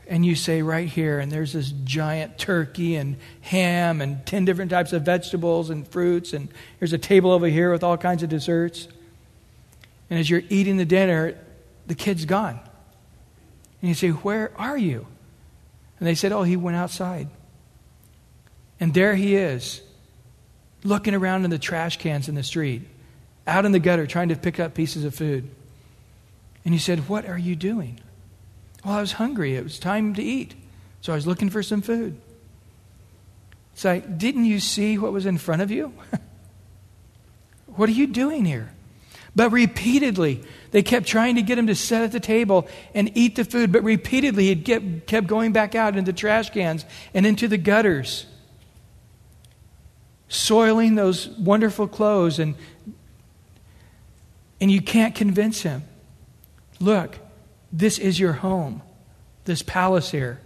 And 0.09 0.27
you 0.27 0.35
say, 0.35 0.63
right 0.63 0.89
here, 0.89 1.21
and 1.21 1.31
there's 1.31 1.53
this 1.53 1.73
giant 1.85 2.37
turkey 2.37 2.97
and 2.97 3.17
ham 3.41 4.01
and 4.01 4.25
10 4.27 4.45
different 4.45 4.71
types 4.71 4.93
of 4.93 5.03
vegetables 5.03 5.71
and 5.71 5.87
fruits, 5.87 6.33
and 6.33 6.49
there's 6.79 6.93
a 6.93 6.99
table 6.99 7.31
over 7.31 7.47
here 7.47 7.71
with 7.71 7.85
all 7.85 7.97
kinds 7.97 8.23
of 8.23 8.29
desserts. 8.29 8.89
And 10.11 10.19
as 10.19 10.29
you're 10.29 10.43
eating 10.49 10.77
the 10.77 10.85
dinner, 10.85 11.39
the 11.87 11.95
kid's 11.95 12.25
gone. 12.25 12.59
And 13.81 13.89
you 13.89 13.95
say, 13.95 14.11
Where 14.11 14.53
are 14.57 14.77
you? 14.77 15.07
And 15.99 16.07
they 16.07 16.15
said, 16.15 16.33
Oh, 16.33 16.43
he 16.43 16.57
went 16.57 16.77
outside. 16.77 17.29
And 18.81 18.93
there 18.93 19.15
he 19.15 19.37
is, 19.37 19.81
looking 20.83 21.15
around 21.15 21.45
in 21.45 21.51
the 21.51 21.59
trash 21.59 21.99
cans 21.99 22.29
in 22.29 22.35
the 22.35 22.43
street, 22.43 22.83
out 23.47 23.65
in 23.65 23.73
the 23.73 23.79
gutter, 23.79 24.07
trying 24.07 24.29
to 24.31 24.37
pick 24.37 24.59
up 24.59 24.75
pieces 24.75 25.05
of 25.05 25.15
food. 25.15 25.49
And 26.65 26.75
you 26.75 26.81
said, 26.81 27.09
What 27.09 27.27
are 27.27 27.39
you 27.39 27.55
doing? 27.57 28.01
Well, 28.85 28.95
I 28.95 29.01
was 29.01 29.13
hungry. 29.13 29.57
It 29.57 29.63
was 29.63 29.79
time 29.79 30.15
to 30.15 30.23
eat. 30.23 30.55
So 31.01 31.13
I 31.13 31.17
was 31.17 31.27
looking 31.27 31.51
for 31.51 31.63
some 31.63 31.83
food. 31.83 32.21
It's 33.75 33.85
like, 33.85 34.19
Didn't 34.19 34.45
you 34.45 34.61
see 34.61 34.99
what 34.99 35.13
was 35.13 35.27
in 35.27 35.39
front 35.39 35.63
of 35.63 35.71
you? 35.71 35.93
what 37.67 37.89
are 37.89 37.93
you 37.93 38.07
doing 38.07 38.45
here? 38.45 38.73
But 39.35 39.51
repeatedly, 39.51 40.43
they 40.73 40.83
kept 40.83 41.07
trying 41.07 41.37
to 41.37 41.43
get 41.43 41.59
him 41.59 41.67
to 41.69 41.75
sit 41.75 42.03
at 42.03 42.13
the 42.13 42.21
table 42.21 42.69
and 42.95 43.11
eat 43.17 43.35
the 43.37 43.45
food, 43.45 43.73
but 43.73 43.83
repeatedly 43.83 44.49
he 44.49 44.57
kept, 44.57 45.07
kept 45.07 45.27
going 45.27 45.53
back 45.53 45.75
out 45.75 45.97
into 45.97 46.13
trash 46.13 46.51
cans 46.51 46.85
and 47.15 47.25
into 47.25 47.49
the 47.49 47.57
gutters, 47.57 48.27
soiling 50.29 50.97
those 50.97 51.29
wonderful 51.29 51.89
clothes. 51.89 52.39
And, 52.39 52.57
and 54.61 54.71
you 54.71 54.83
can't 54.83 55.15
convince 55.15 55.63
him. 55.63 55.83
Look, 56.79 57.19
this 57.73 57.99
is 57.99 58.21
your 58.21 58.35
home, 58.35 58.83
this 59.45 59.63
palace 59.63 60.11
here. 60.11 60.41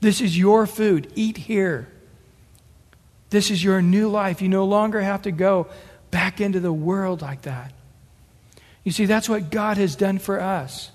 This 0.00 0.20
is 0.20 0.36
your 0.36 0.66
food. 0.66 1.12
Eat 1.14 1.36
here. 1.36 1.88
This 3.30 3.50
is 3.50 3.62
your 3.62 3.80
new 3.80 4.08
life. 4.08 4.42
You 4.42 4.48
no 4.48 4.64
longer 4.64 5.00
have 5.00 5.22
to 5.22 5.30
go 5.30 5.68
back 6.10 6.40
into 6.40 6.60
the 6.60 6.72
world 6.72 7.22
like 7.22 7.42
that. 7.42 7.72
You 8.84 8.92
see, 8.92 9.06
that's 9.06 9.28
what 9.28 9.50
God 9.50 9.76
has 9.76 9.96
done 9.96 10.18
for 10.18 10.40
us. 10.40 10.90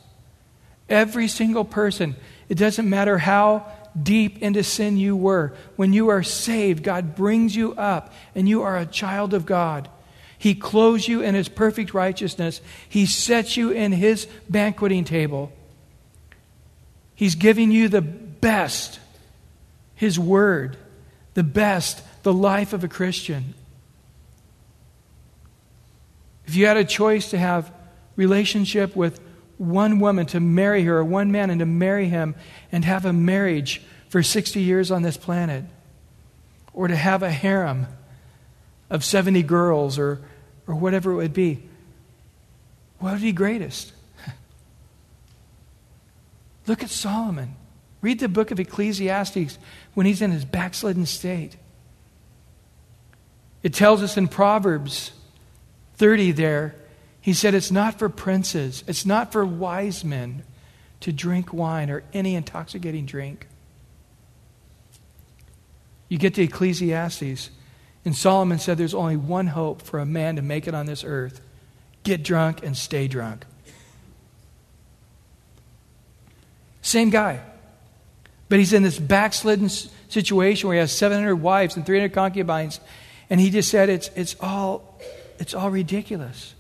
Every 0.90 1.28
single 1.28 1.66
person, 1.66 2.16
it 2.50 2.56
doesn't 2.56 2.90
matter 2.90 3.18
how 3.18 3.66
deep 4.02 4.42
into 4.42 4.64
sin 4.64 4.98
you 4.98 5.16
were, 5.16 5.54
when 5.76 5.94
you 5.94 6.10
are 6.10 6.24
saved, 6.24 6.84
God 6.84 7.16
brings 7.16 7.56
you 7.56 7.74
up 7.74 8.14
and 8.36 8.48
you 8.48 8.62
are 8.62 8.78
a 8.78 8.86
child 8.86 9.34
of 9.34 9.46
God. 9.46 9.90
He 10.38 10.54
clothes 10.54 11.08
you 11.08 11.22
in 11.22 11.34
His 11.34 11.50
perfect 11.50 11.94
righteousness. 11.94 12.62
He 12.88 13.06
sets 13.06 13.58
you 13.58 13.72
in 13.72 13.92
His 13.92 14.28
banqueting 14.50 15.04
table. 15.04 15.52
He's 17.18 17.34
giving 17.34 17.72
you 17.72 17.90
the 17.90 18.02
best, 18.02 19.00
His 19.96 20.20
Word, 20.20 20.78
the 21.34 21.44
best, 21.44 22.04
the 22.22 22.32
life 22.32 22.74
of 22.74 22.84
a 22.84 22.88
Christian. 22.88 23.56
If 26.46 26.56
you 26.56 26.68
had 26.68 26.78
a 26.78 26.86
choice 26.86 27.32
to 27.32 27.38
have 27.40 27.74
relationship 28.16 28.96
with 28.96 29.20
one 29.58 30.00
woman 30.00 30.28
to 30.28 30.40
marry 30.40 30.84
her, 30.84 31.00
or 31.00 31.04
one 31.04 31.32
man 31.32 31.50
and 31.50 31.60
to 31.60 31.66
marry 31.66 32.08
him, 32.08 32.36
and 32.72 32.86
have 32.86 33.04
a 33.04 33.12
marriage 33.12 33.82
for 34.10 34.22
60 34.22 34.62
years 34.62 34.92
on 34.92 35.02
this 35.02 35.18
planet, 35.18 35.66
or 36.72 36.88
to 36.88 36.96
have 36.96 37.24
a 37.24 37.32
harem 37.32 37.88
of 38.92 39.04
70 39.04 39.42
girls 39.42 39.98
or, 39.98 40.20
or 40.68 40.76
whatever 40.76 41.14
it 41.14 41.16
would 41.16 41.34
be, 41.34 41.64
what 43.00 43.14
would 43.14 43.22
be 43.24 43.32
greatest? 43.32 43.92
Look 46.68 46.84
at 46.84 46.90
Solomon. 46.90 47.56
Read 48.02 48.20
the 48.20 48.28
book 48.28 48.52
of 48.52 48.60
Ecclesiastes 48.60 49.58
when 49.94 50.06
he's 50.06 50.22
in 50.22 50.32
his 50.32 50.46
backslidden 50.46 51.06
state. 51.06 51.58
It 53.64 53.74
tells 53.74 54.04
us 54.04 54.18
in 54.18 54.28
Proverbs 54.28 55.12
30 55.96 56.34
there, 56.34 56.76
he 57.20 57.34
said, 57.34 57.54
It's 57.54 57.72
not 57.72 57.98
for 57.98 58.08
princes, 58.10 58.84
it's 58.88 59.06
not 59.06 59.32
for 59.32 59.46
wise 59.46 60.04
men 60.04 60.44
to 61.00 61.12
drink 61.12 61.52
wine 61.52 61.90
or 61.90 62.04
any 62.14 62.36
intoxicating 62.36 63.06
drink. 63.06 63.48
You 66.10 66.18
get 66.18 66.36
to 66.36 66.44
Ecclesiastes, 66.44 67.50
and 68.06 68.16
Solomon 68.16 68.60
said 68.60 68.78
there's 68.78 68.94
only 68.94 69.18
one 69.18 69.48
hope 69.48 69.82
for 69.82 70.00
a 70.00 70.06
man 70.06 70.38
to 70.38 70.42
make 70.42 70.68
it 70.68 70.74
on 70.74 70.86
this 70.86 71.04
earth 71.04 71.42
get 72.04 72.24
drunk 72.24 72.64
and 72.64 72.78
stay 72.78 73.06
drunk. 73.10 73.46
Same 76.88 77.10
guy. 77.10 77.42
But 78.48 78.60
he's 78.60 78.72
in 78.72 78.82
this 78.82 78.98
backslidden 78.98 79.68
situation 79.68 80.70
where 80.70 80.76
he 80.76 80.80
has 80.80 80.94
700 80.94 81.36
wives 81.36 81.76
and 81.76 81.86
300 81.86 82.14
concubines. 82.14 82.80
And 83.30 83.42
he 83.42 83.50
just 83.50 83.70
said 83.70 83.90
it's, 83.90 84.10
it's, 84.16 84.38
all, 84.40 84.98
it's 85.38 85.54
all 85.54 85.70
ridiculous. 85.70 86.56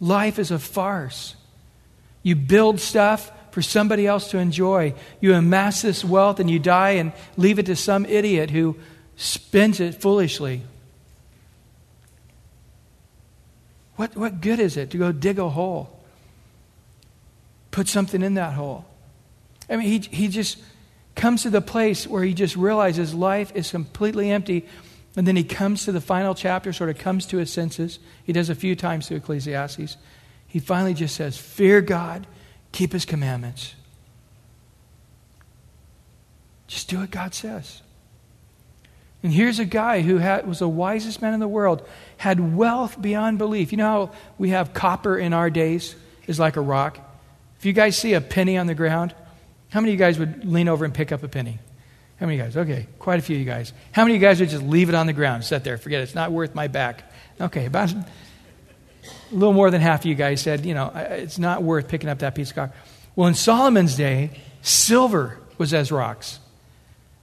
Life 0.00 0.38
is 0.38 0.50
a 0.50 0.58
farce. 0.58 1.36
You 2.22 2.36
build 2.36 2.80
stuff 2.80 3.30
for 3.50 3.60
somebody 3.60 4.06
else 4.06 4.30
to 4.30 4.38
enjoy. 4.38 4.94
You 5.20 5.34
amass 5.34 5.82
this 5.82 6.02
wealth 6.02 6.40
and 6.40 6.50
you 6.50 6.58
die 6.58 6.92
and 6.92 7.12
leave 7.36 7.58
it 7.58 7.66
to 7.66 7.76
some 7.76 8.06
idiot 8.06 8.48
who 8.48 8.76
spends 9.16 9.78
it 9.78 10.00
foolishly. 10.00 10.62
What, 13.96 14.16
what 14.16 14.40
good 14.40 14.58
is 14.58 14.78
it 14.78 14.88
to 14.92 14.96
go 14.96 15.12
dig 15.12 15.38
a 15.38 15.50
hole? 15.50 16.02
Put 17.72 17.88
something 17.88 18.22
in 18.22 18.34
that 18.34 18.54
hole. 18.54 18.86
I 19.68 19.76
mean, 19.76 19.86
he, 19.86 19.98
he 19.98 20.28
just 20.28 20.58
comes 21.14 21.42
to 21.42 21.50
the 21.50 21.60
place 21.60 22.06
where 22.06 22.22
he 22.22 22.34
just 22.34 22.56
realizes 22.56 23.14
life 23.14 23.52
is 23.54 23.70
completely 23.70 24.30
empty. 24.30 24.66
And 25.16 25.26
then 25.26 25.36
he 25.36 25.44
comes 25.44 25.84
to 25.84 25.92
the 25.92 26.00
final 26.00 26.34
chapter, 26.34 26.72
sort 26.72 26.90
of 26.90 26.98
comes 26.98 27.26
to 27.26 27.38
his 27.38 27.52
senses. 27.52 27.98
He 28.24 28.32
does 28.32 28.50
a 28.50 28.54
few 28.54 28.74
times 28.74 29.08
through 29.08 29.18
Ecclesiastes. 29.18 29.96
He 30.46 30.58
finally 30.58 30.94
just 30.94 31.14
says, 31.14 31.36
Fear 31.36 31.82
God, 31.82 32.26
keep 32.72 32.92
his 32.92 33.04
commandments. 33.04 33.74
Just 36.66 36.88
do 36.88 36.98
what 36.98 37.10
God 37.10 37.34
says. 37.34 37.82
And 39.22 39.32
here's 39.32 39.58
a 39.58 39.64
guy 39.64 40.02
who 40.02 40.18
had, 40.18 40.46
was 40.46 40.58
the 40.58 40.68
wisest 40.68 41.22
man 41.22 41.32
in 41.32 41.40
the 41.40 41.48
world, 41.48 41.86
had 42.18 42.54
wealth 42.54 43.00
beyond 43.00 43.38
belief. 43.38 43.72
You 43.72 43.78
know 43.78 44.06
how 44.06 44.12
we 44.36 44.50
have 44.50 44.74
copper 44.74 45.16
in 45.16 45.32
our 45.32 45.48
days 45.48 45.94
is 46.26 46.38
like 46.38 46.56
a 46.56 46.60
rock? 46.60 46.98
If 47.58 47.64
you 47.64 47.72
guys 47.72 47.96
see 47.96 48.12
a 48.12 48.20
penny 48.20 48.58
on 48.58 48.66
the 48.66 48.74
ground, 48.74 49.14
how 49.74 49.80
many 49.80 49.90
of 49.92 49.98
you 49.98 50.06
guys 50.06 50.20
would 50.20 50.44
lean 50.44 50.68
over 50.68 50.84
and 50.84 50.94
pick 50.94 51.10
up 51.10 51.24
a 51.24 51.28
penny? 51.28 51.58
How 52.20 52.26
many 52.26 52.38
of 52.38 52.46
you 52.46 52.52
guys? 52.52 52.56
Okay, 52.64 52.86
quite 53.00 53.18
a 53.18 53.22
few 53.22 53.34
of 53.34 53.40
you 53.40 53.44
guys. 53.44 53.72
How 53.90 54.04
many 54.04 54.14
of 54.14 54.22
you 54.22 54.28
guys 54.28 54.38
would 54.38 54.48
just 54.48 54.62
leave 54.62 54.88
it 54.88 54.94
on 54.94 55.08
the 55.08 55.12
ground, 55.12 55.42
sit 55.42 55.64
there, 55.64 55.78
forget 55.78 55.98
it, 55.98 56.04
it's 56.04 56.14
not 56.14 56.30
worth 56.30 56.54
my 56.54 56.68
back? 56.68 57.10
Okay, 57.40 57.66
about 57.66 57.92
a 57.92 58.04
little 59.32 59.52
more 59.52 59.72
than 59.72 59.80
half 59.80 60.02
of 60.02 60.06
you 60.06 60.14
guys 60.14 60.40
said, 60.40 60.64
you 60.64 60.74
know, 60.74 60.92
it's 60.94 61.40
not 61.40 61.64
worth 61.64 61.88
picking 61.88 62.08
up 62.08 62.20
that 62.20 62.36
piece 62.36 62.50
of 62.50 62.54
copper. 62.54 62.74
Well, 63.16 63.26
in 63.26 63.34
Solomon's 63.34 63.96
day, 63.96 64.40
silver 64.62 65.40
was 65.58 65.74
as 65.74 65.90
rocks. 65.90 66.38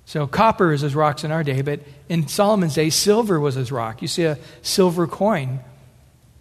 So 0.04 0.28
copper 0.28 0.74
is 0.74 0.84
as 0.84 0.94
rocks 0.94 1.24
in 1.24 1.32
our 1.32 1.46
day, 1.46 1.62
but 1.62 1.80
in 2.10 2.28
Solomon's 2.28 2.76
day, 2.76 2.90
silver 2.90 3.40
was 3.40 3.56
as 3.56 3.72
rock. 3.72 4.02
You 4.02 4.10
see 4.10 4.26
a 4.26 4.38
silver 4.62 5.08
coin. 5.08 5.62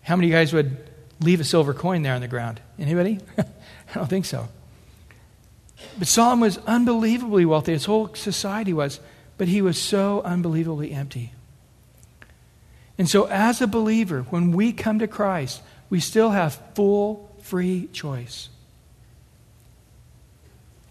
How 0.02 0.16
many 0.16 0.26
of 0.26 0.30
you 0.30 0.36
guys 0.36 0.52
would 0.52 0.76
leave 1.20 1.38
a 1.38 1.44
silver 1.44 1.72
coin 1.72 2.02
there 2.02 2.14
on 2.16 2.20
the 2.20 2.26
ground? 2.26 2.60
Anybody? 2.80 3.20
I 3.38 3.44
don't 3.94 4.10
think 4.10 4.24
so. 4.24 4.48
But 5.98 6.08
Solomon 6.08 6.40
was 6.40 6.58
unbelievably 6.58 7.44
wealthy. 7.44 7.72
His 7.72 7.84
whole 7.84 8.14
society 8.14 8.72
was. 8.72 9.00
But 9.36 9.48
he 9.48 9.62
was 9.62 9.80
so 9.80 10.22
unbelievably 10.22 10.92
empty. 10.92 11.32
And 12.98 13.08
so, 13.08 13.24
as 13.24 13.62
a 13.62 13.66
believer, 13.66 14.22
when 14.28 14.52
we 14.52 14.72
come 14.72 14.98
to 14.98 15.08
Christ, 15.08 15.62
we 15.88 16.00
still 16.00 16.30
have 16.30 16.60
full, 16.74 17.34
free 17.42 17.88
choice. 17.92 18.50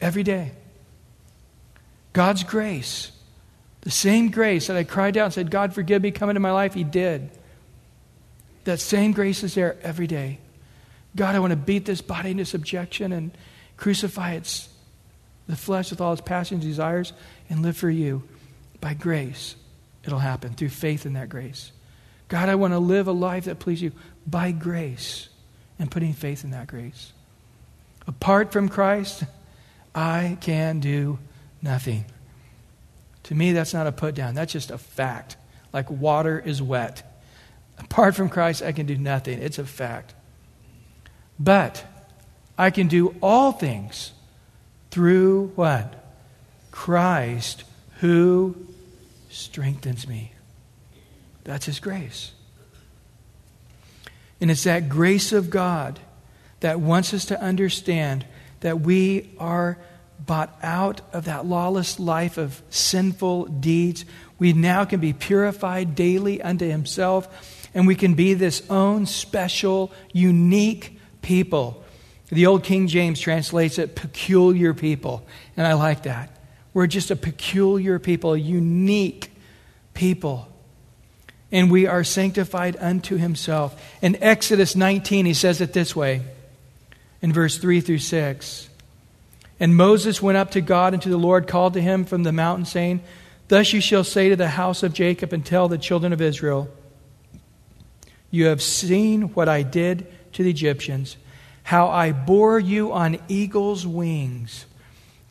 Every 0.02 0.24
day. 0.24 0.54
God's 2.14 2.44
grace, 2.44 3.12
the 3.82 3.92
same 3.92 4.32
grace 4.32 4.68
that 4.68 4.78
I 4.78 4.84
cried 4.84 5.18
out 5.18 5.26
and 5.26 5.34
said, 5.34 5.52
God, 5.52 5.74
forgive 5.74 6.02
me, 6.02 6.10
come 6.12 6.30
into 6.30 6.40
my 6.40 6.52
life, 6.52 6.74
He 6.74 6.84
did. 6.84 7.30
That 8.64 8.80
same 8.80 9.12
grace 9.12 9.44
is 9.44 9.54
there 9.54 9.78
every 9.84 10.08
day. 10.08 10.40
God, 11.16 11.36
I 11.36 11.40
want 11.40 11.52
to 11.52 11.58
beat 11.58 11.86
this 11.86 12.02
body 12.02 12.32
into 12.32 12.46
subjection 12.46 13.12
and 13.12 13.32
crucify 13.78 14.34
its 14.34 14.70
the 15.50 15.56
flesh 15.56 15.90
with 15.90 16.00
all 16.00 16.14
its 16.14 16.22
passions 16.22 16.64
and 16.64 16.72
desires 16.72 17.12
and 17.50 17.64
live 17.64 17.76
for 17.76 17.90
you. 17.90 18.22
By 18.80 18.94
grace, 18.94 19.56
it'll 20.06 20.20
happen 20.20 20.54
through 20.54 20.70
faith 20.70 21.08
in 21.08 21.14
that 21.14 21.28
grace. 21.28 21.72
God, 22.28 22.50
I 22.50 22.56
want 22.56 22.74
to 22.74 22.80
live 22.80 23.08
a 23.08 23.12
life 23.12 23.46
that 23.46 23.58
pleases 23.58 23.82
you 23.82 23.92
by 24.28 24.52
grace 24.52 25.28
and 25.80 25.90
putting 25.90 26.14
faith 26.14 26.44
in 26.44 26.52
that 26.52 26.68
grace. 26.68 27.14
Apart 28.06 28.54
from 28.54 28.70
Christ, 28.70 29.24
I 29.96 30.38
can 30.40 30.80
do 30.80 31.18
nothing. 31.64 32.06
To 33.24 33.36
me, 33.36 33.52
that's 33.52 33.74
not 33.74 33.88
a 33.88 33.92
put 33.92 34.14
down. 34.14 34.36
That's 34.36 34.54
just 34.54 34.70
a 34.70 34.78
fact. 34.78 35.36
Like 35.74 35.90
water 35.90 36.40
is 36.40 36.62
wet. 36.62 37.02
Apart 37.80 38.14
from 38.14 38.30
Christ, 38.30 38.62
I 38.62 38.72
can 38.72 38.86
do 38.86 38.98
nothing. 38.98 39.42
It's 39.42 39.58
a 39.58 39.66
fact. 39.66 40.14
But 41.40 41.84
I 42.56 42.70
can 42.70 42.88
do 42.88 43.16
all 43.20 43.52
things 43.52 44.12
through 44.92 45.52
what? 45.56 45.96
Christ 46.72 47.64
who 48.00 48.56
strengthens 49.30 50.08
me. 50.08 50.34
That's 51.44 51.66
His 51.66 51.80
grace. 51.80 52.32
And 54.42 54.50
it's 54.50 54.64
that 54.64 54.90
grace 54.90 55.34
of 55.34 55.50
God 55.50 56.00
that 56.62 56.80
wants 56.80 57.14
us 57.14 57.26
to 57.26 57.42
understand 57.42 58.26
that 58.62 58.82
we 58.82 59.32
are 59.40 59.78
bought 60.26 60.58
out 60.62 61.02
of 61.14 61.26
that 61.26 61.46
lawless 61.46 62.00
life 62.00 62.38
of 62.38 62.62
sinful 62.70 63.46
deeds. 63.46 64.06
We 64.38 64.54
now 64.54 64.86
can 64.86 65.00
be 65.00 65.14
purified 65.14 65.96
daily 65.96 66.42
unto 66.42 66.68
Himself, 66.68 67.68
and 67.74 67.88
we 67.88 67.96
can 67.96 68.14
be 68.14 68.34
this 68.34 68.64
own 68.70 69.06
special, 69.06 69.92
unique 70.12 71.00
people. 71.22 71.84
The 72.30 72.46
old 72.46 72.64
King 72.64 72.88
James 72.88 73.20
translates 73.20 73.80
it 73.80 73.96
peculiar 73.96 74.74
people, 74.74 75.26
and 75.58 75.66
I 75.66 75.74
like 75.74 76.04
that. 76.04 76.36
We're 76.74 76.88
just 76.88 77.12
a 77.12 77.16
peculiar 77.16 77.98
people, 78.00 78.34
a 78.34 78.38
unique 78.38 79.32
people. 79.94 80.48
And 81.52 81.72
we 81.72 81.88
are 81.88 82.04
sanctified 82.04 82.78
unto 82.80 83.18
Himself. 83.18 83.82
In 84.02 84.22
Exodus 84.22 84.76
19, 84.76 85.26
He 85.26 85.34
says 85.34 85.62
it 85.62 85.74
this 85.74 85.96
way 85.96 86.22
in 87.22 87.34
verse 87.34 87.58
3 87.58 87.82
through 87.82 88.00
6. 88.00 88.70
And 89.60 89.76
Moses 89.76 90.22
went 90.22 90.38
up 90.38 90.52
to 90.52 90.62
God 90.62 90.94
and 90.94 91.02
to 91.04 91.10
the 91.10 91.18
Lord 91.18 91.48
called 91.48 91.74
to 91.74 91.82
him 91.82 92.06
from 92.06 92.24
the 92.24 92.32
mountain, 92.32 92.66
saying, 92.66 93.02
Thus 93.50 93.74
you 93.74 93.82
shall 93.82 94.04
say 94.04 94.30
to 94.30 94.36
the 94.36 94.50
house 94.50 94.84
of 94.84 94.94
Jacob 94.94 95.34
and 95.34 95.46
tell 95.46 95.68
the 95.68 95.78
children 95.78 96.14
of 96.14 96.22
Israel, 96.22 96.70
You 98.32 98.46
have 98.46 98.62
seen 98.62 99.34
what 99.34 99.50
I 99.50 99.64
did 99.64 100.08
to 100.34 100.44
the 100.44 100.50
Egyptians, 100.50 101.18
how 101.70 101.88
I 101.88 102.12
bore 102.12 102.60
you 102.60 102.92
on 102.92 103.20
eagle's 103.28 103.86
wings 103.86 104.66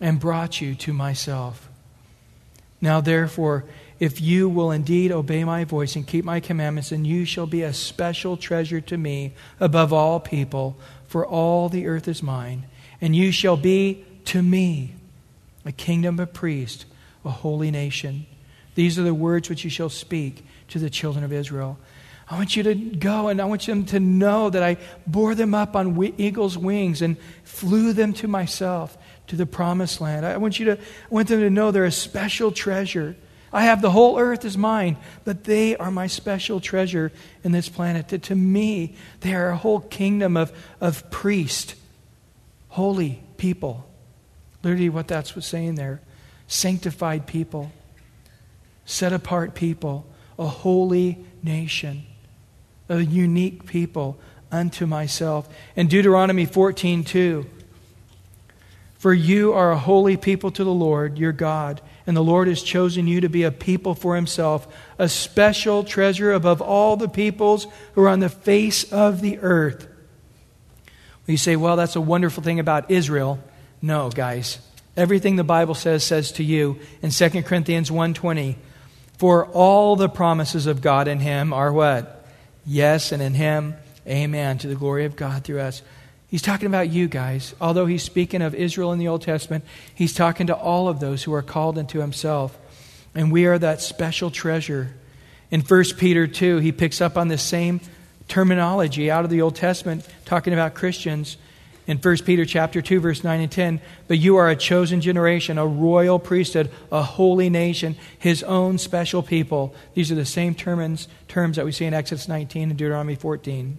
and 0.00 0.20
brought 0.20 0.60
you 0.60 0.72
to 0.76 0.92
myself. 0.92 1.68
Now, 2.80 3.00
therefore, 3.00 3.64
if 3.98 4.20
you 4.20 4.48
will 4.48 4.70
indeed 4.70 5.10
obey 5.10 5.42
my 5.42 5.64
voice 5.64 5.96
and 5.96 6.06
keep 6.06 6.24
my 6.24 6.38
commandments, 6.38 6.90
then 6.90 7.04
you 7.04 7.24
shall 7.24 7.48
be 7.48 7.62
a 7.62 7.72
special 7.72 8.36
treasure 8.36 8.80
to 8.82 8.96
me 8.96 9.32
above 9.58 9.92
all 9.92 10.20
people, 10.20 10.76
for 11.08 11.26
all 11.26 11.68
the 11.68 11.88
earth 11.88 12.06
is 12.06 12.22
mine. 12.22 12.66
And 13.00 13.16
you 13.16 13.32
shall 13.32 13.56
be 13.56 14.04
to 14.26 14.40
me 14.40 14.94
a 15.64 15.72
kingdom 15.72 16.20
of 16.20 16.32
priests, 16.32 16.84
a 17.24 17.30
holy 17.30 17.72
nation. 17.72 18.26
These 18.76 18.96
are 18.96 19.02
the 19.02 19.12
words 19.12 19.48
which 19.48 19.64
you 19.64 19.70
shall 19.70 19.90
speak 19.90 20.46
to 20.68 20.78
the 20.78 20.88
children 20.88 21.24
of 21.24 21.32
Israel. 21.32 21.80
I 22.30 22.36
want 22.36 22.56
you 22.56 22.62
to 22.64 22.74
go 22.74 23.28
and 23.28 23.40
I 23.40 23.46
want 23.46 23.64
them 23.64 23.84
to 23.86 24.00
know 24.00 24.50
that 24.50 24.62
I 24.62 24.76
bore 25.06 25.34
them 25.34 25.54
up 25.54 25.74
on 25.74 26.12
eagle's 26.18 26.58
wings 26.58 27.00
and 27.00 27.16
flew 27.42 27.92
them 27.94 28.12
to 28.14 28.28
myself 28.28 28.98
to 29.28 29.36
the 29.36 29.46
promised 29.46 30.00
land. 30.00 30.26
I 30.26 30.36
want 30.36 30.58
you 30.58 30.66
to 30.66 30.72
I 30.72 31.08
want 31.08 31.28
them 31.28 31.40
to 31.40 31.50
know 31.50 31.70
they're 31.70 31.84
a 31.84 31.92
special 31.92 32.52
treasure. 32.52 33.16
I 33.50 33.62
have 33.62 33.80
the 33.80 33.90
whole 33.90 34.18
earth 34.18 34.44
as 34.44 34.58
mine, 34.58 34.98
but 35.24 35.44
they 35.44 35.74
are 35.76 35.90
my 35.90 36.06
special 36.06 36.60
treasure 36.60 37.12
in 37.42 37.52
this 37.52 37.70
planet. 37.70 38.08
To, 38.08 38.18
to 38.18 38.34
me, 38.34 38.94
they 39.20 39.34
are 39.34 39.48
a 39.48 39.56
whole 39.56 39.80
kingdom 39.80 40.36
of, 40.36 40.52
of 40.82 41.10
priests, 41.10 41.74
holy 42.68 43.22
people. 43.38 43.88
Literally, 44.62 44.90
what 44.90 45.08
that's 45.08 45.34
what's 45.34 45.46
saying 45.46 45.76
there 45.76 46.02
sanctified 46.46 47.26
people, 47.26 47.70
set 48.84 49.12
apart 49.12 49.54
people, 49.54 50.06
a 50.38 50.46
holy 50.46 51.24
nation, 51.42 52.04
a 52.88 53.00
unique 53.00 53.66
people 53.66 54.18
unto 54.50 54.86
myself. 54.86 55.48
In 55.76 55.88
Deuteronomy 55.88 56.46
14 56.46 57.04
2, 57.04 57.46
for 58.98 59.14
you 59.14 59.52
are 59.52 59.70
a 59.70 59.78
holy 59.78 60.16
people 60.16 60.50
to 60.50 60.64
the 60.64 60.72
Lord 60.72 61.18
your 61.18 61.32
God, 61.32 61.80
and 62.06 62.16
the 62.16 62.22
Lord 62.22 62.48
has 62.48 62.62
chosen 62.62 63.06
you 63.06 63.20
to 63.20 63.28
be 63.28 63.44
a 63.44 63.52
people 63.52 63.94
for 63.94 64.16
himself, 64.16 64.66
a 64.98 65.08
special 65.08 65.84
treasure 65.84 66.32
above 66.32 66.60
all 66.60 66.96
the 66.96 67.08
peoples 67.08 67.66
who 67.94 68.02
are 68.02 68.08
on 68.08 68.20
the 68.20 68.28
face 68.28 68.90
of 68.92 69.20
the 69.20 69.38
earth. 69.38 69.86
You 71.26 71.36
say, 71.36 71.56
well, 71.56 71.76
that's 71.76 71.94
a 71.94 72.00
wonderful 72.00 72.42
thing 72.42 72.58
about 72.58 72.90
Israel. 72.90 73.38
No, 73.82 74.08
guys. 74.10 74.58
Everything 74.96 75.36
the 75.36 75.44
Bible 75.44 75.74
says 75.74 76.02
says 76.02 76.32
to 76.32 76.42
you 76.42 76.80
in 77.02 77.10
2 77.10 77.42
Corinthians 77.44 77.90
1:20, 77.90 78.56
for 79.16 79.46
all 79.46 79.94
the 79.94 80.08
promises 80.08 80.66
of 80.66 80.80
God 80.80 81.06
in 81.06 81.20
him 81.20 81.52
are 81.52 81.72
what? 81.72 82.17
Yes, 82.70 83.12
and 83.12 83.22
in 83.22 83.32
him, 83.32 83.76
amen, 84.06 84.58
to 84.58 84.68
the 84.68 84.74
glory 84.74 85.06
of 85.06 85.16
God 85.16 85.42
through 85.42 85.60
us. 85.60 85.80
He's 86.28 86.42
talking 86.42 86.66
about 86.66 86.90
you 86.90 87.08
guys. 87.08 87.54
Although 87.62 87.86
he's 87.86 88.02
speaking 88.02 88.42
of 88.42 88.54
Israel 88.54 88.92
in 88.92 88.98
the 88.98 89.08
Old 89.08 89.22
Testament, 89.22 89.64
he's 89.94 90.12
talking 90.12 90.48
to 90.48 90.54
all 90.54 90.86
of 90.86 91.00
those 91.00 91.22
who 91.22 91.32
are 91.32 91.40
called 91.40 91.78
into 91.78 92.00
himself. 92.00 92.58
And 93.14 93.32
we 93.32 93.46
are 93.46 93.58
that 93.58 93.80
special 93.80 94.30
treasure. 94.30 94.94
In 95.50 95.62
1 95.62 95.84
Peter 95.96 96.26
2, 96.26 96.58
he 96.58 96.70
picks 96.70 97.00
up 97.00 97.16
on 97.16 97.28
the 97.28 97.38
same 97.38 97.80
terminology 98.28 99.10
out 99.10 99.24
of 99.24 99.30
the 99.30 99.40
Old 99.40 99.56
Testament, 99.56 100.06
talking 100.26 100.52
about 100.52 100.74
Christians 100.74 101.38
in 101.88 101.96
1 101.96 102.18
Peter 102.18 102.44
chapter 102.44 102.82
2 102.82 103.00
verse 103.00 103.24
9 103.24 103.40
and 103.40 103.50
10, 103.50 103.80
but 104.06 104.18
you 104.18 104.36
are 104.36 104.50
a 104.50 104.54
chosen 104.54 105.00
generation, 105.00 105.56
a 105.56 105.66
royal 105.66 106.18
priesthood, 106.18 106.70
a 106.92 107.02
holy 107.02 107.48
nation, 107.48 107.96
his 108.18 108.42
own 108.42 108.76
special 108.76 109.22
people. 109.22 109.74
These 109.94 110.12
are 110.12 110.14
the 110.14 110.26
same 110.26 110.54
terms, 110.54 111.08
terms 111.28 111.56
that 111.56 111.64
we 111.64 111.72
see 111.72 111.86
in 111.86 111.94
Exodus 111.94 112.28
19 112.28 112.68
and 112.68 112.78
Deuteronomy 112.78 113.14
14. 113.14 113.78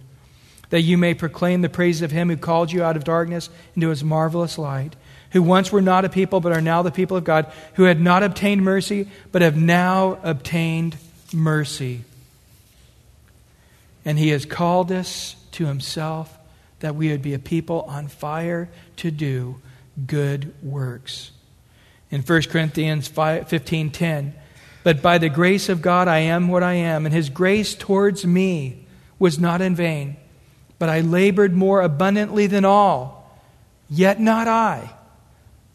That 0.70 0.82
you 0.82 0.98
may 0.98 1.14
proclaim 1.14 1.62
the 1.62 1.68
praise 1.68 2.02
of 2.02 2.10
him 2.10 2.28
who 2.28 2.36
called 2.36 2.72
you 2.72 2.82
out 2.82 2.96
of 2.96 3.04
darkness 3.04 3.48
into 3.76 3.90
his 3.90 4.02
marvelous 4.02 4.58
light, 4.58 4.96
who 5.30 5.40
once 5.40 5.70
were 5.70 5.80
not 5.80 6.04
a 6.04 6.08
people 6.08 6.40
but 6.40 6.52
are 6.52 6.60
now 6.60 6.82
the 6.82 6.90
people 6.90 7.16
of 7.16 7.22
God, 7.22 7.50
who 7.74 7.84
had 7.84 8.00
not 8.00 8.24
obtained 8.24 8.64
mercy 8.64 9.08
but 9.30 9.40
have 9.40 9.56
now 9.56 10.18
obtained 10.24 10.96
mercy. 11.32 12.02
And 14.04 14.18
he 14.18 14.30
has 14.30 14.46
called 14.46 14.90
us 14.90 15.36
to 15.52 15.66
himself 15.66 16.36
that 16.80 16.96
we 16.96 17.10
would 17.10 17.22
be 17.22 17.34
a 17.34 17.38
people 17.38 17.82
on 17.82 18.08
fire 18.08 18.68
to 18.96 19.10
do 19.10 19.60
good 20.06 20.52
works. 20.62 21.30
In 22.10 22.22
1 22.22 22.50
Corinthians 22.50 23.08
15:10, 23.08 24.34
but 24.82 25.00
by 25.00 25.18
the 25.18 25.28
grace 25.28 25.68
of 25.68 25.82
God 25.82 26.08
I 26.08 26.18
am 26.18 26.48
what 26.48 26.62
I 26.62 26.74
am, 26.74 27.06
and 27.06 27.14
his 27.14 27.28
grace 27.28 27.74
towards 27.74 28.26
me 28.26 28.86
was 29.18 29.38
not 29.38 29.60
in 29.60 29.76
vain, 29.76 30.16
but 30.78 30.88
I 30.88 31.00
labored 31.00 31.54
more 31.54 31.82
abundantly 31.82 32.46
than 32.46 32.64
all, 32.64 33.38
yet 33.88 34.20
not 34.20 34.48
I, 34.48 34.90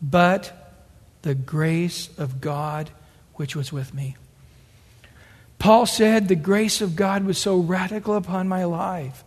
but 0.02 0.74
the 1.22 1.36
grace 1.36 2.10
of 2.18 2.42
God 2.42 2.90
which 3.36 3.56
was 3.56 3.72
with 3.72 3.94
me. 3.94 4.16
Paul 5.60 5.86
said 5.86 6.28
the 6.28 6.36
grace 6.36 6.82
of 6.82 6.96
God 6.96 7.24
was 7.26 7.38
so 7.38 7.58
radical 7.60 8.16
upon 8.16 8.48
my 8.48 8.66
life 8.66 9.24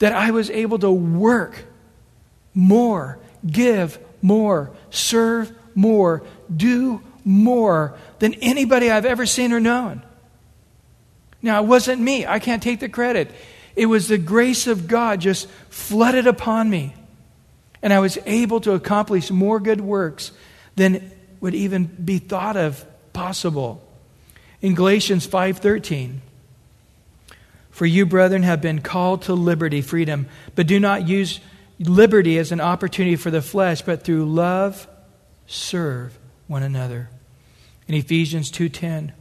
that 0.00 0.12
I 0.12 0.32
was 0.32 0.50
able 0.50 0.78
to 0.80 0.90
work 0.90 1.64
more, 2.52 3.18
give 3.46 3.98
more, 4.20 4.72
serve 4.90 5.52
more, 5.74 6.22
do 6.54 7.00
more 7.24 7.96
than 8.18 8.34
anybody 8.34 8.90
I've 8.90 9.06
ever 9.06 9.24
seen 9.24 9.52
or 9.52 9.60
known. 9.60 10.02
Now, 11.42 11.62
it 11.62 11.66
wasn't 11.66 12.02
me. 12.02 12.26
I 12.26 12.38
can't 12.38 12.62
take 12.62 12.80
the 12.80 12.88
credit. 12.88 13.30
It 13.76 13.86
was 13.86 14.08
the 14.08 14.18
grace 14.18 14.66
of 14.66 14.88
God 14.88 15.20
just 15.20 15.48
flooded 15.68 16.26
upon 16.26 16.68
me. 16.68 16.94
And 17.82 17.92
I 17.92 18.00
was 18.00 18.18
able 18.26 18.60
to 18.62 18.72
accomplish 18.72 19.30
more 19.30 19.60
good 19.60 19.80
works 19.80 20.32
than 20.76 21.10
would 21.40 21.54
even 21.54 21.84
be 21.84 22.18
thought 22.18 22.56
of 22.56 22.84
possible. 23.12 23.86
In 24.60 24.74
Galatians 24.74 25.26
5:13, 25.26 26.20
for 27.70 27.86
you, 27.86 28.04
brethren, 28.04 28.42
have 28.42 28.60
been 28.60 28.80
called 28.80 29.22
to 29.22 29.34
liberty, 29.34 29.80
freedom, 29.80 30.26
but 30.54 30.66
do 30.66 30.78
not 30.80 31.08
use 31.08 31.40
liberty 31.78 32.38
as 32.38 32.52
an 32.52 32.60
opportunity 32.60 33.16
for 33.16 33.30
the 33.30 33.42
flesh, 33.42 33.82
but 33.82 34.02
through 34.04 34.26
love 34.26 34.86
serve 35.46 36.18
one 36.46 36.62
another. 36.62 37.08
In 37.88 37.94
Ephesians 37.94 38.50
2:10, 38.50 39.12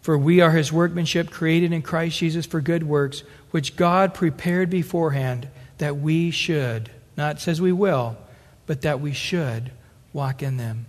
for 0.00 0.16
we 0.16 0.40
are 0.40 0.52
his 0.52 0.72
workmanship 0.72 1.30
created 1.30 1.72
in 1.72 1.82
Christ 1.82 2.18
Jesus 2.18 2.46
for 2.46 2.60
good 2.60 2.82
works, 2.82 3.22
which 3.50 3.76
God 3.76 4.14
prepared 4.14 4.70
beforehand 4.70 5.48
that 5.78 5.96
we 5.98 6.30
should, 6.30 6.90
not 7.16 7.40
says 7.40 7.60
we 7.60 7.72
will, 7.72 8.16
but 8.66 8.82
that 8.82 9.00
we 9.00 9.12
should 9.12 9.70
walk 10.12 10.42
in 10.42 10.56
them. 10.56 10.86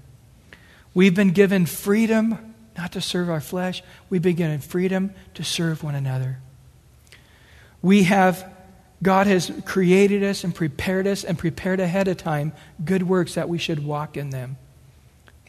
We've 0.93 1.16
been 1.16 1.32
given 1.32 1.66
freedom 1.66 2.49
not 2.80 2.94
to 2.94 3.02
serve 3.02 3.30
our 3.30 3.42
flesh. 3.42 3.84
We 4.10 4.20
begin 4.20 4.52
in 4.52 4.62
freedom 4.62 5.14
to 5.34 5.44
serve 5.44 5.84
one 5.84 5.96
another. 5.96 6.40
We 7.82 8.04
have, 8.04 8.50
God 9.04 9.28
has 9.28 9.52
created 9.66 10.24
us 10.24 10.46
and 10.46 10.56
prepared 10.56 11.06
us 11.06 11.26
and 11.26 11.38
prepared 11.38 11.82
ahead 11.82 12.08
of 12.08 12.16
time 12.16 12.54
good 12.84 13.04
works 13.04 13.34
that 13.34 13.50
we 13.50 13.58
should 13.58 13.84
walk 13.84 14.16
in 14.16 14.30
them. 14.30 14.56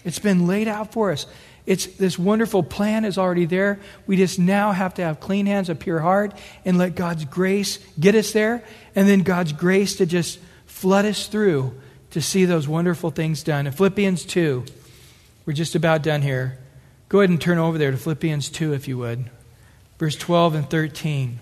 It's 0.04 0.18
been 0.18 0.48
laid 0.48 0.66
out 0.66 0.92
for 0.92 1.12
us. 1.12 1.26
It's, 1.66 1.86
this 1.86 2.18
wonderful 2.18 2.64
plan 2.64 3.04
is 3.04 3.16
already 3.16 3.44
there. 3.44 3.78
We 4.08 4.16
just 4.16 4.40
now 4.40 4.72
have 4.72 4.94
to 4.94 5.02
have 5.02 5.20
clean 5.20 5.46
hands, 5.46 5.68
a 5.68 5.76
pure 5.76 6.00
heart, 6.00 6.34
and 6.64 6.78
let 6.78 6.96
God's 6.96 7.26
grace 7.26 7.78
get 8.00 8.16
us 8.16 8.32
there, 8.32 8.64
and 8.96 9.08
then 9.08 9.20
God's 9.20 9.52
grace 9.52 9.94
to 9.96 10.06
just 10.06 10.40
flood 10.66 11.04
us 11.04 11.28
through 11.28 11.80
to 12.10 12.20
see 12.20 12.44
those 12.44 12.66
wonderful 12.66 13.12
things 13.12 13.44
done. 13.44 13.68
In 13.68 13.72
Philippians 13.72 14.24
2, 14.24 14.64
we're 15.46 15.52
just 15.52 15.76
about 15.76 16.02
done 16.02 16.22
here. 16.22 16.58
Go 17.10 17.18
ahead 17.18 17.30
and 17.30 17.40
turn 17.40 17.58
over 17.58 17.76
there 17.76 17.90
to 17.90 17.96
Philippians 17.96 18.48
2, 18.50 18.72
if 18.72 18.86
you 18.86 18.96
would. 18.98 19.28
Verse 19.98 20.14
12 20.14 20.54
and 20.54 20.70
13. 20.70 21.40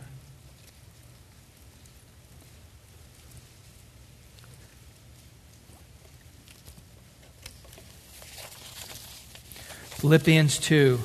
Philippians 9.91 10.59
2, 10.59 11.01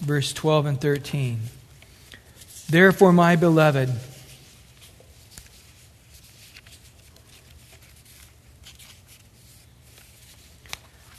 verse 0.00 0.32
12 0.32 0.66
and 0.66 0.80
13. 0.80 1.42
Therefore, 2.68 3.12
my 3.12 3.36
beloved, 3.36 3.90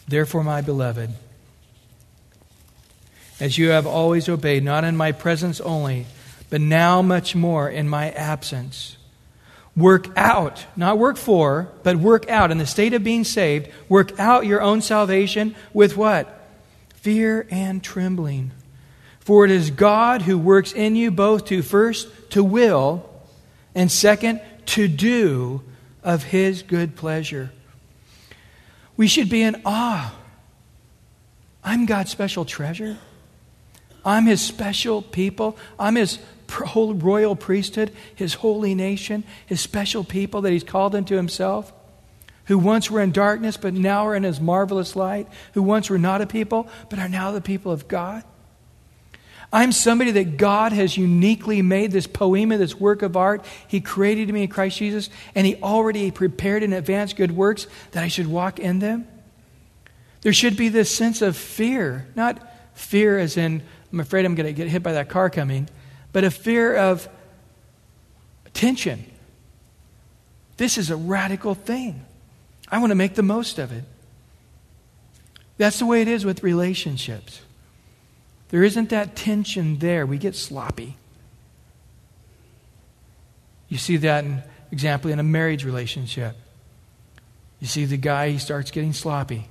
Therefore, 0.06 0.44
my 0.44 0.62
beloved, 0.62 1.14
as 3.40 3.58
you 3.58 3.70
have 3.70 3.88
always 3.88 4.30
obeyed, 4.30 4.64
not 4.64 4.84
in 4.84 4.96
my 4.96 5.12
presence 5.12 5.60
only, 5.62 6.06
but 6.50 6.62
now 6.62 7.02
much 7.02 7.36
more 7.36 7.70
in 7.70 7.90
my 7.90 8.12
absence, 8.12 8.98
work 9.76 10.08
out, 10.16 10.66
not 10.76 10.98
work 10.98 11.18
for, 11.18 11.70
but 11.82 11.98
work 11.98 12.30
out 12.30 12.52
in 12.52 12.58
the 12.58 12.66
state 12.66 12.94
of 12.94 13.04
being 13.04 13.24
saved, 13.24 13.70
work 13.90 14.20
out 14.20 14.46
your 14.46 14.62
own 14.62 14.82
salvation 14.82 15.56
with 15.74 15.98
what? 15.98 16.48
Fear 16.96 17.48
and 17.50 17.84
trembling. 17.84 18.52
For 19.20 19.46
it 19.46 19.52
is 19.52 19.72
God 19.72 20.22
who 20.22 20.38
works 20.38 20.74
in 20.74 20.96
you 20.96 21.10
both 21.10 21.46
to 21.46 21.62
first 21.62 22.08
to 22.32 22.44
will, 22.44 23.10
and 23.74 23.92
second 23.92 24.42
to 24.68 24.88
do 24.88 25.64
of 26.04 26.24
his 26.24 26.62
good 26.62 26.96
pleasure. 26.96 27.52
We 28.96 29.08
should 29.08 29.30
be 29.30 29.42
in 29.42 29.62
awe. 29.66 30.14
I'm 31.64 31.86
God's 31.86 32.12
special 32.12 32.46
treasure. 32.46 32.98
I'm 34.06 34.26
his 34.26 34.42
special 34.42 35.02
people. 35.02 35.58
I'm 35.80 35.96
his 35.96 36.20
whole 36.52 36.94
royal 36.94 37.36
priesthood, 37.36 37.92
his 38.16 38.36
holy 38.36 38.76
nation, 38.76 39.24
his 39.46 39.62
special 39.62 40.04
people 40.04 40.42
that 40.42 40.52
he's 40.52 40.64
called 40.64 40.94
into 40.94 41.16
himself, 41.16 41.74
who 42.46 42.58
once 42.58 42.92
were 42.92 43.02
in 43.02 43.12
darkness 43.12 43.58
but 43.58 43.74
now 43.74 44.08
are 44.08 44.16
in 44.16 44.24
his 44.24 44.40
marvelous 44.40 44.96
light, 44.96 45.28
who 45.54 45.64
once 45.64 45.90
were 45.90 45.98
not 45.98 46.22
a 46.22 46.28
people 46.28 46.68
but 46.90 47.00
are 47.00 47.10
now 47.10 47.32
the 47.32 47.42
people 47.42 47.72
of 47.72 47.88
God. 47.88 48.24
I'm 49.52 49.72
somebody 49.72 50.10
that 50.12 50.38
God 50.38 50.72
has 50.72 50.98
uniquely 50.98 51.62
made 51.62 51.92
this 51.92 52.08
poema, 52.08 52.58
this 52.58 52.80
work 52.80 53.04
of 53.04 53.16
art. 53.16 53.46
He 53.68 53.82
created 53.82 54.34
me 54.34 54.44
in 54.44 54.48
Christ 54.48 54.80
Jesus, 54.80 55.12
and 55.36 55.46
He 55.46 55.56
already 55.58 56.10
prepared 56.10 56.64
in 56.64 56.74
advance 56.74 57.14
good 57.14 57.32
works 57.32 57.68
that 57.92 58.04
I 58.04 58.08
should 58.08 58.26
walk 58.26 58.58
in 58.58 58.80
them. 58.80 59.08
There 60.22 60.34
should 60.34 60.58
be 60.58 60.70
this 60.70 60.94
sense 60.94 61.22
of 61.22 61.38
fear, 61.38 62.08
not 62.16 62.42
fear 62.74 63.20
as 63.20 63.38
in, 63.38 63.62
I'm 63.94 64.00
afraid 64.00 64.26
I'm 64.26 64.34
going 64.34 64.48
to 64.48 64.54
get 64.54 64.68
hit 64.68 64.82
by 64.82 64.94
that 64.94 65.08
car 65.08 65.30
coming, 65.30 65.70
but 66.12 66.24
a 66.24 66.32
fear 66.32 66.76
of 66.76 67.08
tension. 68.54 69.06
This 70.58 70.80
is 70.80 70.90
a 70.90 70.96
radical 70.96 71.54
thing. 71.54 72.04
I 72.70 72.80
want 72.80 72.90
to 72.90 72.96
make 72.96 73.14
the 73.14 73.24
most 73.24 73.60
of 73.60 73.72
it. 73.72 73.84
That's 75.58 75.78
the 75.78 75.86
way 75.86 76.02
it 76.02 76.08
is 76.08 76.26
with 76.26 76.42
relationships. 76.42 77.42
There 78.50 78.64
isn't 78.64 78.90
that 78.90 79.16
tension 79.16 79.78
there. 79.78 80.08
We 80.08 80.18
get 80.18 80.36
sloppy. 80.36 80.98
You 83.70 83.78
see 83.78 83.98
that 83.98 84.26
in 84.26 84.44
example 84.72 85.12
in 85.12 85.20
a 85.20 85.24
marriage 85.24 85.64
relationship. 85.66 86.36
You 87.60 87.68
see 87.68 87.86
the 87.86 87.98
guy, 87.98 88.30
he 88.30 88.40
starts 88.40 88.72
getting 88.72 88.94
sloppy 88.94 89.48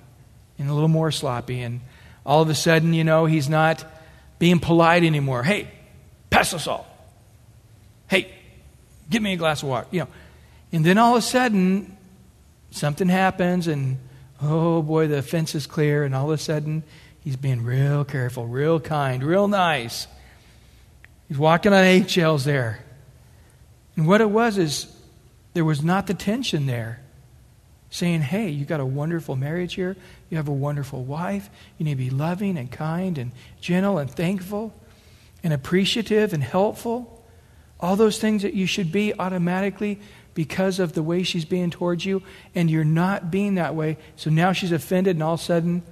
and 0.59 0.69
a 0.69 0.75
little 0.75 0.89
more 0.89 1.13
sloppy, 1.13 1.61
and 1.63 1.81
all 2.27 2.43
of 2.43 2.51
a 2.51 2.55
sudden, 2.55 2.93
you 2.93 3.05
know, 3.05 3.27
he's 3.27 3.49
not 3.49 3.85
being 4.43 4.59
polite 4.59 5.05
anymore. 5.05 5.45
Hey, 5.45 5.69
pass 6.29 6.51
the 6.51 6.59
salt. 6.59 6.85
Hey, 8.09 8.29
give 9.09 9.23
me 9.23 9.35
a 9.35 9.37
glass 9.37 9.63
of 9.63 9.69
water. 9.69 9.87
You 9.93 10.01
know. 10.01 10.09
And 10.73 10.85
then 10.85 10.99
all 10.99 11.13
of 11.13 11.23
a 11.23 11.25
sudden, 11.25 11.97
something 12.73 13.09
happens, 13.09 13.69
and 13.69 13.99
oh 14.43 14.83
boy, 14.83 15.07
the 15.07 15.23
fence 15.23 15.55
is 15.55 15.69
clear, 15.69 16.03
and 16.03 16.13
all 16.13 16.33
of 16.33 16.41
a 16.41 16.43
sudden, 16.43 16.83
He's 17.21 17.37
being 17.37 17.63
real 17.63 18.05
careful, 18.05 18.49
real 18.49 18.81
kind, 18.81 19.23
real 19.23 19.47
nice. 19.47 20.09
He's 21.29 21.39
walking 21.39 21.73
on 21.73 21.85
eggshells 21.85 22.45
there. 22.45 22.85
And 23.95 24.09
what 24.09 24.21
it 24.21 24.29
was 24.29 24.59
is 24.59 24.93
there 25.55 25.65
was 25.65 25.85
not 25.85 26.09
the 26.09 26.15
tension 26.15 26.67
there. 26.67 27.01
Saying, 27.95 28.23
hey, 28.23 28.49
you 28.49 28.65
got 28.65 28.81
a 28.81 28.87
wonderful 28.87 29.37
marriage 29.37 29.75
here. 29.75 29.97
You 30.31 30.39
have 30.39 30.49
a 30.49 30.53
wonderful 30.53 31.05
wife. 31.05 31.51
You 31.77 31.85
need 31.85 31.93
to 31.93 31.97
be 31.97 32.09
loving 32.09 32.57
and 32.57 32.73
kind 32.73 33.19
and 33.19 33.33
gentle 33.61 33.99
and 33.99 34.11
thankful 34.11 34.73
and 35.45 35.53
appreciative 35.53 36.33
and 36.33 36.43
helpful. 36.43 37.23
All 37.79 37.95
those 37.97 38.19
things 38.19 38.43
that 38.43 38.55
you 38.55 38.65
should 38.65 38.93
be 38.93 39.13
automatically 39.19 40.01
because 40.33 40.79
of 40.79 40.95
the 40.95 41.03
way 41.03 41.23
she's 41.23 41.45
being 41.45 41.71
towards 41.71 42.07
you, 42.07 42.23
and 42.55 42.71
you're 42.71 42.83
not 42.83 43.31
being 43.31 43.57
that 43.57 43.75
way. 43.75 43.99
So 44.17 44.31
now 44.31 44.53
she's 44.53 44.73
offended, 44.73 45.17
and 45.17 45.23
all 45.23 45.35
of 45.35 45.41
a 45.41 45.43
sudden, 45.43 45.83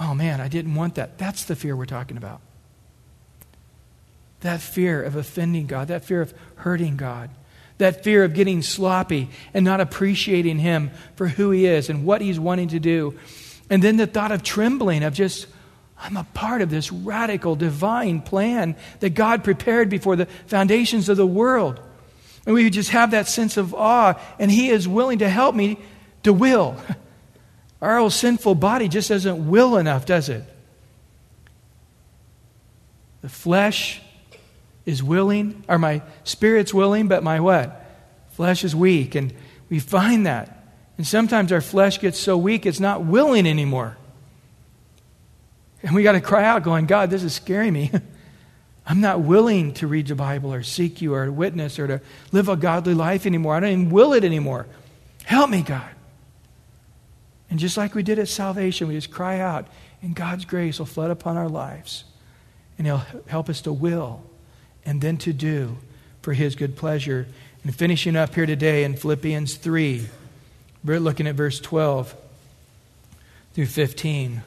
oh 0.00 0.16
man, 0.16 0.40
I 0.40 0.48
didn't 0.48 0.74
want 0.74 0.96
that. 0.96 1.16
That's 1.16 1.44
the 1.44 1.54
fear 1.54 1.76
we're 1.76 1.86
talking 1.86 2.16
about. 2.16 2.40
That 4.40 4.60
fear 4.60 5.00
of 5.00 5.14
offending 5.14 5.68
God, 5.68 5.86
that 5.86 6.04
fear 6.04 6.20
of 6.20 6.34
hurting 6.56 6.96
God, 6.96 7.30
that 7.78 8.04
fear 8.04 8.24
of 8.24 8.34
getting 8.34 8.62
sloppy 8.62 9.28
and 9.54 9.64
not 9.64 9.80
appreciating 9.80 10.58
Him 10.58 10.90
for 11.16 11.28
who 11.28 11.50
He 11.50 11.66
is 11.66 11.88
and 11.88 12.04
what 12.04 12.20
He's 12.20 12.38
wanting 12.38 12.68
to 12.68 12.80
do. 12.80 13.18
And 13.70 13.82
then 13.82 13.96
the 13.96 14.06
thought 14.06 14.32
of 14.32 14.42
trembling, 14.42 15.02
of 15.02 15.14
just, 15.14 15.46
I'm 15.98 16.16
a 16.16 16.24
part 16.34 16.62
of 16.62 16.70
this 16.70 16.92
radical 16.92 17.56
divine 17.56 18.20
plan 18.20 18.76
that 19.00 19.10
God 19.10 19.44
prepared 19.44 19.88
before 19.88 20.16
the 20.16 20.26
foundations 20.46 21.08
of 21.08 21.16
the 21.16 21.26
world. 21.26 21.80
And 22.44 22.54
we 22.54 22.68
just 22.70 22.90
have 22.90 23.12
that 23.12 23.28
sense 23.28 23.56
of 23.56 23.74
awe, 23.74 24.20
and 24.38 24.50
He 24.50 24.68
is 24.68 24.88
willing 24.88 25.20
to 25.20 25.28
help 25.28 25.54
me 25.54 25.78
to 26.24 26.32
will. 26.32 26.76
Our 27.80 27.98
old 27.98 28.12
sinful 28.12 28.56
body 28.56 28.88
just 28.88 29.08
doesn't 29.08 29.48
will 29.48 29.76
enough, 29.76 30.06
does 30.06 30.28
it? 30.28 30.44
The 33.22 33.28
flesh 33.28 34.00
is 34.84 35.02
willing, 35.02 35.64
or 35.68 35.78
my 35.78 36.02
spirit's 36.24 36.74
willing, 36.74 37.08
but 37.08 37.22
my 37.22 37.40
what? 37.40 37.86
Flesh 38.30 38.64
is 38.64 38.74
weak. 38.74 39.14
And 39.14 39.32
we 39.68 39.78
find 39.78 40.26
that. 40.26 40.66
And 40.98 41.06
sometimes 41.06 41.52
our 41.52 41.60
flesh 41.60 42.00
gets 42.00 42.18
so 42.18 42.36
weak 42.36 42.66
it's 42.66 42.80
not 42.80 43.04
willing 43.04 43.46
anymore. 43.46 43.96
And 45.82 45.94
we 45.94 46.02
got 46.02 46.12
to 46.12 46.20
cry 46.20 46.44
out, 46.44 46.62
going, 46.62 46.86
God, 46.86 47.10
this 47.10 47.22
is 47.22 47.34
scaring 47.34 47.72
me. 47.72 47.90
I'm 48.86 49.00
not 49.00 49.20
willing 49.20 49.74
to 49.74 49.86
read 49.86 50.08
the 50.08 50.14
Bible 50.14 50.52
or 50.52 50.62
seek 50.62 51.00
you 51.00 51.14
or 51.14 51.26
to 51.26 51.32
witness 51.32 51.78
or 51.78 51.86
to 51.86 52.00
live 52.32 52.48
a 52.48 52.56
godly 52.56 52.94
life 52.94 53.26
anymore. 53.26 53.54
I 53.54 53.60
don't 53.60 53.70
even 53.70 53.90
will 53.90 54.12
it 54.12 54.24
anymore. 54.24 54.66
Help 55.24 55.50
me, 55.50 55.62
God. 55.62 55.88
And 57.48 57.60
just 57.60 57.76
like 57.76 57.94
we 57.94 58.02
did 58.02 58.18
at 58.18 58.28
salvation, 58.28 58.88
we 58.88 58.94
just 58.94 59.10
cry 59.10 59.38
out, 59.38 59.68
and 60.00 60.16
God's 60.16 60.44
grace 60.44 60.78
will 60.78 60.86
flood 60.86 61.10
upon 61.10 61.36
our 61.36 61.48
lives. 61.48 62.04
And 62.78 62.86
He'll 62.86 63.04
help 63.26 63.48
us 63.48 63.60
to 63.62 63.72
will 63.72 64.24
and 64.84 65.00
then 65.00 65.16
to 65.18 65.32
do 65.32 65.78
for 66.22 66.32
His 66.32 66.54
good 66.54 66.76
pleasure. 66.76 67.26
And 67.64 67.74
finishing 67.74 68.16
up 68.16 68.34
here 68.34 68.46
today 68.46 68.84
in 68.84 68.96
Philippians 68.96 69.56
3, 69.56 70.06
we're 70.84 71.00
looking 71.00 71.26
at 71.26 71.34
verse 71.34 71.60
12 71.60 72.14
through 73.54 73.66
15. 73.66 74.42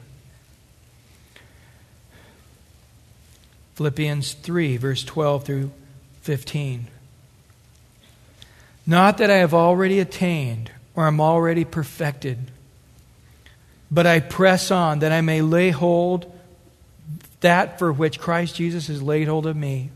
Philippians 3.74 4.34
3, 4.34 4.76
verse 4.76 5.04
12 5.04 5.44
through 5.44 5.70
15. 6.22 6.88
Not 8.86 9.18
that 9.18 9.30
I 9.30 9.36
have 9.36 9.54
already 9.54 10.00
attained 10.00 10.70
or 10.94 11.06
am 11.06 11.20
already 11.20 11.64
perfected 11.64 12.50
but 13.90 14.06
I 14.06 14.20
press 14.20 14.70
on 14.70 15.00
that 15.00 15.12
I 15.12 15.20
may 15.20 15.42
lay 15.42 15.70
hold 15.70 16.32
that 17.40 17.78
for 17.78 17.92
which 17.92 18.18
Christ 18.18 18.56
Jesus 18.56 18.88
has 18.88 19.02
laid 19.02 19.28
hold 19.28 19.46
of 19.46 19.56
me. 19.56 19.90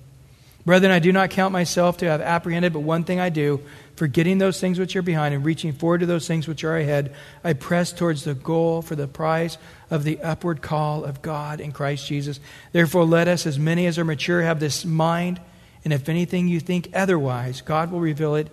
Brethren, 0.64 0.92
I 0.92 0.98
do 0.98 1.12
not 1.12 1.30
count 1.30 1.52
myself 1.52 1.98
to 1.98 2.06
have 2.06 2.20
apprehended, 2.20 2.72
but 2.72 2.80
one 2.80 3.04
thing 3.04 3.18
I 3.18 3.30
do, 3.30 3.60
Forgetting 4.00 4.38
those 4.38 4.58
things 4.58 4.78
which 4.78 4.96
are 4.96 5.02
behind 5.02 5.34
and 5.34 5.44
reaching 5.44 5.74
forward 5.74 5.98
to 5.98 6.06
those 6.06 6.26
things 6.26 6.48
which 6.48 6.64
are 6.64 6.74
ahead, 6.74 7.14
I 7.44 7.52
press 7.52 7.92
towards 7.92 8.24
the 8.24 8.32
goal 8.32 8.80
for 8.80 8.96
the 8.96 9.06
prize 9.06 9.58
of 9.90 10.04
the 10.04 10.18
upward 10.22 10.62
call 10.62 11.04
of 11.04 11.20
God 11.20 11.60
in 11.60 11.70
Christ 11.70 12.06
Jesus. 12.06 12.40
Therefore, 12.72 13.04
let 13.04 13.28
us, 13.28 13.44
as 13.44 13.58
many 13.58 13.84
as 13.84 13.98
are 13.98 14.04
mature, 14.06 14.40
have 14.40 14.58
this 14.58 14.86
mind, 14.86 15.38
and 15.84 15.92
if 15.92 16.08
anything 16.08 16.48
you 16.48 16.60
think 16.60 16.88
otherwise, 16.94 17.60
God 17.60 17.92
will 17.92 18.00
reveal 18.00 18.36
it 18.36 18.48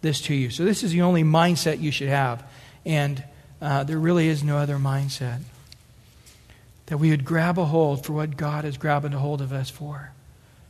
this 0.00 0.20
to 0.22 0.34
you. 0.34 0.50
So, 0.50 0.64
this 0.64 0.82
is 0.82 0.90
the 0.90 1.02
only 1.02 1.22
mindset 1.22 1.80
you 1.80 1.92
should 1.92 2.08
have. 2.08 2.42
And 2.84 3.22
uh, 3.62 3.84
there 3.84 4.00
really 4.00 4.26
is 4.26 4.42
no 4.42 4.56
other 4.56 4.78
mindset. 4.78 5.42
That 6.86 6.98
we 6.98 7.10
would 7.10 7.24
grab 7.24 7.56
a 7.56 7.66
hold 7.66 8.04
for 8.04 8.14
what 8.14 8.36
God 8.36 8.64
is 8.64 8.76
grabbing 8.76 9.14
a 9.14 9.18
hold 9.20 9.42
of 9.42 9.52
us 9.52 9.70
for. 9.70 10.10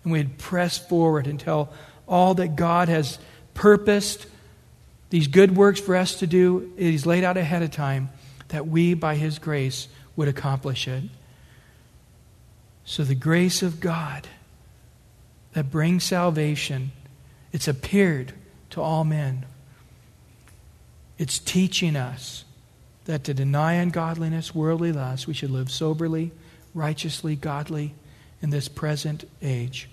And 0.08 0.12
we'd 0.14 0.38
press 0.38 0.78
forward 0.78 1.26
until 1.26 1.68
all 2.06 2.32
that 2.36 2.56
God 2.56 2.88
has 2.88 3.18
purposed 3.52 4.26
these 5.10 5.26
good 5.26 5.54
works 5.54 5.80
for 5.80 5.94
us 5.94 6.20
to 6.20 6.26
do, 6.26 6.72
is 6.78 7.04
laid 7.04 7.24
out 7.24 7.36
ahead 7.36 7.60
of 7.60 7.72
time, 7.72 8.08
that 8.48 8.66
we, 8.66 8.94
by 8.94 9.16
His 9.16 9.38
grace, 9.38 9.86
would 10.16 10.26
accomplish 10.26 10.88
it. 10.88 11.04
So 12.86 13.04
the 13.04 13.14
grace 13.14 13.62
of 13.62 13.80
God 13.80 14.26
that 15.52 15.70
brings 15.70 16.04
salvation, 16.04 16.92
it's 17.52 17.68
appeared 17.68 18.32
to 18.70 18.80
all 18.80 19.04
men. 19.04 19.44
It's 21.18 21.38
teaching 21.38 21.96
us 21.96 22.46
that 23.04 23.24
to 23.24 23.34
deny 23.34 23.74
ungodliness, 23.74 24.54
worldly 24.54 24.90
lust, 24.92 25.26
we 25.26 25.34
should 25.34 25.50
live 25.50 25.70
soberly, 25.70 26.32
righteously, 26.72 27.36
godly 27.36 27.94
in 28.40 28.48
this 28.48 28.68
present 28.68 29.28
age 29.42 29.90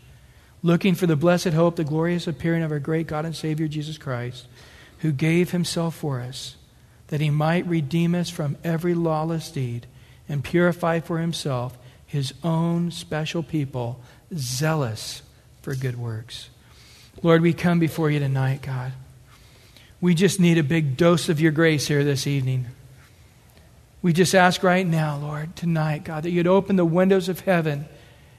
looking 0.66 0.96
for 0.96 1.06
the 1.06 1.16
blessed 1.16 1.50
hope, 1.50 1.76
the 1.76 1.84
glorious 1.84 2.26
appearing 2.26 2.64
of 2.64 2.72
our 2.72 2.80
great 2.80 3.06
God 3.06 3.24
and 3.24 3.36
Savior 3.36 3.68
Jesus 3.68 4.00
Christ, 4.00 4.48
who 5.00 5.12
gave 5.12 5.52
himself 5.52 5.96
for 5.96 6.20
us, 6.20 6.56
that 7.10 7.22
he 7.22 7.30
might 7.30 7.68
redeem 7.68 8.16
us 8.16 8.32
from 8.32 8.58
every 8.64 8.96
lawless 8.96 9.52
deed 9.52 9.86
and 10.28 10.44
purify 10.44 11.00
for 11.02 11.20
himself 11.20 11.78
his 12.08 12.34
own 12.44 12.90
special 12.90 13.44
people, 13.44 14.02
zealous 14.36 15.22
for 15.62 15.76
good 15.76 16.00
works. 16.00 16.50
Lord, 17.22 17.44
we 17.44 17.54
come 17.54 17.78
before 17.78 18.10
you 18.10 18.18
tonight, 18.18 18.64
God. 18.64 18.92
We 20.02 20.16
just 20.16 20.40
need 20.40 20.58
a 20.58 20.64
big 20.64 20.98
dose 20.98 21.30
of 21.30 21.40
your 21.40 21.52
grace 21.52 21.88
here 21.88 22.04
this 22.04 22.26
evening. 22.26 22.66
We 24.02 24.14
just 24.14 24.34
ask 24.34 24.64
right 24.64 24.86
now, 24.86 25.18
Lord, 25.18 25.56
tonight, 25.56 26.06
God, 26.06 26.24
that 26.24 26.32
you'd 26.32 26.48
open 26.48 26.76
the 26.76 26.86
windows 26.86 27.30
of 27.30 27.42
heaven 27.42 27.86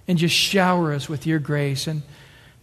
and 0.09 0.19
just 0.19 0.35
shower 0.35 0.93
us 0.93 1.09
with 1.09 1.27
your 1.27 1.39
grace. 1.39 1.87
And 1.87 2.03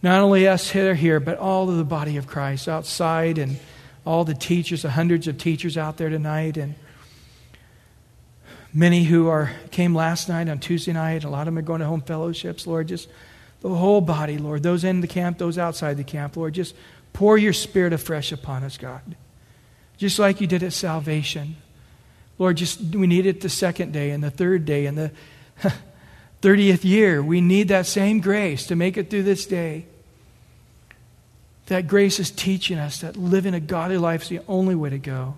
not 0.04 0.20
only 0.20 0.46
us 0.46 0.70
here, 0.70 0.94
here, 0.94 1.18
but 1.18 1.38
all 1.38 1.70
of 1.70 1.78
the 1.78 1.84
body 1.84 2.18
of 2.18 2.26
Christ 2.26 2.68
outside 2.68 3.38
and 3.38 3.58
all 4.04 4.22
the 4.26 4.34
teachers, 4.34 4.82
the 4.82 4.90
hundreds 4.90 5.26
of 5.28 5.38
teachers 5.38 5.78
out 5.78 5.96
there 5.96 6.10
tonight, 6.10 6.58
and 6.58 6.74
many 8.74 9.04
who 9.04 9.28
are 9.28 9.50
came 9.70 9.94
last 9.94 10.28
night 10.28 10.46
on 10.50 10.58
Tuesday 10.58 10.92
night. 10.92 11.24
A 11.24 11.30
lot 11.30 11.48
of 11.48 11.54
them 11.54 11.58
are 11.58 11.62
going 11.62 11.80
to 11.80 11.86
home 11.86 12.02
fellowships. 12.02 12.66
Lord, 12.66 12.88
just 12.88 13.08
the 13.62 13.70
whole 13.70 14.02
body, 14.02 14.36
Lord. 14.36 14.62
Those 14.62 14.84
in 14.84 15.00
the 15.00 15.06
camp, 15.06 15.38
those 15.38 15.56
outside 15.56 15.96
the 15.96 16.04
camp, 16.04 16.36
Lord, 16.36 16.52
just 16.52 16.74
pour 17.14 17.38
your 17.38 17.54
Spirit 17.54 17.94
afresh 17.94 18.30
upon 18.30 18.62
us, 18.62 18.76
God. 18.76 19.16
Just 19.96 20.18
like 20.18 20.38
you 20.38 20.46
did 20.46 20.62
at 20.62 20.74
salvation. 20.74 21.56
Lord, 22.38 22.58
just 22.58 22.78
we 22.78 23.06
need 23.06 23.24
it 23.24 23.40
the 23.40 23.48
second 23.48 23.92
day 23.92 24.10
and 24.10 24.22
the 24.22 24.30
third 24.30 24.66
day 24.66 24.84
and 24.84 24.98
the 24.98 25.12
30th 26.42 26.84
year. 26.84 27.22
We 27.22 27.40
need 27.40 27.68
that 27.68 27.86
same 27.86 28.20
grace 28.20 28.66
to 28.66 28.76
make 28.76 28.98
it 28.98 29.08
through 29.08 29.22
this 29.22 29.46
day. 29.46 29.86
That 31.66 31.86
grace 31.86 32.20
is 32.20 32.30
teaching 32.30 32.78
us 32.78 33.00
that 33.00 33.16
living 33.16 33.54
a 33.54 33.60
godly 33.60 33.98
life 33.98 34.22
is 34.22 34.28
the 34.28 34.40
only 34.48 34.74
way 34.74 34.90
to 34.90 34.98
go. 34.98 35.36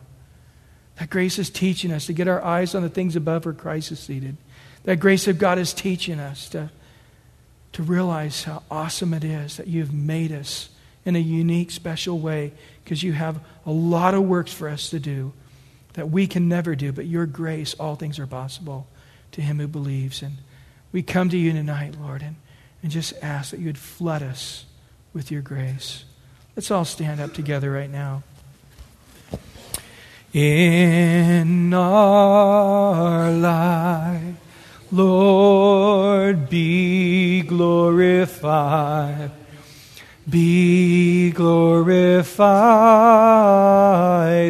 That 0.97 1.11
grace 1.11 1.39
is 1.39 1.51
teaching 1.51 1.93
us 1.93 2.07
to 2.07 2.13
get 2.13 2.27
our 2.27 2.43
eyes 2.43 2.75
on 2.75 2.83
the 2.83 2.89
things 2.89 3.17
above 3.17 3.45
where 3.45 3.55
Christ 3.55 3.93
is 3.93 4.01
seated. 4.01 4.37
That 4.85 5.01
grace 5.01 5.29
of 5.29 5.39
God 5.39 5.59
is 5.59 5.75
teaching 5.75 6.19
us 6.19 6.49
to, 6.51 6.71
to 7.73 7.83
realize 7.83 8.45
how 8.45 8.63
awesome 8.71 9.13
it 9.15 9.25
is 9.25 9.59
that 9.59 9.67
you've 9.67 9.93
made 9.93 10.33
us 10.33 10.71
in 11.05 11.15
a 11.15 11.21
unique, 11.21 11.71
special 11.71 12.19
way 12.19 12.53
because 12.83 13.03
you 13.03 13.13
have 13.13 13.39
a 13.65 13.71
lot 13.71 14.15
of 14.15 14.25
works 14.25 14.53
for 14.53 14.69
us 14.69 14.91
to 14.91 14.99
do 14.99 15.33
that 15.93 16.11
we 16.11 16.27
can 16.27 16.49
never 16.49 16.75
do, 16.75 16.93
but 16.93 17.07
your 17.07 17.27
grace, 17.27 17.75
all 17.75 17.95
things 17.95 18.19
are 18.19 18.27
possible 18.27 18.87
to 19.33 19.41
him 19.41 19.59
who 19.59 19.69
believes. 19.69 20.23
And 20.23 20.37
we 20.93 21.03
come 21.03 21.29
to 21.31 21.39
you 21.39 21.53
tonight, 21.53 21.95
Lord, 22.01 22.23
and, 22.23 22.37
and 22.83 22.91
just 22.91 23.15
ask 23.23 23.51
that 23.51 23.61
you 23.61 23.67
would 23.67 23.79
flood 23.79 24.23
us 24.23 24.67
with 25.13 25.31
your 25.31 25.43
grace. 25.43 26.05
Let's 26.57 26.71
all 26.71 26.87
stand 26.87 27.21
up 27.21 27.35
together 27.35 27.71
right 27.71 27.91
now. 27.91 28.23
In 30.33 31.75
our 31.75 33.31
life, 33.31 34.37
Lord, 34.91 36.49
be 36.49 37.43
glorified. 37.43 39.33
Be 40.27 41.31
glorified 41.31 42.33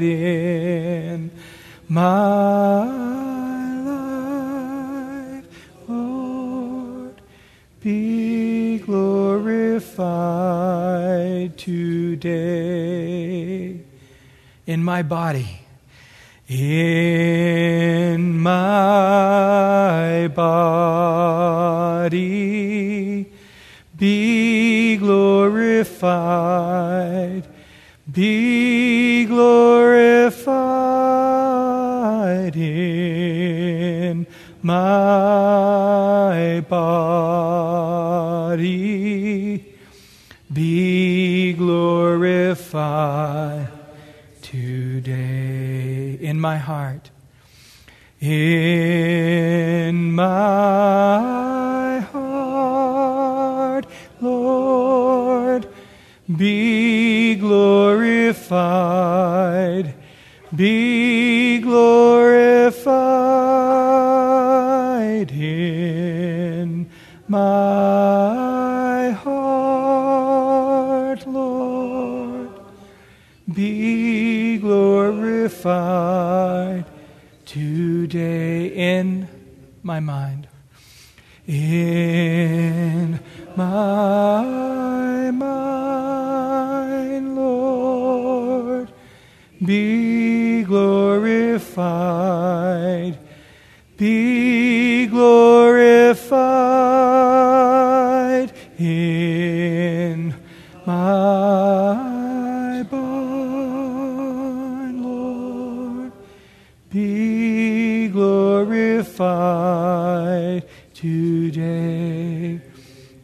in 0.04 1.32
my 1.88 3.05
today 11.56 12.36
in 14.66 14.84
my 14.84 15.02
body. 15.02 15.62
In 16.48 18.38
my 18.38 20.28
body, 20.28 22.12
be 23.96 24.96
glorified, 24.96 25.88
be 28.12 29.24
glorified 29.24 30.46
in 32.56 34.26
my 34.62 36.64
body 36.68 37.55
glorified 42.56 43.68
today 44.40 46.16
in 46.20 46.40
my 46.40 46.56
heart. 46.56 47.10
In 48.20 50.12
my 50.12 52.00
heart 52.12 53.86
lord 54.22 55.68
be 56.34 57.34
glorified. 57.34 58.34
Be 60.54 61.58
glorified 61.58 63.75
Be 73.56 74.58
glorified 74.58 75.64
today 77.46 78.66
in 78.66 79.26
my 79.82 79.98
mind. 79.98 80.46
In 81.46 83.18
my 83.56 85.30
mind, 85.30 86.54
Lord, 87.34 88.92
be 89.64 90.62
glorified, 90.64 91.58
be 93.96 95.06
glorified 95.06 96.85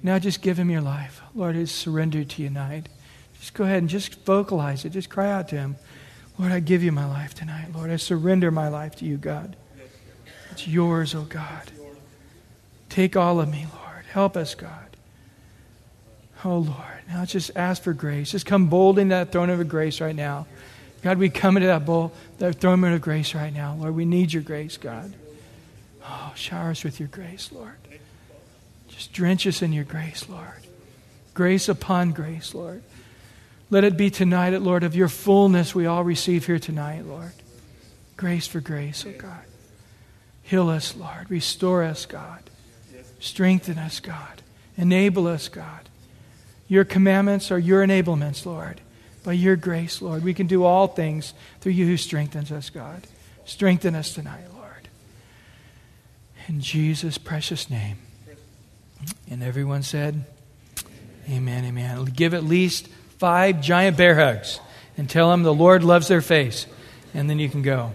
Now 0.03 0.19
just 0.19 0.43
give 0.43 0.59
him 0.59 0.71
your 0.71 0.81
life. 0.81 1.21
Lord, 1.35 1.57
I 1.57 1.65
surrender 1.65 2.25
to 2.25 2.43
you 2.43 2.49
tonight. 2.49 2.89
Just 3.39 3.55
go 3.55 3.65
ahead 3.65 3.79
and 3.79 3.89
just 3.89 4.25
vocalize 4.25 4.85
it. 4.85 4.91
Just 4.91 5.11
cry 5.11 5.31
out 5.31 5.49
to 5.49 5.57
him. 5.57 5.77
Lord, 6.39 6.53
I 6.53 6.61
give 6.61 6.83
you 6.83 6.93
my 6.93 7.07
life 7.07 7.35
tonight. 7.35 7.69
Lord, 7.75 7.91
I 7.91 7.97
surrender 7.97 8.51
my 8.51 8.69
life 8.69 8.97
to 8.97 9.05
you, 9.05 9.17
God. 9.17 9.57
It's 10.51 10.67
yours, 10.67 11.15
oh 11.15 11.23
God. 11.23 11.71
Take 12.89 13.17
all 13.17 13.41
of 13.41 13.51
me, 13.51 13.67
Lord. 13.73 14.05
Help 14.11 14.37
us, 14.37 14.55
God. 14.55 14.97
Oh, 16.45 16.59
Lord. 16.59 16.77
Now 17.09 17.25
just 17.25 17.51
ask 17.57 17.83
for 17.83 17.93
grace. 17.93 18.33
Just 18.33 18.47
come 18.47 18.69
bold 18.69 18.99
in 18.99 19.09
that 19.09 19.33
throne 19.33 19.51
of 19.51 19.67
grace 19.69 20.01
right 20.01 20.15
now. 20.15 20.47
God, 21.03 21.19
we 21.19 21.31
come 21.31 21.57
into 21.57 21.67
that 21.67 21.85
bowl, 21.85 22.13
that 22.39 22.57
throne 22.57 22.83
of 22.85 23.01
grace 23.01 23.35
right 23.35 23.53
now. 23.53 23.75
Lord, 23.75 23.95
we 23.95 24.05
need 24.05 24.33
your 24.33 24.43
grace, 24.43 24.77
God. 24.77 25.13
Oh, 26.05 26.33
shower 26.35 26.71
us 26.71 26.85
with 26.85 27.01
your 27.01 27.09
grace, 27.09 27.51
Lord. 27.53 27.75
Just 29.03 29.13
drench 29.15 29.49
us 29.49 29.63
in 29.63 29.73
your 29.73 29.83
grace, 29.83 30.29
Lord. 30.29 30.65
Grace 31.35 31.69
upon 31.69 32.13
grace, 32.13 32.55
Lord. 32.55 32.85
Let 33.69 33.83
it 33.83 33.97
be 33.97 34.11
tonight, 34.11 34.51
Lord, 34.63 34.85
of 34.85 34.95
your 34.95 35.09
fullness 35.09 35.75
we 35.75 35.87
all 35.87 36.05
receive 36.05 36.47
here 36.47 36.61
tonight, 36.61 37.05
Lord. 37.05 37.33
Grace 38.17 38.47
for 38.47 38.61
grace, 38.61 39.05
oh 39.05 39.11
God. 39.19 39.43
Heal 40.45 40.69
us, 40.69 40.95
Lord. 40.95 41.29
Restore 41.29 41.83
us, 41.83 42.07
God. 42.07 42.49
Strengthen 43.19 43.77
us, 43.77 43.99
God. 43.99 44.41
Enable 44.77 45.27
us, 45.27 45.49
God. 45.49 45.89
Your 46.69 46.85
commandments 46.85 47.51
are 47.51 47.59
your 47.59 47.85
enablements, 47.85 48.47
Lord. 48.47 48.81
By 49.25 49.33
your 49.33 49.57
grace, 49.57 50.01
Lord, 50.01 50.23
we 50.23 50.33
can 50.33 50.47
do 50.47 50.63
all 50.63 50.87
things 50.87 51.35
through 51.61 51.73
you 51.73 51.87
who 51.87 51.97
strengthens 51.97 52.53
us, 52.53 52.71
God. 52.71 53.09
Strengthen 53.47 53.97
us 53.97 54.15
tonight, 54.15 54.45
Lord. 54.55 54.89
In 56.47 56.61
Jesus' 56.61 57.19
precious 57.19 57.69
name. 57.69 57.99
And 59.31 59.43
everyone 59.43 59.83
said, 59.83 60.25
Amen, 61.31 61.65
amen. 61.65 62.05
Give 62.05 62.35
at 62.35 62.45
least 62.45 62.89
five 63.19 63.61
giant 63.61 63.97
bear 63.97 64.17
hugs 64.17 64.61
and 64.97 65.09
tell 65.09 65.31
them 65.31 65.43
the 65.43 65.55
Lord 65.55 65.85
loves 65.85 66.09
their 66.09 66.21
face. 66.21 66.67
And 67.15 67.31
then 67.31 67.39
you 67.39 67.49
can 67.49 67.63
go. 67.63 67.93